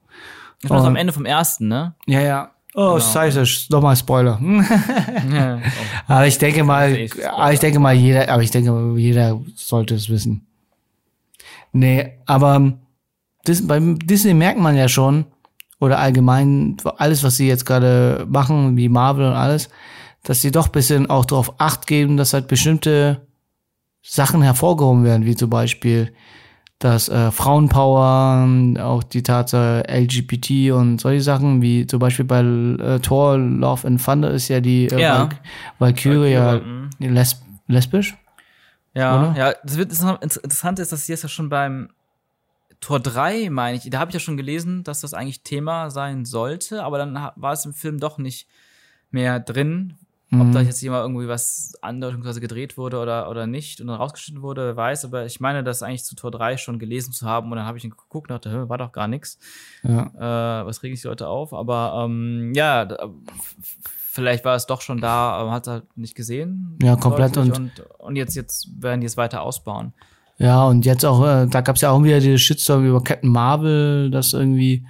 [0.60, 0.88] Das war so Oh.
[0.88, 1.94] am Ende vom ersten, ne?
[2.06, 2.50] Ja, ja.
[2.74, 4.40] Oh, scheiße, nochmal Spoiler.
[5.32, 5.60] Ja.
[6.08, 10.46] aber ich denke mal, ich denke mal, jeder, aber ich denke, jeder sollte es wissen.
[11.72, 12.72] Nee, aber
[13.44, 15.26] das, beim Disney merkt man ja schon,
[15.80, 19.68] oder allgemein alles, was sie jetzt gerade machen, wie Marvel und alles,
[20.22, 23.26] dass sie doch bisschen auch darauf acht geben, dass halt bestimmte
[24.02, 26.12] Sachen hervorgehoben werden, wie zum Beispiel
[26.84, 28.46] das äh, Frauenpower,
[28.80, 34.04] auch die Tatsache LGBT und solche Sachen, wie zum Beispiel bei äh, Thor Love and
[34.04, 35.18] Thunder ist ja die äh, Ja.
[35.18, 35.30] Val
[35.78, 36.90] Valkyrie ja mhm.
[36.98, 38.16] lesb lesbisch.
[38.94, 39.38] Ja, Oder?
[39.38, 41.88] ja, das wird das Interessante ist, dass sie jetzt ja schon beim
[42.80, 46.24] Tor 3, meine ich, da habe ich ja schon gelesen, dass das eigentlich Thema sein
[46.24, 48.48] sollte, aber dann war es im Film doch nicht
[49.10, 49.94] mehr drin.
[50.34, 50.52] Ob Mhm.
[50.52, 54.66] da jetzt jemand irgendwie was andeutungsweise gedreht wurde oder, oder nicht und dann rausgeschnitten wurde,
[54.68, 57.56] wer weiß, aber ich meine, das eigentlich zu Tor 3 schon gelesen zu haben und
[57.58, 59.38] dann habe ich ihn geguckt und dachte, war doch gar nichts.
[59.82, 60.06] Ja.
[60.62, 61.52] Äh, was regen sich die Leute auf?
[61.52, 62.88] Aber ähm, ja,
[64.10, 66.78] vielleicht war es doch schon da, aber man hat es halt nicht gesehen.
[66.82, 69.92] Ja, komplett und- und, und jetzt, jetzt werden die es weiter ausbauen.
[70.38, 74.10] Ja, und jetzt auch, äh, da gab's ja auch wieder diese Shitstorm über Captain Marvel,
[74.10, 74.84] dass irgendwie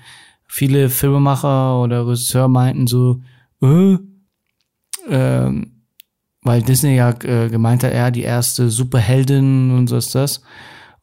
[0.46, 3.20] viele Filmemacher oder Regisseur meinten so,
[3.60, 3.98] äh,
[5.08, 5.84] ähm,
[6.42, 10.42] weil Disney ja äh, gemeint hat, er die erste Superheldin und so ist das.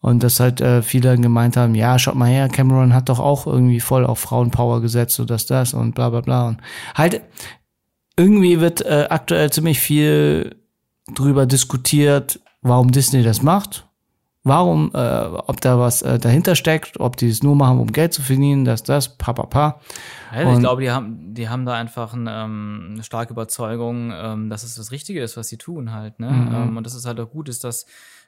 [0.02, 3.48] Und dass halt äh, viele gemeint haben, ja, schaut mal her, Cameron hat doch auch
[3.48, 6.48] irgendwie voll auf Frauenpower gesetzt, so dass das und bla bla bla.
[6.48, 6.62] Und
[6.96, 7.22] halt,
[8.16, 10.56] irgendwie wird äh, aktuell ziemlich viel
[11.14, 13.89] drüber diskutiert, warum Disney das macht.
[14.44, 18.14] Warum, äh, ob da was äh, dahinter steckt, ob die es nur machen, um Geld
[18.14, 19.82] zu verdienen, dass das, pa, pa, pa.
[20.34, 24.49] Ja, ich glaube, die haben, die haben da einfach ein, ähm, eine starke Überzeugung, ähm,
[24.49, 26.20] dass es das Richtige ist, was sie tun halt.
[26.20, 26.32] Ne?
[26.32, 26.56] Mhm.
[26.56, 27.86] Ähm, und dass es halt auch gut ist, dass,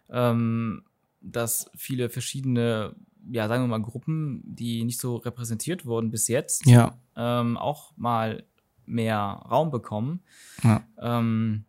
[0.09, 0.83] ähm,
[1.21, 2.93] dass viele verschiedene,
[3.31, 7.93] ja, sagen wir mal, Gruppen, die nicht so repräsentiert wurden bis jetzt, Ja, ähm, auch
[7.95, 8.43] mal
[8.85, 9.17] mehr
[9.49, 10.21] Raum bekommen.
[10.61, 10.83] Ja.
[10.99, 11.63] Ähm,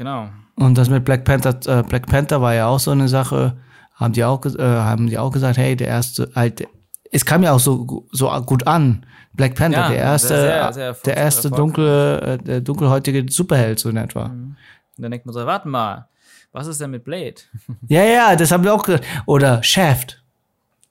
[0.00, 0.30] genau.
[0.56, 3.58] Und das mit Black Panther, äh, Black Panther war ja auch so eine Sache,
[3.94, 6.66] haben die auch, äh, haben die auch gesagt, hey, der erste, halt,
[7.12, 9.04] es kam ja auch so, so gut an.
[9.34, 13.90] Black Panther, Ja, der erste, sehr, sehr der erste dunkle, äh, der dunkelhäutige Superheld so
[13.90, 14.24] in etwa.
[14.24, 14.56] Und
[14.96, 16.08] dann denkt man so, warte mal,
[16.52, 17.36] was ist denn mit Blade?
[17.88, 19.04] Ja, ja, das haben wir auch gesagt.
[19.26, 20.22] Oder Shaft.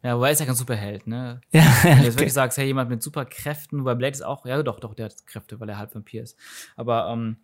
[0.02, 1.42] Ja, wobei ist ja kein Superheld, ne?
[1.52, 4.62] Ja, Wenn du jetzt wirklich sagst, hey, jemand mit Superkräften, wobei Blade ist auch, ja
[4.64, 6.38] doch, doch, der hat Kräfte, weil er halb Vampir ist.
[6.78, 7.38] Aber ähm,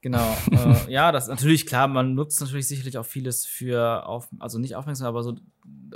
[0.00, 4.28] genau, äh, ja, das ist natürlich klar, man nutzt natürlich sicherlich auch vieles für auf,
[4.38, 5.36] also nicht aufmerksam, aber so,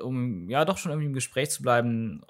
[0.03, 2.23] um ja doch schon irgendwie im Gespräch zu bleiben.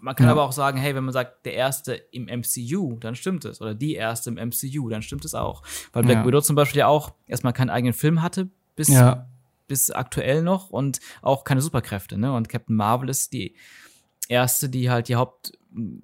[0.00, 0.32] Man kann Ja.
[0.32, 3.60] aber auch sagen, hey, wenn man sagt, der erste im MCU, dann stimmt es.
[3.60, 5.62] Oder die erste im MCU, dann stimmt es auch.
[5.92, 6.26] Weil Black Ja.
[6.26, 9.26] Widow zum Beispiel ja auch erstmal keinen eigenen Film hatte, bis ja,
[9.66, 12.32] bis aktuell noch und auch keine Superkräfte, ne?
[12.32, 13.56] Und Captain Marvel ist die
[14.28, 15.52] erste, die halt die Haupt,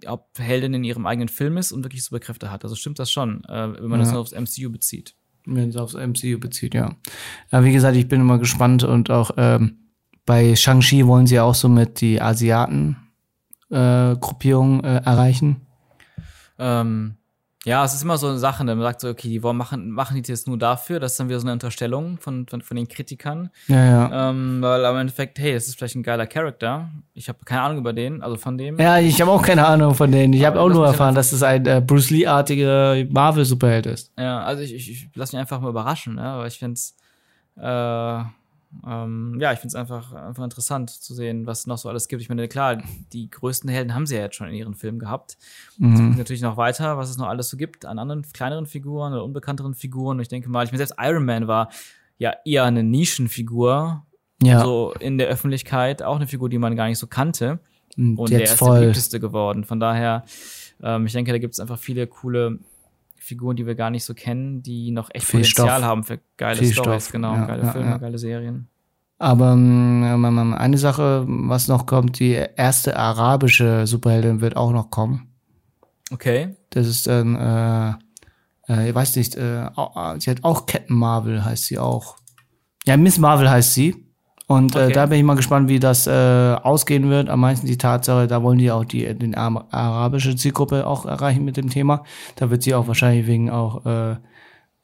[0.07, 2.65] Hauptheldin in ihrem eigenen Film ist und wirklich Superkräfte hat.
[2.65, 4.15] Also stimmt das schon, äh, wenn man das Ja.
[4.15, 5.15] nur aufs MCU bezieht.
[5.49, 6.97] wenn es aufs MCU bezieht, ja.
[7.53, 9.79] Aber wie gesagt, ich bin immer gespannt und auch ähm,
[10.25, 12.97] bei Shang-Chi wollen sie auch so mit die Asiaten
[13.71, 14.13] äh,
[14.83, 15.61] äh, erreichen.
[16.59, 17.17] Ähm,
[17.67, 18.77] ja, es ist immer so eine Sache, ne?
[18.77, 21.21] man sagt so, okay, die wollen machen, machen die das jetzt nur dafür, das ist
[21.21, 23.51] dann wieder so eine Unterstellung von, von, von den Kritikern.
[23.67, 24.31] Ja, ja.
[24.31, 26.89] Ähm, weil am Endeffekt, hey, das ist vielleicht ein geiler Charakter.
[27.13, 28.79] Ich habe keine Ahnung über den, also von dem.
[28.79, 30.33] Ja, ich habe auch keine Ahnung von denen.
[30.33, 34.13] Ich habe Aber auch nur ja erfahren, dass es ein äh, Bruce Lee-artiger Marvel-Superheld ist.
[34.17, 36.23] Ja, also ich, ich, ich lasse mich einfach mal überraschen, ne?
[36.23, 36.95] aber ich finde es,
[37.57, 38.25] äh,
[38.87, 42.21] ähm, ja, ich finde es einfach, einfach interessant zu sehen, was noch so alles gibt.
[42.23, 42.83] Ich meine, klar,
[43.13, 45.37] die größten Helden haben sie ja jetzt schon in ihren Filmen gehabt.
[45.95, 49.13] Es geht natürlich noch weiter, was es noch alles so gibt an anderen kleineren Figuren
[49.13, 50.17] oder unbekannteren Figuren.
[50.19, 51.71] Und ich denke mal, ich meine, selbst Iron Man war
[52.19, 54.05] ja eher eine Nischenfigur,
[54.43, 57.59] Ja, so in der Öffentlichkeit, auch eine Figur, die man gar nicht so kannte.
[57.97, 58.81] und Und der ist der voll.
[58.81, 59.65] beliebteste geworden.
[59.65, 60.25] Von daher,
[60.83, 62.59] ähm, ich denke, da gibt es einfach viele coole
[63.27, 65.82] Figuren, die wir gar nicht so kennen, die noch echt Viel Potenzial Stoff.
[65.82, 67.12] haben für geile Viel Stories, Stoff.
[67.12, 67.98] genau, Ja, geile ja, Filme, ja.
[67.98, 68.69] geile Serien.
[69.19, 75.28] Aber ähm, eine Sache, was noch kommt, die erste arabische Superheldin wird auch noch kommen.
[76.12, 76.55] Okay.
[76.70, 77.94] Das ist dann, äh,
[78.73, 79.70] äh, ich weiß nicht, äh, äh,
[80.20, 82.16] sie hat auch Captain Marvel, heißt sie auch.
[82.85, 84.06] Ja, Miss Marvel heißt sie.
[84.48, 84.93] Und äh, Okay.
[84.93, 87.28] da bin ich mal gespannt, wie das äh, ausgehen wird.
[87.28, 91.44] Am meisten die Tatsache, da wollen die auch die den Ar arabische Zielgruppe auch erreichen
[91.44, 92.05] mit dem Thema.
[92.36, 94.16] Da wird sie auch wahrscheinlich wegen auch äh,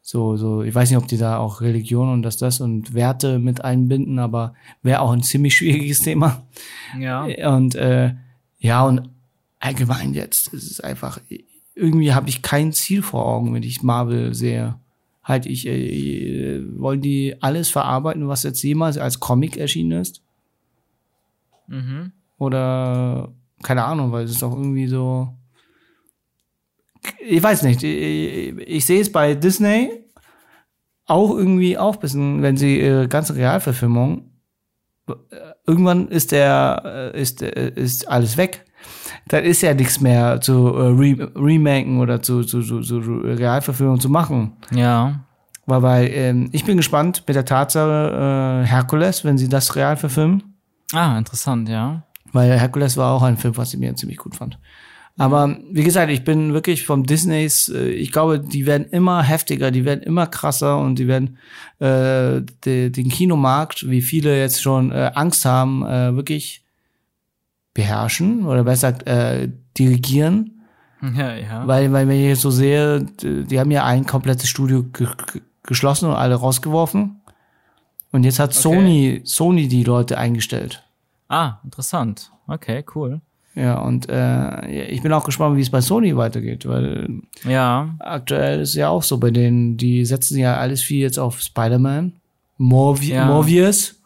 [0.04, 3.38] so, so, ich weiß nicht, ob die da auch Religion und das, das und Werte
[3.38, 6.42] mit einbinden, aber wäre auch ein ziemlich schwieriges Thema.
[6.98, 7.24] Ja.
[7.54, 8.14] Und äh,
[8.58, 9.08] ja, und
[9.60, 11.20] allgemein jetzt, es ist einfach,
[11.76, 14.74] irgendwie habe ich kein Ziel vor Augen, wenn ich Marvel sehe.
[15.24, 20.22] Halt, ich, äh, wollen die alles verarbeiten, was jetzt jemals als Comic erschienen ist?
[21.68, 22.12] Mhm.
[22.38, 23.32] Oder
[23.62, 25.32] keine Ahnung, weil es ist doch irgendwie so.
[27.24, 27.82] Ich weiß nicht.
[27.82, 29.90] Ich, ich sehe es bei Disney
[31.06, 34.32] auch irgendwie bisschen, wenn sie ihre ganze Realverfilmung
[35.08, 35.12] äh,
[35.66, 38.64] irgendwann ist der äh, ist äh, ist alles weg.
[39.28, 44.00] Dann ist ja nichts mehr zu äh, re remaken oder zu, zu, zu, zu Realverfilmung
[44.00, 44.52] zu machen.
[44.72, 45.20] Ja.
[45.66, 49.96] Weil, weil ähm, ich bin gespannt mit der Tatsache äh, Herkules, wenn sie das real
[49.96, 50.42] verfilmen.
[50.92, 52.02] Ah, interessant, ja.
[52.32, 54.58] Weil Herkules war auch ein Film, was ich mir ziemlich gut fand.
[55.18, 59.70] Aber wie gesagt, ich bin wirklich vom Disneys, äh, ich glaube, die werden immer heftiger,
[59.70, 61.38] die werden immer krasser und die werden
[61.80, 66.61] äh, de, den Kinomarkt, wie viele jetzt schon äh, Angst haben, äh, wirklich
[67.74, 70.48] beherrschen oder besser gesagt äh, dirigieren.
[71.16, 71.66] Ja, ja.
[71.66, 75.42] Weil, weil wenn ich jetzt so sehe, die haben ja ein komplettes Studio ge ge
[75.64, 77.20] geschlossen und alle rausgeworfen.
[78.12, 80.84] Und jetzt hat Sony, Sony die Leute eingestellt.
[81.28, 82.30] Ah, interessant.
[82.46, 83.20] Okay, cool.
[83.56, 87.08] Ja, und äh, ich bin auch gespannt, wie es bei Sony weitergeht, weil
[87.44, 87.96] Ja.
[87.98, 92.12] aktuell ist ja auch so bei denen, die setzen ja alles viel jetzt auf Spider-Man,
[92.58, 93.26] Morvi Ja.
[93.26, 93.96] Morbius,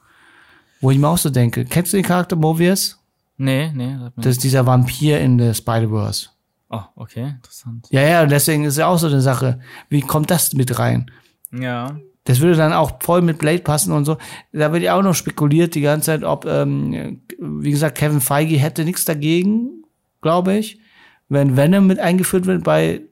[0.80, 2.98] wo ich mir auch so denke, kennst du den Charakter Morbius?
[3.38, 3.96] Nee, nee.
[4.16, 6.28] Das ist dieser Vampir in der Spider-Verse.
[6.70, 7.86] Oh, okay, interessant.
[7.90, 11.10] Ja, ja, und deswegen ist ja auch so eine Sache, wie kommt das mit rein?
[11.52, 11.96] Ja.
[12.24, 14.16] Das würde dann auch voll mit Blade passen und so.
[14.52, 18.56] Da wird ja auch noch spekuliert die ganze Zeit, ob, ähm, wie gesagt, Kevin Feige
[18.56, 19.84] hätte nichts dagegen,
[20.22, 20.80] glaube ich,
[21.28, 23.02] wenn Venom mit eingeführt wird bei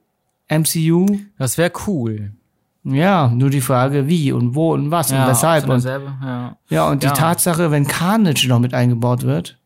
[0.49, 1.05] MCU.
[1.37, 2.33] Das wäre cool.
[2.83, 5.63] Ja, nur die Frage, wie und wo und was und Ja, weshalb.
[5.69, 6.57] ob so Und, ja.
[6.69, 7.13] ja, und die Ja.
[7.13, 9.57] Tatsache, wenn Carnage noch mit eingebaut wird,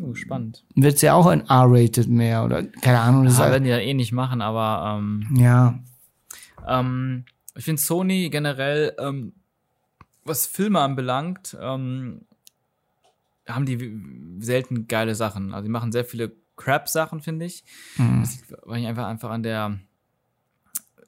[0.00, 0.64] Uh, spannend.
[0.74, 3.24] wird's ja auch ein R-rated mehr oder keine Ahnung.
[3.24, 5.78] Das ist Das halt, werden die ja eh nicht machen, aber ähm, ja,
[6.66, 9.32] Ähm, ich finde Sony generell, ähm,
[10.24, 12.22] was Filme anbelangt, ähm,
[13.48, 14.00] haben die
[14.44, 15.54] selten geile Sachen.
[15.54, 17.64] Also die machen sehr viele Crap-Sachen, finde ich.
[17.96, 18.20] Mhm.
[18.22, 19.78] Das liegt einfach, einfach an der,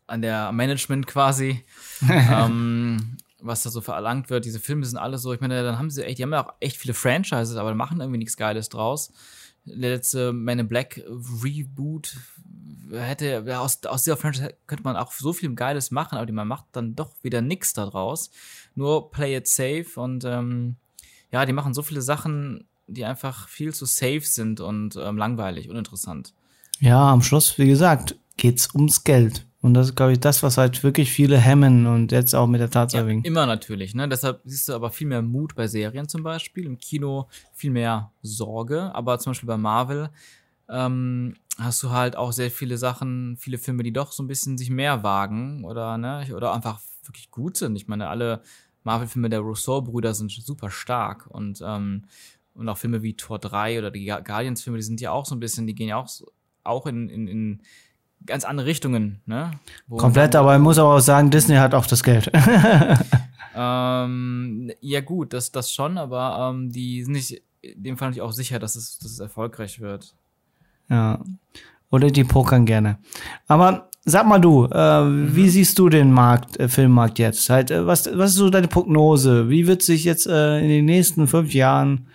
[0.07, 1.65] an der Management quasi.
[2.09, 4.45] ähm, was da so verlangt wird.
[4.45, 6.55] Diese Filme sind alle so, ich meine, dann haben sie echt, die haben ja auch
[6.61, 9.13] echt viele Franchises, aber machen irgendwie nichts Geiles draus.
[9.65, 11.03] Der letzte Man in Black
[11.43, 12.17] Reboot
[12.91, 16.65] hätte, aus, aus dieser Franchise könnte man auch so viel Geiles machen, aber man macht
[16.73, 18.31] dann doch wieder nichts daraus.
[18.75, 20.77] Nur play it safe und ähm,
[21.31, 25.69] ja, die machen so viele Sachen, die einfach viel zu safe sind und ähm, langweilig,
[25.69, 26.33] uninteressant.
[26.81, 29.45] Ja, am Schluss, wie gesagt, geht's ums Geld.
[29.61, 32.61] Und das ist, glaube ich, das, was halt wirklich viele hemmen und jetzt auch mit
[32.61, 33.11] der Tatsache.
[33.11, 34.09] Ja, immer natürlich, ne?
[34.09, 36.65] Deshalb siehst du aber viel mehr Mut bei Serien zum Beispiel.
[36.65, 38.95] Im Kino viel mehr Sorge.
[38.95, 40.11] Aber zum Beispiel bei Marvel
[40.69, 44.59] ähm, hast du halt auch sehr viele Sachen, viele Filme, die doch so ein bisschen
[44.59, 46.25] sich mehr wagen oder, ne?
[46.35, 47.75] Oder einfach wirklich gut sind.
[47.75, 48.43] Ich meine, alle
[48.85, 52.05] Marvel-Filme der Rousseau-Brüder sind super stark und, ähm,
[52.55, 55.41] und auch Filme wie Tor 3 oder die Guardians-Filme, die sind ja auch so ein
[55.41, 56.09] bisschen, die gehen ja auch,
[56.63, 57.63] auch in, in, in
[58.27, 59.21] ganz andere Richtungen.
[59.27, 59.51] Ne?
[59.89, 62.31] Komplett, aber man muss aber auch sagen, Disney hat auch das Geld.
[63.55, 67.43] ähm, ja gut, das, das schon, aber ähm, die sind nicht,
[67.75, 70.15] dem Fall nicht auch sicher, dass es, dass es erfolgreich wird.
[70.89, 71.21] Ja.
[71.91, 72.99] Oder die pokern gerne.
[73.47, 75.35] Aber sag mal du, äh, mhm.
[75.35, 77.49] wie siehst du den Markt, äh, Filmmarkt jetzt?
[77.51, 79.49] Halt, äh, was, was ist so deine Prognose?
[79.49, 82.09] Wie wird sich jetzt äh, in den nächsten fünf Jahren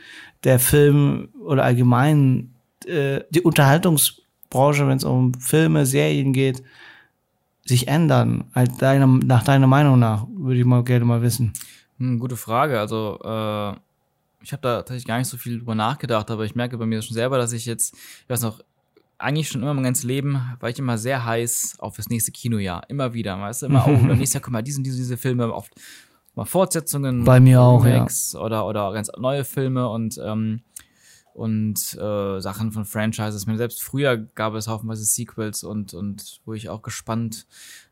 [0.43, 2.53] der Film oder allgemein
[2.85, 4.22] äh, die Unterhaltungs
[4.53, 6.63] Branche, wenn es um Filme, Serien geht,
[7.65, 8.45] sich ändern?
[8.53, 11.53] Halt deine, nach deiner Meinung nach, würde ich mal gerne mal wissen.
[11.97, 12.79] Hm, gute Frage.
[12.79, 13.73] Also, äh,
[14.43, 17.01] ich habe da tatsächlich gar nicht so viel drüber nachgedacht, aber ich merke bei mir
[17.01, 18.61] schon selber, dass ich jetzt, ich weiß noch,
[19.17, 22.83] eigentlich schon immer mein ganzes Leben war ich immer sehr heiß auf das nächste Kinojahr.
[22.89, 23.65] Immer wieder, weißt du?
[23.67, 25.73] Immer, oh, nächstes Jahr, guck mal, diesen, diese, diese Filme, oft
[26.35, 27.23] mal Fortsetzungen.
[27.23, 28.05] Bei mir auch, ja.
[28.39, 30.61] Oder, oder ganz neue Filme und ähm,
[31.33, 33.41] und äh, Sachen von Franchises.
[33.41, 37.47] Ich meine, selbst früher gab es haufenweise Sequels und, und wo ich auch gespannt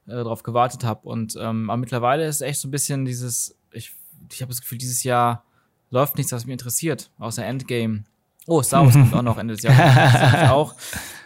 [0.07, 1.07] äh, drauf gewartet habe.
[1.07, 3.93] Und ähm, aber mittlerweile ist echt so ein bisschen dieses, ich,
[4.31, 5.43] ich habe das Gefühl, dieses Jahr
[5.89, 8.03] läuft nichts, was mich interessiert, außer Endgame.
[8.47, 10.49] Oh, Star Wars kommt auch noch Ende des Jahres.
[10.49, 10.75] auch.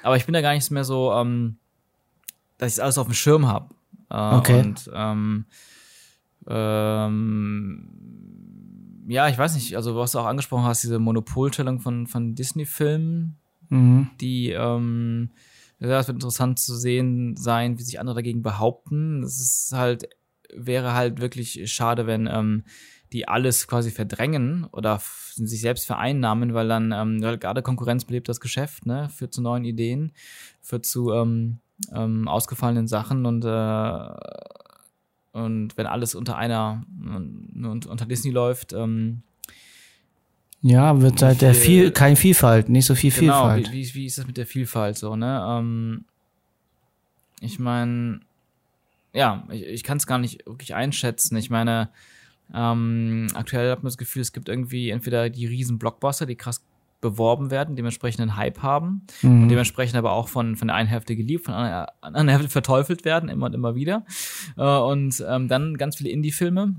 [0.03, 1.57] Aber ich bin da gar nicht mehr so, ähm,
[2.57, 3.73] dass ich alles auf dem Schirm habe.
[4.09, 4.59] Äh, okay.
[4.59, 5.45] Und ähm,
[6.47, 7.89] ähm,
[9.07, 13.37] ja, ich weiß nicht, also was du auch angesprochen hast, diese Monopolstellung von, von Disney-Filmen,
[13.69, 14.09] mhm.
[14.19, 15.31] die, ähm,
[15.79, 19.21] ja, es wird interessant zu sehen sein, wie sich andere dagegen behaupten.
[19.21, 20.09] Das ist halt,
[20.53, 22.63] wäre halt wirklich schade, wenn ähm,
[23.13, 25.01] die alles quasi verdrängen oder
[25.35, 29.65] sich selbst vereinnahmen, weil dann ähm, gerade Konkurrenz belebt das Geschäft, ne, führt zu neuen
[29.65, 30.13] Ideen,
[30.61, 31.59] führt zu ähm,
[31.93, 34.09] ähm, ausgefallenen Sachen und äh,
[35.35, 36.85] und wenn alles unter einer,
[37.53, 39.21] unter Disney läuft, ähm,
[40.61, 43.73] ja, wird halt der viel, kein Vielfalt, nicht so viel genau, Vielfalt.
[43.73, 45.45] Wie, wie, wie ist das mit der Vielfalt so, ne?
[45.45, 46.05] Ähm,
[47.41, 48.21] ich meine,
[49.13, 51.35] ja, ich, ich kann es gar nicht wirklich einschätzen.
[51.35, 51.89] Ich meine,
[52.53, 56.63] ähm, aktuell hat man das Gefühl, es gibt irgendwie entweder die riesen Blockbuster, die krass
[57.01, 59.43] beworben werden, dementsprechend einen Hype haben mhm.
[59.43, 63.05] und dementsprechend aber auch von, von der einen Hälfte geliebt, von der anderen Hälfte verteufelt
[63.05, 64.05] werden, immer und immer wieder.
[64.57, 66.75] Äh, und ähm, dann ganz viele Indie-Filme.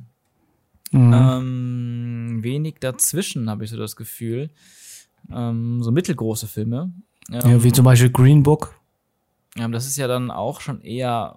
[0.93, 1.13] Mhm.
[1.13, 4.51] Ähm, wenig dazwischen, habe ich so das Gefühl.
[5.33, 6.93] Ähm, so mittelgroße Filme.
[7.29, 8.75] ja, wie zum Beispiel Green Book.
[9.57, 11.37] Ja, das ist ja dann auch schon eher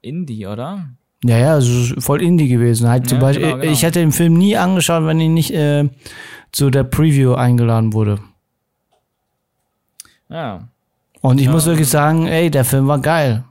[0.00, 0.90] Indie, oder?
[1.24, 2.88] Ja, ja, also voll Indie gewesen.
[2.88, 3.72] Halt zum ja, Beispiel, genau, genau.
[3.72, 5.88] ich hätte den Film nie angeschaut, wenn ich nicht äh,
[6.54, 8.20] zu der Preview eingeladen wurde.
[10.28, 10.68] Ja.
[11.20, 11.52] Und ich ja.
[11.52, 13.44] muss wirklich sagen, ey, der Film war geil.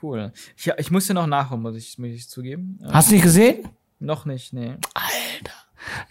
[0.00, 0.32] Cool.
[0.56, 2.78] Ich, ich muss dir noch nachholen, muss ich, muss ich zugeben.
[2.90, 3.68] Hast du nicht gesehen?
[3.98, 4.74] Noch nicht, nee.
[4.94, 5.54] Alter.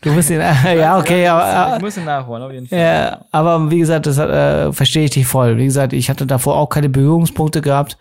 [0.01, 1.77] Du musst ihn, ja, okay, aber.
[1.77, 2.80] Ich muss ihn nachholen, auf jeden Fall.
[2.80, 5.57] Ja, aber wie gesagt, das äh, verstehe ich dich voll.
[5.57, 7.97] Wie gesagt, ich hatte davor auch keine Berührungspunkte gehabt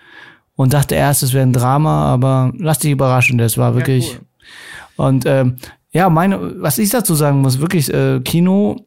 [0.57, 4.13] und dachte erst, es wäre ein Drama, aber lass dich überraschen, das war wirklich.
[4.13, 4.27] Ja, cool.
[4.97, 5.59] Und ähm,
[5.97, 8.87] ja, meine, was ich dazu sagen muss, wirklich, äh, Kino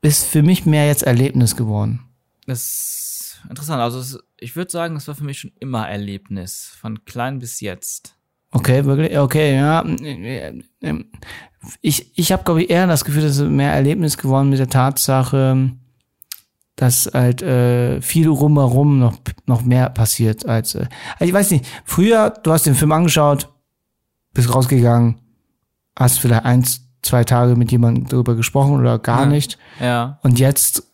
[0.00, 2.04] ist für mich mehr jetzt Erlebnis geworden.
[2.46, 3.82] Das ist interessant.
[3.82, 7.60] Also es, ich würde sagen, es war für mich schon immer Erlebnis, von klein bis
[7.60, 8.14] jetzt.
[8.52, 9.84] Okay, wirklich, okay, ja.
[11.80, 14.68] Ich, ich habe, glaube ich, eher das Gefühl, dass es mehr Erlebnis geworden mit der
[14.68, 15.72] Tatsache,
[16.76, 20.76] dass halt äh, viel rumherum noch, noch mehr passiert als.
[20.76, 23.52] Äh, also ich weiß nicht, früher, du hast den Film angeschaut,
[24.32, 25.18] bist rausgegangen,
[25.96, 29.26] hast vielleicht eins, zwei Tage mit jemandem darüber gesprochen oder gar ja.
[29.26, 29.58] nicht.
[29.80, 30.18] Ja.
[30.22, 30.84] Und jetzt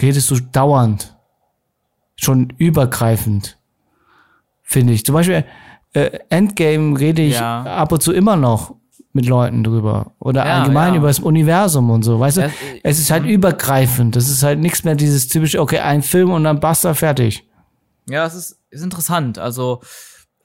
[0.00, 1.16] redest du dauernd.
[2.16, 3.58] Schon übergreifend.
[4.62, 5.06] Finde ich.
[5.06, 5.44] Zum Beispiel,
[5.94, 7.62] äh, Endgame rede ich ja.
[7.62, 8.74] ab und zu immer noch
[9.12, 10.12] mit Leuten drüber.
[10.18, 12.20] Oder Ja, allgemein über das Universum und so.
[12.20, 12.50] Weißt du, äh,
[12.82, 14.14] es ist halt übergreifend.
[14.14, 17.48] Das ist halt nichts mehr dieses typische, okay, ein Film und dann basta, fertig.
[18.08, 19.38] Ja, es ist, ist interessant.
[19.38, 19.80] Also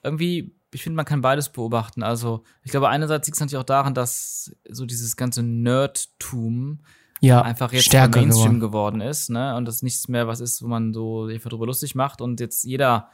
[0.03, 2.03] irgendwie, ich finde, man kann beides beobachten.
[2.03, 6.79] Also ich glaube, einerseits liegt es natürlich auch daran, dass so dieses ganze Nerdtum
[7.21, 8.99] Ja, einfach jetzt stärker Mainstream geworden.
[8.99, 9.55] geworden ist, ne?
[9.55, 12.63] Und das nichts mehr was ist, wo man so einfach drüber lustig macht und jetzt
[12.63, 13.09] jeder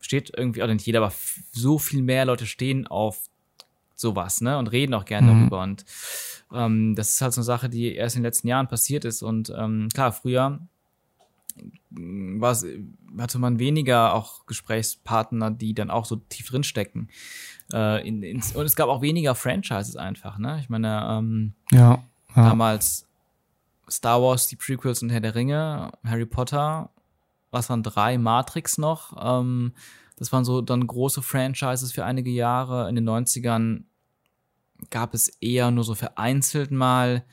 [0.00, 1.12] steht irgendwie, oder nicht jeder, aber
[1.52, 3.18] so viel mehr Leute stehen auf
[3.96, 4.56] sowas, ne?
[4.56, 5.38] Und reden auch gerne Mhm.
[5.40, 5.62] darüber.
[5.62, 5.84] Und
[6.54, 9.22] ähm, das ist halt so eine Sache, die erst in den letzten Jahren passiert ist.
[9.22, 10.60] Und ähm, klar, früher
[11.90, 12.64] war's,
[13.18, 17.08] hatte man weniger auch Gesprächspartner, die dann auch so tief drin stecken.
[17.72, 20.58] Äh, in, ins, und es gab auch weniger Franchises einfach, ne?
[20.60, 22.02] Ich meine, ähm, Ja,
[22.34, 22.48] ja.
[22.48, 23.06] damals
[23.88, 26.90] Star Wars, die Prequels und Herr der Ringe, Harry Potter,
[27.50, 29.16] was waren drei, Matrix noch.
[29.20, 29.72] Ähm,
[30.16, 32.88] das waren so dann große Franchises für einige Jahre.
[32.88, 33.84] In den 90ern
[34.90, 37.24] gab es eher nur so vereinzelt mal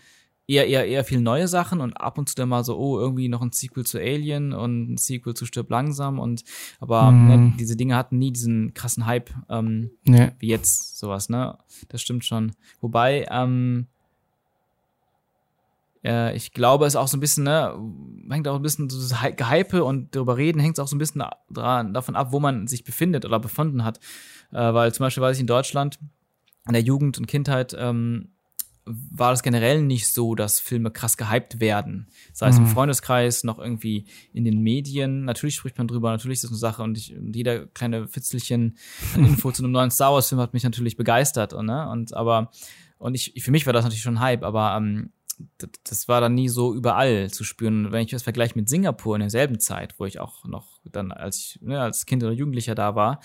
[0.48, 3.28] eher, eher, eher viel neue Sachen und ab und zu dann mal so, oh, irgendwie
[3.28, 6.44] noch ein Sequel zu Alien und ein Sequel zu Stirb langsam und
[6.80, 7.26] aber Mhm.
[7.28, 10.32] ne, diese Dinge hatten nie diesen krassen Hype, ähm, Nee.
[10.40, 11.58] wie jetzt sowas, ne?
[11.90, 12.54] Das stimmt schon.
[12.80, 13.88] Wobei, ähm,
[16.04, 17.74] äh, ich glaube, es auch so ein bisschen, ne,
[18.30, 21.00] hängt auch ein bisschen so das Hy- Gehype und darüber reden, hängt auch so ein
[21.00, 24.00] bisschen dran, davon ab, wo man sich befindet oder befunden hat.
[24.52, 26.00] Äh, weil zum Beispiel weiß ich in Deutschland,
[26.68, 28.30] in der Jugend und Kindheit, ähm,
[28.88, 32.08] war das generell nicht so, dass Filme krass gehypt werden.
[32.34, 35.26] Sei es im Freundeskreis, noch irgendwie in den Medien.
[35.26, 38.78] Natürlich spricht man drüber, natürlich ist das eine Sache und, ich, und jeder kleine Fitzelchen
[39.16, 41.54] an Info zu einem neuen Star Wars Film hat mich natürlich begeistert.
[41.54, 41.90] Und, ne?
[41.90, 42.52] und aber,
[42.98, 45.12] und ich, für mich war das natürlich schon Hype, aber ähm,
[45.58, 47.92] das, das war dann nie so überall zu spüren.
[47.92, 51.38] Wenn ich das vergleiche mit Singapur in derselben Zeit, wo ich auch noch dann als
[51.38, 53.20] ich, ne, als Kind oder Jugendlicher da war,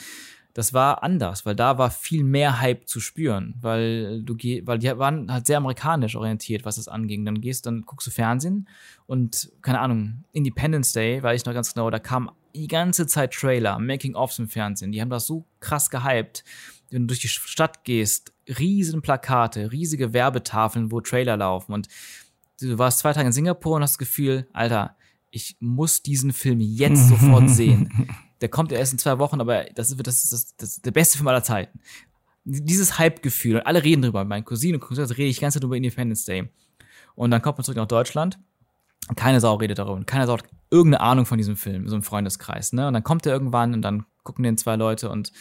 [0.54, 4.78] das war anders, weil da war viel mehr Hype zu spüren, weil du geh, weil
[4.78, 7.24] die waren halt sehr amerikanisch orientiert, was das anging.
[7.24, 8.68] Dann gehst, dann guckst du Fernsehen
[9.06, 13.32] und keine Ahnung, Independence Day, weiß ich noch ganz genau, da kam die ganze Zeit
[13.32, 14.92] Trailer, Making-ofs im Fernsehen.
[14.92, 16.44] Die haben das so krass gehypt.
[16.90, 21.88] Wenn du durch die Stadt gehst, riesen Plakate, riesige Werbetafeln, wo Trailer laufen und
[22.60, 24.96] du warst zwei Tage in Singapur und hast das Gefühl, Alter,
[25.30, 28.08] ich muss diesen Film jetzt sofort sehen.
[28.42, 30.84] Der kommt ja erst in zwei Wochen, aber das ist, das ist, das, das ist
[30.84, 31.80] der beste Film aller Zeiten.
[32.44, 35.64] Dieses Hype-Gefühl, und alle reden drüber, mein Cousin und Cousin, rede ich die ganze Zeit
[35.64, 36.50] über Independence Day.
[37.14, 38.38] Und dann kommt man zurück nach Deutschland,
[39.08, 41.96] und keine Sau redet darüber, und keiner Sau hat irgendeine Ahnung von diesem Film, so
[41.96, 42.88] im Freundeskreis, ne?
[42.88, 45.32] Und dann kommt er irgendwann und dann gucken den zwei Leute und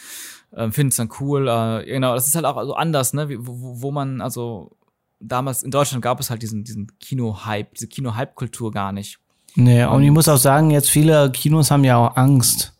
[0.52, 1.48] äh, finden es dann cool.
[1.48, 3.28] Äh, genau, das ist halt auch so anders, ne?
[3.28, 4.76] Wie, wo, wo man, also
[5.18, 9.18] damals in Deutschland gab es halt diesen, diesen Kino-Hype, diese Kino-Hype-Kultur gar nicht.
[9.54, 12.71] Nee, und ich muss auch sagen, jetzt viele Kinos haben ja auch Angst.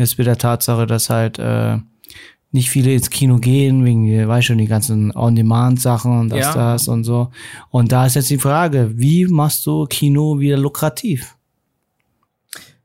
[0.00, 1.78] Jetzt mit der Tatsache, dass halt äh,
[2.52, 6.54] nicht viele ins Kino gehen, wegen, äh, weißt schon, die ganzen On-Demand-Sachen und das, Ja.
[6.54, 7.30] das und so.
[7.70, 11.36] Und da ist jetzt die Frage, wie machst du Kino wieder lukrativ?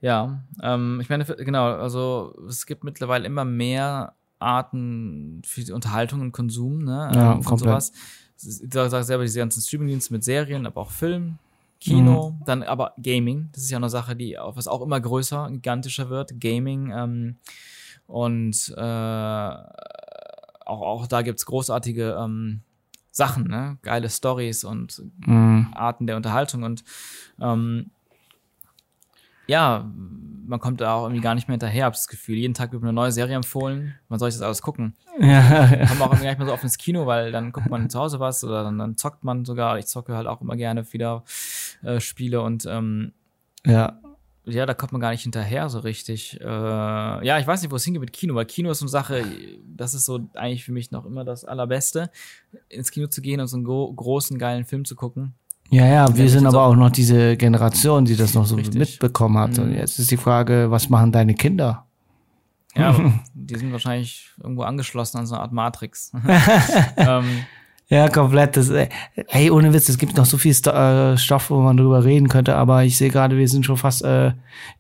[0.02, 6.22] Ja, ähm, ich meine, genau, also es gibt mittlerweile immer mehr Arten für die Unterhaltung
[6.22, 7.10] und Konsum, ne?
[7.14, 7.60] Ja, ähm, komplett.
[7.70, 7.92] sowas.
[8.70, 11.40] Du sagst selber, diese ganzen Streamingdienste mit Serien, aber auch Film,
[11.86, 12.46] Kino, Mhm.
[12.46, 13.50] dann aber Gaming.
[13.54, 16.40] Das ist ja eine Sache, die auch, was auch immer größer, gigantischer wird.
[16.40, 16.92] Gaming.
[16.96, 17.38] Ähm,
[18.08, 18.82] und äh,
[20.66, 22.62] auch, auch da gibt's großartige ähm,
[23.12, 23.78] Sachen, ne?
[23.82, 25.68] Geile Stories und Mhm.
[25.74, 26.84] Arten der Unterhaltung und
[27.40, 27.92] ähm,
[29.48, 29.90] ja,
[30.48, 32.38] man kommt da auch irgendwie gar nicht mehr hinterher, hab das Gefühl.
[32.38, 33.96] Jeden Tag wird mir eine neue Serie empfohlen.
[34.10, 34.96] Man soll ich das alles gucken.
[35.20, 37.70] Ja, Kommt man auch irgendwie gar nicht mehr so oft ins Kino, weil dann guckt
[37.70, 39.78] man zu Hause was oder dann, dann zockt man sogar.
[39.80, 41.24] Ich zocke halt auch immer gerne wieder
[41.84, 43.14] äh, Spiele und ähm,
[43.66, 44.00] ja.
[44.46, 46.40] ja, da kommt man gar nicht hinterher so richtig.
[46.42, 48.92] Äh, ja, ich weiß nicht, wo es hingeht mit Kino, weil Kino ist so eine
[48.92, 49.26] Sache,
[49.66, 52.12] das ist so eigentlich für mich noch immer das Allerbeste,
[52.70, 55.34] ins Kino zu gehen und so einen gro großen, geilen Film zu gucken.
[55.72, 58.76] Ja, ja, wir sind aber auch- noch diese Generation, die das noch so Richtig.
[58.76, 59.58] mitbekommen hat.
[59.60, 59.78] Und Mhm.
[59.78, 61.86] jetzt ist die Frage, was machen deine Kinder?
[62.76, 62.96] Ja,
[63.34, 66.12] die sind wahrscheinlich irgendwo angeschlossen an so eine Art Matrix.
[66.98, 67.26] ähm,
[67.88, 68.58] Ja, komplett.
[68.58, 68.90] Das, äh,
[69.28, 72.56] hey, ohne Witz, es gibt noch so viel äh, Stoff, wo man drüber reden könnte,
[72.56, 74.32] aber ich sehe gerade, wir sind schon fast äh,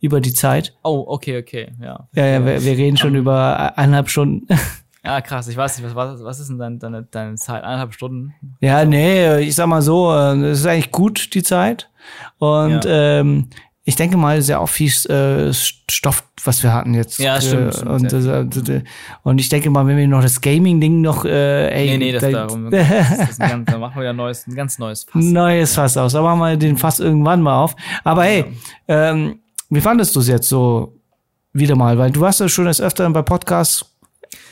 [0.01, 0.75] über die Zeit.
[0.83, 2.07] oh, okay, okay, ja.
[2.15, 4.47] Ja, ja, wir, wir reden schon über eineinhalb Stunden.
[5.05, 7.63] Ja, krass, ich weiß nicht, was, was, was ist denn dein, deine, deine Zeit?
[7.63, 8.33] Eineinhalb Stunden?
[8.59, 11.89] ja, nee, ich sag mal so, äh, es ist eigentlich gut, die Zeit.
[12.37, 13.49] Und ähm,
[13.83, 17.19] ich denke mal, es ist ja auch viel äh, Stoff, was wir hatten jetzt.
[17.19, 18.81] Ja, stimmt, Äh, und, sehr das, äh,
[19.23, 22.21] und ich denke mal, wenn wir noch das Gaming-Ding noch, äh, ey, Nee, nee, das
[22.23, 22.71] da- darum.
[22.71, 22.87] Das,
[23.19, 25.23] das ist ein ganz, da machen wir ja neues, ein ganz neues Fass.
[25.23, 26.13] Neues Fass aus.
[26.13, 27.75] Da machen wir den Fass irgendwann mal auf.
[28.03, 28.45] Aber hey,
[28.87, 30.99] ähm, wie fandest du es jetzt so
[31.53, 31.97] wieder mal?
[31.99, 33.85] Weil du warst ja schon des Öfteren bei Podcasts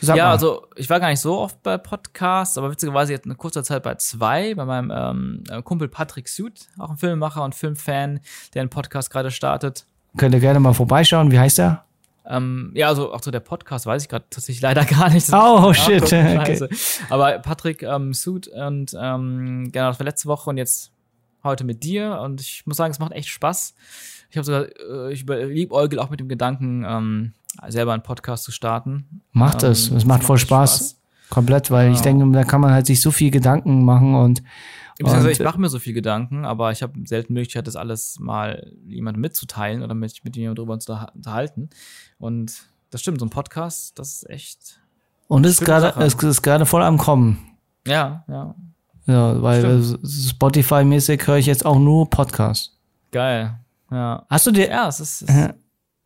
[0.02, 0.32] Sag ja, mal.
[0.32, 3.84] also ich war gar nicht so oft bei Podcasts, aber witzigerweise jetzt eine kurze Zeit
[3.84, 8.20] bei zwei, bei meinem ähm, äh, Kumpel Patrick Suit, auch ein Filmemacher und Filmfan,
[8.54, 9.86] der einen Podcast gerade startet.
[10.18, 11.32] Könnt ihr gerne mal vorbeischauen.
[11.32, 11.86] Wie heißt der?
[12.26, 15.32] Ähm, ja, also auch so der Podcast weiß ich gerade tatsächlich leider gar nicht.
[15.34, 16.68] Oh, shit, okay.
[17.10, 20.91] Aber Patrick ähm, Suit und ähm, genau, das war letzte Woche und jetzt
[21.44, 23.76] heute mit dir und ich muss sagen, es macht echt Spaß.
[24.30, 24.66] Ich habe sogar,
[25.08, 27.34] äh, ich liebäugel auch mit dem Gedanken, ähm,
[27.68, 29.22] selber einen Podcast zu starten.
[29.32, 29.90] Macht Ähm, es.
[29.92, 31.00] Es macht voll echt Spaß.
[31.30, 32.04] Komplett, weil ich Ja.
[32.04, 34.44] denke, da kann man halt sich so viel Gedanken machen und,
[35.02, 38.72] und ich mache mir so viel Gedanken, aber ich habe selten Möglichkeit, das alles mal
[38.88, 41.70] jemandem mitzuteilen oder mit, mit jemandem drüber zu unterhalten.
[42.20, 44.80] Und das stimmt, so ein Podcast, das ist echt.
[45.28, 47.40] und es ist gerade es ist gerade voll am kommen.
[47.88, 48.54] Ja, ja.
[49.06, 52.78] Ja, weil Spotify-mäßig höre ich jetzt auch nur Podcasts.
[53.12, 53.60] Geil.
[53.92, 54.26] Ja.
[54.30, 55.24] Hast du dir Ja, es ist.
[55.24, 55.50] Es,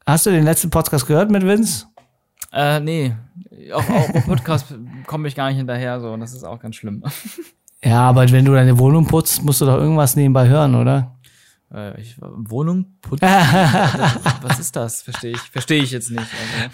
[0.08, 1.86] hast du den letzten Podcast gehört mit Vince?
[2.54, 3.14] äh, nee.
[3.74, 4.74] Auch, auch im Podcast
[5.06, 6.12] komme ich gar nicht hinterher, so.
[6.12, 7.04] Und das ist auch ganz schlimm.
[7.84, 11.16] Ja, aber wenn du deine Wohnung putzt, musst du doch irgendwas nebenbei hören, oder?
[11.74, 13.28] Äh, ich, Wohnung putzen.
[14.42, 15.02] Was ist das?
[15.02, 16.26] Verstehe ich, verstehe ich jetzt nicht.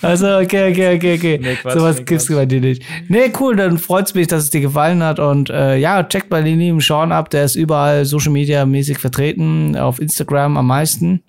[0.02, 0.28] Also.
[0.28, 1.40] Also, okay, okay, okay, okay.
[1.42, 2.84] Nee, Quatsch, Sowas nee, gibt's bei dir nicht.
[3.10, 5.20] Nee, cool, dann freut's mich, dass es dir gefallen hat.
[5.20, 9.00] Und äh, ja, checkt bei den lieben Sean ab, der ist überall Social Media mäßig
[9.00, 11.24] vertreten, auf Instagram am meisten,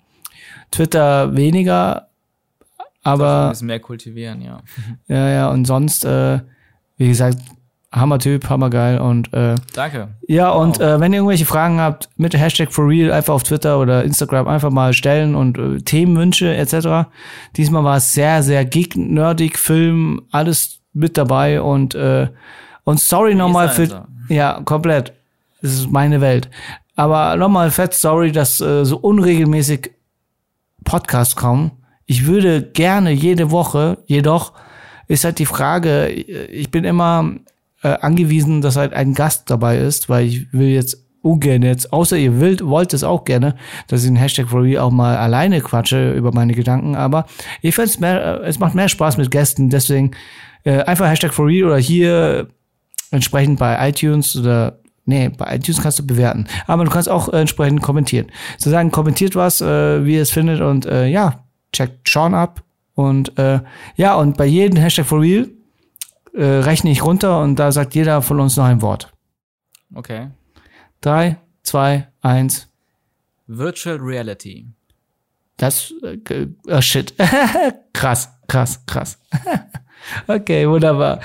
[0.75, 2.07] Twitter weniger,
[2.77, 4.59] Ein aber bisschen mehr kultivieren, ja.
[5.07, 6.39] ja, ja, und sonst, äh,
[6.97, 7.37] wie gesagt,
[7.91, 10.09] Hammer-Typ, hammergeil und äh, Danke.
[10.27, 13.79] ja, und äh, wenn ihr irgendwelche Fragen habt, mit Hashtag for real einfach auf Twitter
[13.79, 17.09] oder Instagram einfach mal stellen und äh, Themenwünsche etc.
[17.55, 22.27] Diesmal war es sehr, sehr geek-nerdig, Film, alles mit dabei und äh,
[22.83, 23.99] und sorry nochmal für also.
[24.27, 25.13] ja komplett,
[25.61, 26.49] das ist meine Welt.
[26.95, 29.91] Aber nochmal fett sorry, dass äh, so unregelmäßig
[30.85, 31.71] Podcasts kommen.
[32.05, 34.53] Ich würde gerne jede Woche, jedoch
[35.07, 37.35] ist halt die Frage, ich bin immer
[37.83, 42.17] äh, angewiesen, dass halt ein Gast dabei ist, weil ich will jetzt ungern jetzt, außer
[42.17, 43.55] ihr wollt, wollt es auch gerne,
[43.87, 47.25] dass ich den Hashtag for real auch mal alleine quatsche über meine Gedanken, aber
[47.61, 50.11] ich finde es mehr, äh, es macht mehr Spaß mit Gästen, deswegen
[50.63, 52.47] äh, einfach Hashtag for real oder hier
[53.11, 57.39] entsprechend bei iTunes oder nee, bei iTunes kannst du bewerten, aber du kannst auch äh,
[57.39, 58.27] entsprechend kommentieren.
[58.57, 62.63] Zu sagen, kommentiert was, äh, wie ihr es findet und äh, ja, checkt Sean ab
[62.93, 63.61] und äh,
[63.95, 65.49] ja, und bei jedem Hashtag for real
[66.33, 69.13] äh, rechne ich runter und da sagt jeder von uns noch ein Wort.
[69.93, 70.29] Okay.
[71.01, 72.67] Drei, zwei, eins.
[73.47, 74.67] Virtual Reality.
[75.57, 77.13] Das, äh, oh shit.
[77.93, 79.19] krass, krass, krass.
[80.27, 81.19] okay, wunderbar.